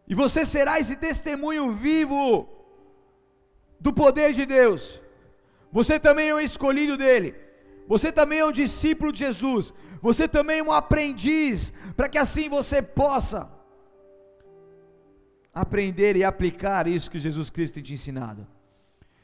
E 0.08 0.16
você 0.16 0.44
será 0.44 0.80
esse 0.80 0.96
testemunho 0.96 1.72
vivo 1.72 2.50
do 3.80 3.94
poder 3.94 4.34
de 4.34 4.44
Deus. 4.44 5.00
Você 5.72 6.00
também 6.00 6.30
é 6.30 6.34
o 6.34 6.40
escolhido 6.40 6.98
dele. 6.98 7.49
Você 7.90 8.12
também 8.12 8.38
é 8.38 8.46
um 8.46 8.52
discípulo 8.52 9.12
de 9.12 9.20
Jesus. 9.20 9.74
Você 10.00 10.28
também 10.28 10.60
é 10.60 10.64
um 10.64 10.72
aprendiz, 10.72 11.74
para 11.98 12.08
que 12.08 12.20
assim 12.20 12.48
você 12.48 12.84
possa 12.84 13.52
aprender 15.52 16.16
e 16.16 16.24
aplicar 16.24 16.88
isso 16.88 17.10
que 17.10 17.18
Jesus 17.18 17.50
Cristo 17.50 17.74
tem 17.74 17.84
te 17.84 17.94
ensinado. 17.94 18.48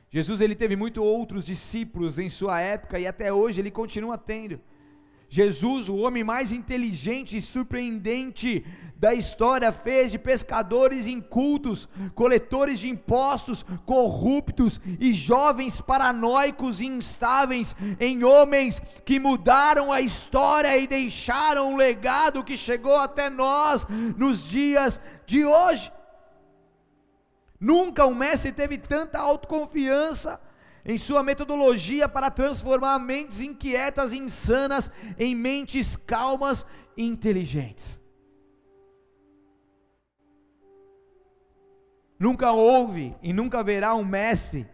Jesus 0.09 0.41
ele 0.41 0.55
teve 0.55 0.75
muitos 0.75 1.03
outros 1.03 1.45
discípulos 1.45 2.17
em 2.17 2.27
sua 2.27 2.59
época 2.59 2.97
e 2.97 3.05
até 3.05 3.31
hoje 3.31 3.61
ele 3.61 3.69
continua 3.69 4.17
tendo. 4.17 4.59
Jesus, 5.29 5.89
o 5.89 5.95
homem 5.97 6.23
mais 6.23 6.51
inteligente 6.51 7.35
e 7.35 7.41
surpreendente 7.41 8.65
da 8.97 9.13
história, 9.13 9.71
fez 9.71 10.11
de 10.11 10.17
pescadores 10.17 11.07
incultos, 11.07 11.89
coletores 12.13 12.79
de 12.79 12.89
impostos, 12.89 13.63
corruptos 13.85 14.79
e 14.99 15.11
jovens 15.11 15.81
paranoicos 15.81 16.79
e 16.79 16.85
instáveis 16.85 17.75
em 17.99 18.23
homens 18.23 18.81
que 19.03 19.19
mudaram 19.19 19.91
a 19.91 19.99
história 19.99 20.77
e 20.77 20.87
deixaram 20.87 21.73
um 21.73 21.75
legado 21.75 22.43
que 22.43 22.55
chegou 22.55 22.95
até 22.95 23.29
nós 23.29 23.85
nos 24.17 24.47
dias 24.47 25.01
de 25.25 25.45
hoje. 25.45 25.91
Nunca 27.59 28.05
um 28.05 28.15
mestre 28.15 28.51
teve 28.51 28.77
tanta 28.77 29.19
autoconfiança 29.19 30.39
em 30.85 30.99
sua 30.99 31.23
metodologia 31.23 32.07
para 32.07 32.29
transformar 32.29 32.99
mentes 32.99 33.41
inquietas 33.41 34.13
e 34.13 34.17
insanas 34.17 34.91
em 35.17 35.33
mentes 35.33 35.95
calmas 35.95 36.65
e 36.95 37.03
inteligentes. 37.03 37.99
Nunca 42.19 42.51
houve 42.51 43.15
e 43.21 43.33
nunca 43.33 43.59
haverá 43.59 43.95
um 43.95 44.05
mestre 44.05 44.67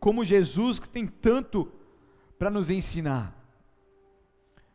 como 0.00 0.24
Jesus 0.24 0.80
que 0.80 0.88
tem 0.88 1.06
tanto 1.06 1.72
para 2.36 2.50
nos 2.50 2.68
ensinar. 2.68 3.38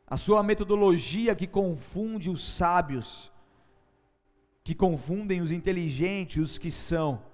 A 0.07 0.15
sua 0.15 0.41
metodologia 0.41 1.35
que 1.35 1.45
confunde 1.45 2.29
os 2.29 2.41
sábios, 2.41 3.29
que 4.63 4.73
confundem 4.73 5.41
os 5.41 5.51
inteligentes, 5.51 6.41
os 6.41 6.57
que 6.57 6.71
são 6.71 7.26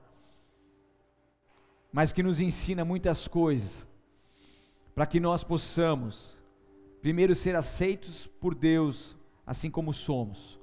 mas 1.94 2.12
que 2.12 2.24
nos 2.24 2.40
ensina 2.40 2.84
muitas 2.84 3.28
coisas, 3.28 3.86
para 4.96 5.06
que 5.06 5.20
nós 5.20 5.44
possamos, 5.44 6.36
primeiro, 7.04 7.36
ser 7.36 7.56
aceitos 7.56 8.26
por 8.26 8.56
Deus, 8.56 9.16
assim 9.46 9.70
como 9.70 9.94
somos, 9.94 10.60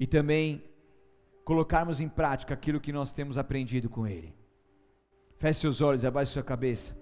e 0.00 0.06
também 0.06 0.64
colocarmos 1.44 2.00
em 2.00 2.08
prática 2.08 2.52
aquilo 2.52 2.80
que 2.80 2.92
nós 2.92 3.12
temos 3.12 3.38
aprendido 3.38 3.88
com 3.88 4.04
Ele. 4.04 4.34
Feche 5.36 5.60
seus 5.60 5.80
olhos, 5.80 6.04
abaixe 6.04 6.32
sua 6.32 6.42
cabeça. 6.42 6.96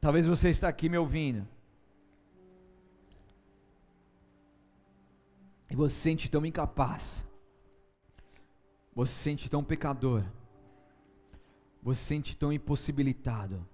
Talvez 0.00 0.28
você 0.28 0.50
está 0.50 0.68
aqui 0.68 0.88
me 0.88 0.96
ouvindo. 0.96 1.46
E 5.68 5.74
você 5.74 5.94
se 5.94 6.00
sente 6.00 6.30
tão 6.30 6.46
incapaz 6.46 7.25
você 8.96 9.12
se 9.12 9.18
sente 9.18 9.50
tão 9.50 9.62
pecador. 9.62 10.24
Você 11.82 12.00
se 12.00 12.06
sente 12.06 12.34
tão 12.34 12.50
impossibilitado. 12.50 13.68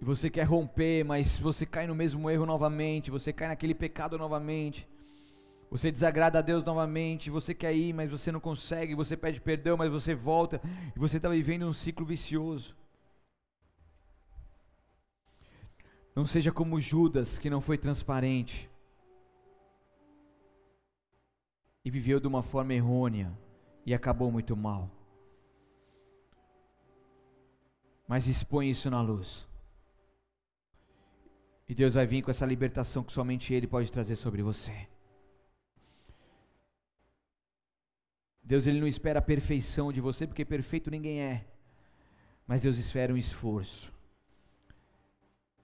E 0.00 0.04
você 0.04 0.28
quer 0.28 0.42
romper, 0.42 1.04
mas 1.04 1.38
você 1.38 1.64
cai 1.64 1.86
no 1.86 1.94
mesmo 1.94 2.28
erro 2.28 2.44
novamente, 2.44 3.08
você 3.08 3.32
cai 3.32 3.46
naquele 3.46 3.72
pecado 3.72 4.18
novamente. 4.18 4.88
Você 5.70 5.92
desagrada 5.92 6.40
a 6.40 6.42
Deus 6.42 6.64
novamente, 6.64 7.30
você 7.30 7.54
quer 7.54 7.74
ir, 7.74 7.92
mas 7.92 8.10
você 8.10 8.32
não 8.32 8.40
consegue, 8.40 8.96
você 8.96 9.16
pede 9.16 9.40
perdão, 9.40 9.76
mas 9.76 9.92
você 9.92 10.12
volta, 10.12 10.60
e 10.96 10.98
você 10.98 11.18
está 11.18 11.28
vivendo 11.28 11.66
um 11.66 11.72
ciclo 11.72 12.04
vicioso. 12.04 12.74
Não 16.16 16.26
seja 16.26 16.50
como 16.50 16.80
Judas, 16.80 17.38
que 17.38 17.48
não 17.48 17.60
foi 17.60 17.78
transparente. 17.78 18.68
E 21.84 21.90
viveu 21.90 22.20
de 22.20 22.26
uma 22.26 22.42
forma 22.42 22.74
errônea 22.74 23.32
e 23.84 23.94
acabou 23.94 24.30
muito 24.30 24.56
mal. 24.56 24.90
Mas 28.06 28.26
expõe 28.26 28.70
isso 28.70 28.90
na 28.90 29.00
luz. 29.00 29.46
E 31.68 31.74
Deus 31.74 31.94
vai 31.94 32.06
vir 32.06 32.22
com 32.22 32.30
essa 32.30 32.46
libertação 32.46 33.04
que 33.04 33.12
somente 33.12 33.52
Ele 33.52 33.66
pode 33.66 33.92
trazer 33.92 34.16
sobre 34.16 34.42
você. 34.42 34.88
Deus 38.48 38.66
ele 38.66 38.80
não 38.80 38.86
espera 38.86 39.18
a 39.18 39.22
perfeição 39.22 39.92
de 39.92 40.00
você, 40.00 40.26
porque 40.26 40.42
perfeito 40.42 40.90
ninguém 40.90 41.20
é. 41.20 41.44
Mas 42.46 42.62
Deus 42.62 42.78
espera 42.78 43.12
um 43.12 43.16
esforço. 43.18 43.92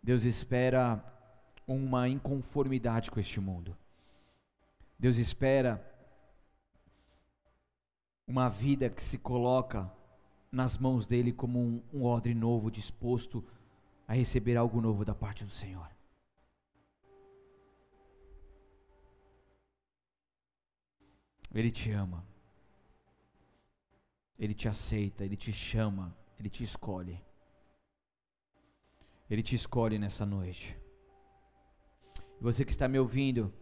Deus 0.03 0.23
espera 0.25 1.03
uma 1.67 2.07
inconformidade 2.07 3.11
com 3.11 3.19
este 3.19 3.41
mundo. 3.41 3.75
Deus 4.99 5.17
espera 5.17 5.83
uma 8.27 8.49
vida 8.49 8.89
que 8.89 9.03
se 9.03 9.19
coloca 9.19 9.91
nas 10.51 10.79
mãos 10.79 11.07
dele 11.07 11.33
como 11.33 11.61
um, 11.61 11.83
um 11.93 12.05
odre 12.05 12.35
novo, 12.35 12.71
disposto 12.71 13.45
a 14.07 14.15
receber 14.15 14.57
algo 14.57 14.81
novo 14.81 15.05
da 15.05 15.15
parte 15.15 15.45
do 15.45 15.53
Senhor. 15.53 15.91
Ele 21.53 21.71
te 21.71 21.91
ama, 21.93 22.25
Ele 24.39 24.55
te 24.55 24.69
aceita, 24.69 25.25
Ele 25.25 25.37
te 25.37 25.53
chama, 25.53 26.17
Ele 26.39 26.51
te 26.51 26.65
escolhe. 26.65 27.23
Ele 29.31 29.43
te 29.43 29.55
escolhe 29.55 29.99
nessa 29.99 30.27
noite. 30.27 30.77
Você 32.41 32.65
que 32.65 32.73
está 32.73 32.89
me 32.89 32.99
ouvindo, 32.99 33.53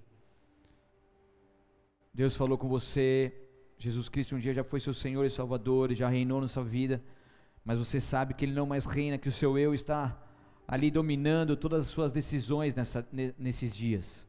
Deus 2.13 2.35
falou 2.35 2.59
com 2.59 2.69
você 2.69 3.42
Jesus 3.83 4.09
Cristo 4.09 4.37
um 4.37 4.39
dia 4.39 4.55
já 4.55 4.63
foi 4.63 4.79
seu 4.79 4.95
Senhor 4.95 5.25
e 5.25 5.31
Salvador 5.31 5.93
já 5.93 6.09
reinou 6.09 6.41
na 6.41 6.47
sua 6.47 6.63
vida, 6.63 7.03
mas 7.65 7.81
você 7.81 8.01
sabe 8.01 8.33
que 8.33 8.45
Ele 8.45 8.53
não 8.53 8.65
mais 8.65 8.87
reina, 8.87 9.19
que 9.19 9.29
o 9.29 9.33
seu 9.33 9.59
eu 9.59 9.75
está 9.75 10.17
ali 10.69 10.89
dominando 10.89 11.57
todas 11.57 11.87
as 11.87 11.91
suas 11.91 12.13
decisões 12.13 12.77
nessa, 12.77 13.05
nesses 13.37 13.75
dias. 13.75 14.25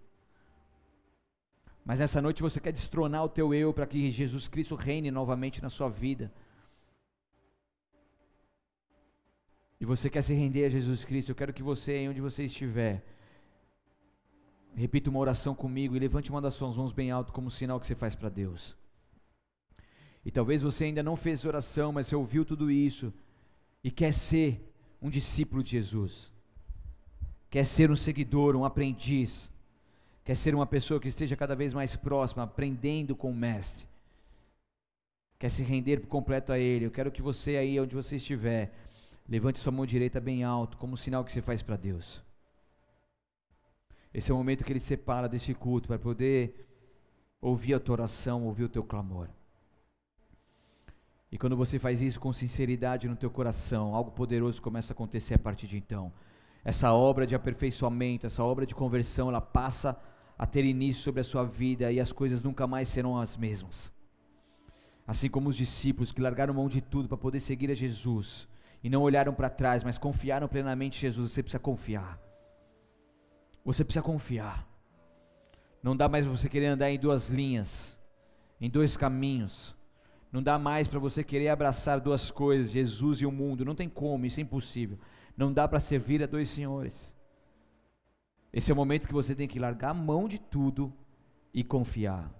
Mas 1.85 1.99
nessa 1.99 2.19
noite 2.19 2.41
você 2.41 2.59
quer 2.59 2.71
destronar 2.71 3.25
o 3.25 3.29
teu 3.29 3.53
eu 3.53 3.71
para 3.71 3.85
que 3.85 4.09
Jesus 4.09 4.47
Cristo 4.47 4.73
reine 4.73 5.11
novamente 5.11 5.61
na 5.61 5.69
sua 5.69 5.87
vida. 5.87 6.33
E 9.79 9.85
você 9.85 10.09
quer 10.09 10.23
se 10.23 10.33
render 10.33 10.65
a 10.65 10.69
Jesus 10.69 11.05
Cristo, 11.05 11.29
eu 11.29 11.35
quero 11.35 11.53
que 11.53 11.61
você, 11.61 12.07
onde 12.07 12.21
você 12.21 12.45
estiver, 12.45 13.05
repita 14.73 15.11
uma 15.11 15.19
oração 15.19 15.53
comigo 15.53 15.95
e 15.95 15.99
levante 15.99 16.31
uma 16.31 16.41
das 16.41 16.55
suas 16.55 16.75
mãos 16.75 16.91
bem 16.91 17.11
alto 17.11 17.31
como 17.31 17.51
sinal 17.51 17.79
que 17.79 17.85
você 17.85 17.93
faz 17.93 18.15
para 18.15 18.29
Deus. 18.29 18.81
E 20.25 20.31
talvez 20.31 20.61
você 20.61 20.85
ainda 20.85 21.03
não 21.03 21.15
fez 21.15 21.43
oração, 21.45 21.91
mas 21.91 22.07
você 22.07 22.15
ouviu 22.15 22.45
tudo 22.45 22.71
isso 22.71 23.13
e 23.83 23.91
quer 23.91 24.13
ser 24.13 24.61
um 25.01 25.09
discípulo 25.09 25.61
de 25.61 25.71
Jesus. 25.71 26.31
Quer 27.49 27.65
ser 27.65 27.91
um 27.91 27.95
seguidor, 27.95 28.55
um 28.55 28.63
aprendiz. 28.63 29.51
Quer 30.23 30.35
ser 30.35 30.55
uma 30.55 30.65
pessoa 30.65 30.99
que 30.99 31.09
esteja 31.09 31.35
cada 31.35 31.55
vez 31.55 31.73
mais 31.73 31.95
próxima, 31.95 32.43
aprendendo 32.43 33.15
com 33.15 33.29
o 33.29 33.35
mestre. 33.35 33.85
Quer 35.37 35.49
se 35.49 35.61
render 35.61 35.99
por 35.99 36.07
completo 36.07 36.53
a 36.53 36.57
ele. 36.57 36.85
Eu 36.85 36.91
quero 36.91 37.11
que 37.11 37.21
você 37.21 37.57
aí 37.57 37.77
onde 37.77 37.93
você 37.93 38.15
estiver, 38.15 38.73
levante 39.27 39.59
sua 39.59 39.73
mão 39.73 39.85
direita 39.85 40.21
bem 40.21 40.43
alto, 40.43 40.77
como 40.77 40.93
um 40.93 40.97
sinal 40.97 41.25
que 41.25 41.31
você 41.31 41.41
faz 41.41 41.61
para 41.61 41.75
Deus. 41.75 42.21
Esse 44.13 44.31
é 44.31 44.33
o 44.33 44.37
momento 44.37 44.63
que 44.63 44.71
Ele 44.71 44.79
separa 44.79 45.27
desse 45.27 45.53
culto 45.53 45.87
para 45.89 45.99
poder 45.99 46.65
ouvir 47.41 47.73
a 47.73 47.79
tua 47.79 47.93
oração, 47.93 48.45
ouvir 48.45 48.63
o 48.63 48.69
teu 48.69 48.83
clamor. 48.83 49.27
E 51.33 51.37
quando 51.39 51.57
você 51.57 51.79
faz 51.79 51.99
isso 51.99 52.19
com 52.19 52.31
sinceridade 52.31 53.07
no 53.07 53.15
teu 53.15 53.27
coração, 53.27 53.95
algo 53.95 54.11
poderoso 54.11 54.61
começa 54.61 54.93
a 54.93 54.93
acontecer 54.93 55.33
a 55.33 55.39
partir 55.39 55.65
de 55.65 55.75
então. 55.75 56.13
Essa 56.63 56.93
obra 56.93 57.25
de 57.25 57.33
aperfeiçoamento, 57.33 58.27
essa 58.27 58.43
obra 58.43 58.67
de 58.67 58.75
conversão, 58.75 59.29
ela 59.29 59.41
passa 59.41 59.99
a 60.37 60.45
ter 60.45 60.63
início 60.63 61.01
sobre 61.01 61.21
a 61.21 61.23
sua 61.23 61.43
vida 61.43 61.91
e 61.91 61.99
as 61.99 62.11
coisas 62.11 62.43
nunca 62.43 62.67
mais 62.67 62.87
serão 62.87 63.17
as 63.17 63.35
mesmas. 63.35 63.91
Assim 65.07 65.27
como 65.27 65.49
os 65.49 65.57
discípulos 65.57 66.11
que 66.11 66.21
largaram 66.21 66.53
mão 66.53 66.69
de 66.69 66.81
tudo 66.81 67.07
para 67.07 67.17
poder 67.17 67.39
seguir 67.39 67.71
a 67.71 67.75
Jesus 67.75 68.47
e 68.83 68.87
não 68.87 69.01
olharam 69.01 69.33
para 69.33 69.49
trás, 69.49 69.83
mas 69.83 69.97
confiaram 69.97 70.47
plenamente 70.47 70.99
em 70.99 71.01
Jesus, 71.01 71.31
você 71.31 71.41
precisa 71.41 71.57
confiar. 71.59 72.21
Você 73.65 73.83
precisa 73.83 74.03
confiar. 74.03 74.67
Não 75.81 75.97
dá 75.97 76.07
mais 76.07 76.27
você 76.27 76.47
querer 76.47 76.67
andar 76.67 76.91
em 76.91 76.99
duas 76.99 77.31
linhas, 77.31 77.99
em 78.61 78.69
dois 78.69 78.95
caminhos. 78.95 79.75
Não 80.33 80.41
dá 80.41 80.57
mais 80.57 80.87
para 80.87 80.97
você 80.97 81.23
querer 81.23 81.49
abraçar 81.49 82.01
duas 82.01 82.31
coisas, 82.31 82.71
Jesus 82.71 83.21
e 83.21 83.25
o 83.25 83.31
mundo. 83.31 83.63
Não 83.63 83.75
tem 83.75 83.87
como, 83.87 84.25
isso 84.25 84.39
é 84.39 84.43
impossível. 84.43 84.97
Não 85.37 85.53
dá 85.53 85.67
para 85.67 85.79
servir 85.79 86.23
a 86.23 86.25
dois 86.25 86.49
senhores. 86.49 87.13
Esse 88.51 88.71
é 88.71 88.73
o 88.73 88.75
momento 88.75 89.07
que 89.07 89.13
você 89.13 89.35
tem 89.35 89.47
que 89.47 89.59
largar 89.59 89.91
a 89.91 89.93
mão 89.93 90.27
de 90.27 90.39
tudo 90.39 90.91
e 91.53 91.63
confiar. 91.63 92.33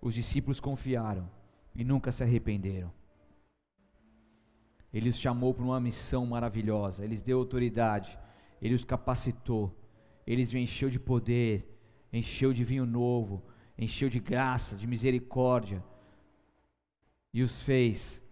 Os 0.00 0.14
discípulos 0.14 0.60
confiaram 0.60 1.28
e 1.74 1.82
nunca 1.82 2.12
se 2.12 2.22
arrependeram. 2.22 2.92
Ele 4.94 5.08
os 5.08 5.18
chamou 5.18 5.52
para 5.52 5.64
uma 5.64 5.80
missão 5.80 6.24
maravilhosa, 6.26 7.04
ele 7.04 7.16
deu 7.16 7.40
autoridade, 7.40 8.16
ele 8.62 8.74
os 8.74 8.84
capacitou, 8.84 9.76
ele 10.24 10.42
os 10.44 10.54
encheu 10.54 10.88
de 10.88 11.00
poder, 11.00 11.76
encheu 12.12 12.52
de 12.52 12.62
vinho 12.62 12.86
novo, 12.86 13.42
encheu 13.76 14.08
de 14.08 14.20
graça, 14.20 14.76
de 14.76 14.86
misericórdia 14.86 15.82
e 17.36 17.42
os 17.42 17.60
fez 17.60 18.22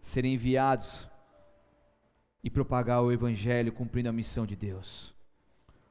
serem 0.00 0.34
enviados 0.34 1.10
e 2.44 2.48
propagar 2.48 3.02
o 3.02 3.10
Evangelho 3.10 3.72
cumprindo 3.72 4.08
a 4.08 4.12
missão 4.12 4.46
de 4.46 4.54
Deus. 4.54 5.12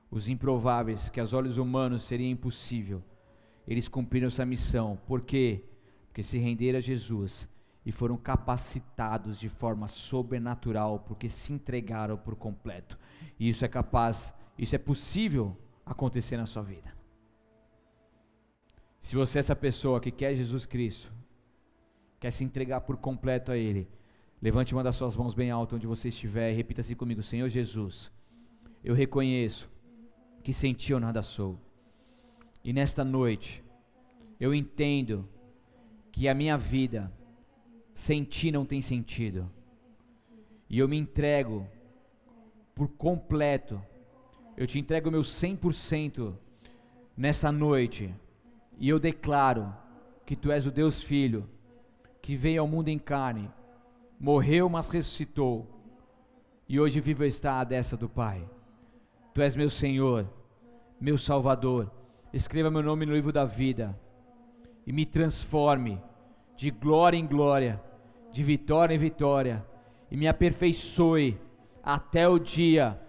Os 0.09 0.29
improváveis, 0.29 1.09
que 1.09 1.19
aos 1.19 1.33
olhos 1.33 1.57
humanos 1.57 2.03
seria 2.03 2.29
impossível, 2.29 3.03
eles 3.67 3.89
cumpriram 3.89 4.29
essa 4.29 4.45
missão. 4.45 4.97
Por 5.05 5.19
quê? 5.19 5.65
Porque 6.07 6.23
se 6.23 6.37
renderam 6.37 6.79
a 6.79 6.81
Jesus 6.81 7.45
e 7.85 7.91
foram 7.91 8.15
capacitados 8.15 9.37
de 9.37 9.49
forma 9.49 9.89
sobrenatural, 9.89 10.99
porque 10.99 11.27
se 11.27 11.51
entregaram 11.51 12.15
por 12.15 12.37
completo. 12.37 12.97
E 13.37 13.49
isso 13.49 13.65
é 13.65 13.67
capaz, 13.67 14.33
isso 14.57 14.73
é 14.73 14.79
possível 14.79 15.57
acontecer 15.85 16.37
na 16.37 16.45
sua 16.45 16.63
vida. 16.63 16.95
Se 19.01 19.17
você 19.17 19.39
é 19.39 19.41
essa 19.41 19.57
pessoa 19.57 19.99
que 19.99 20.09
quer 20.09 20.35
Jesus 20.35 20.65
Cristo, 20.65 21.18
quer 22.19 22.31
se 22.31 22.43
entregar 22.43 22.81
por 22.81 22.97
completo 22.97 23.51
a 23.51 23.57
Ele, 23.57 23.87
levante 24.41 24.73
uma 24.73 24.83
das 24.83 24.95
suas 24.95 25.15
mãos 25.15 25.33
bem 25.33 25.51
alto 25.51 25.75
onde 25.75 25.87
você 25.87 26.09
estiver 26.09 26.51
e 26.51 26.55
repita 26.55 26.81
assim 26.81 26.95
comigo: 26.95 27.23
Senhor 27.23 27.47
Jesus, 27.47 28.11
eu 28.83 28.93
reconheço 28.93 29.69
que 30.43 30.53
sem 30.53 30.73
Ti 30.73 30.91
eu 30.91 30.99
nada 30.99 31.21
sou. 31.21 31.59
E 32.63 32.73
nesta 32.73 33.03
noite, 33.03 33.63
eu 34.39 34.53
entendo 34.53 35.27
que 36.11 36.27
a 36.27 36.33
minha 36.33 36.57
vida 36.57 37.11
sem 37.93 38.23
Ti 38.23 38.51
não 38.51 38.65
tem 38.65 38.81
sentido. 38.81 39.49
E 40.69 40.77
eu 40.77 40.87
me 40.87 40.97
entrego 40.97 41.67
por 42.75 42.87
completo. 42.89 43.81
Eu 44.55 44.67
te 44.67 44.77
entrego 44.77 45.09
o 45.09 45.11
meu 45.11 45.21
100% 45.21 46.33
nessa 47.17 47.51
noite. 47.51 48.13
E 48.77 48.87
eu 48.87 48.99
declaro 48.99 49.73
que 50.25 50.35
Tu 50.35 50.51
és 50.51 50.65
o 50.65 50.71
Deus 50.71 51.01
Filho 51.01 51.49
que 52.29 52.37
veio 52.37 52.61
ao 52.61 52.67
mundo 52.67 52.89
em 52.89 52.99
carne, 52.99 53.49
morreu, 54.19 54.69
mas 54.69 54.87
ressuscitou, 54.91 55.67
e 56.67 56.79
hoje 56.79 56.99
vivo 56.99 57.23
está 57.23 57.59
à 57.59 57.63
destra 57.63 57.97
do 57.97 58.07
Pai. 58.07 58.47
Tu 59.33 59.41
és 59.41 59.55
meu 59.55 59.67
Senhor, 59.67 60.29
meu 61.01 61.17
Salvador. 61.17 61.91
Escreva 62.31 62.69
meu 62.69 62.83
nome 62.83 63.03
no 63.03 63.15
livro 63.15 63.33
da 63.33 63.45
vida 63.45 63.99
e 64.85 64.93
me 64.93 65.07
transforme 65.07 65.99
de 66.55 66.69
glória 66.69 67.17
em 67.17 67.25
glória, 67.25 67.81
de 68.31 68.43
vitória 68.43 68.93
em 68.93 68.99
vitória, 68.99 69.65
e 70.11 70.15
me 70.15 70.27
aperfeiçoe 70.27 71.35
até 71.81 72.29
o 72.29 72.37
dia 72.37 73.01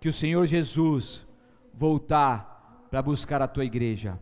que 0.00 0.08
o 0.08 0.12
Senhor 0.12 0.46
Jesus 0.46 1.24
voltar 1.72 2.88
para 2.90 3.00
buscar 3.00 3.40
a 3.40 3.46
tua 3.46 3.64
igreja. 3.64 4.18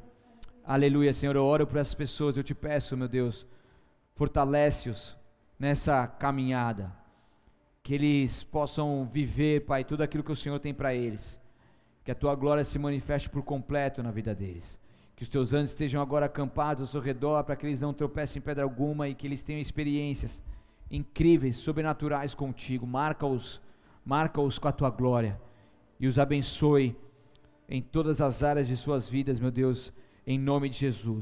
Aleluia, 0.63 1.15
Senhor. 1.15 1.37
Eu 1.37 1.45
oro 1.47 1.67
por 1.67 1.79
essas 1.79 1.95
pessoas, 1.95 2.37
eu 2.37 2.45
te 2.45 2.55
peço, 2.55 2.99
meu 2.99 3.09
Deus 3.09 3.51
fortalece-os 4.23 5.17
nessa 5.59 6.07
caminhada, 6.07 6.93
que 7.83 7.93
eles 7.93 8.45
possam 8.45 9.05
viver, 9.05 9.67
Pai, 9.67 9.83
tudo 9.83 10.01
aquilo 10.05 10.23
que 10.23 10.31
o 10.31 10.37
Senhor 10.37 10.61
tem 10.61 10.73
para 10.73 10.95
eles, 10.95 11.41
que 12.05 12.11
a 12.13 12.15
tua 12.15 12.33
glória 12.37 12.63
se 12.63 12.79
manifeste 12.79 13.29
por 13.29 13.43
completo 13.43 14.01
na 14.01 14.13
vida 14.13 14.33
deles, 14.33 14.79
que 15.17 15.25
os 15.25 15.29
teus 15.29 15.53
anjos 15.53 15.71
estejam 15.71 16.01
agora 16.01 16.27
acampados 16.27 16.95
ao 16.95 17.03
redor 17.03 17.43
para 17.43 17.57
que 17.57 17.67
eles 17.67 17.81
não 17.81 17.93
tropecem 17.93 18.39
em 18.39 18.45
pedra 18.45 18.63
alguma 18.63 19.09
e 19.09 19.15
que 19.17 19.27
eles 19.27 19.43
tenham 19.43 19.61
experiências 19.61 20.41
incríveis, 20.89 21.57
sobrenaturais 21.57 22.33
contigo, 22.33 22.87
marca-os, 22.87 23.61
marca-os 24.05 24.57
com 24.57 24.69
a 24.69 24.73
tua 24.73 24.91
glória 24.91 25.37
e 25.99 26.07
os 26.07 26.17
abençoe 26.17 26.97
em 27.69 27.83
todas 27.83 28.21
as 28.21 28.45
áreas 28.45 28.69
de 28.69 28.77
suas 28.77 29.09
vidas, 29.09 29.41
meu 29.41 29.51
Deus, 29.51 29.93
em 30.25 30.39
nome 30.39 30.69
de 30.69 30.79
Jesus. 30.79 31.21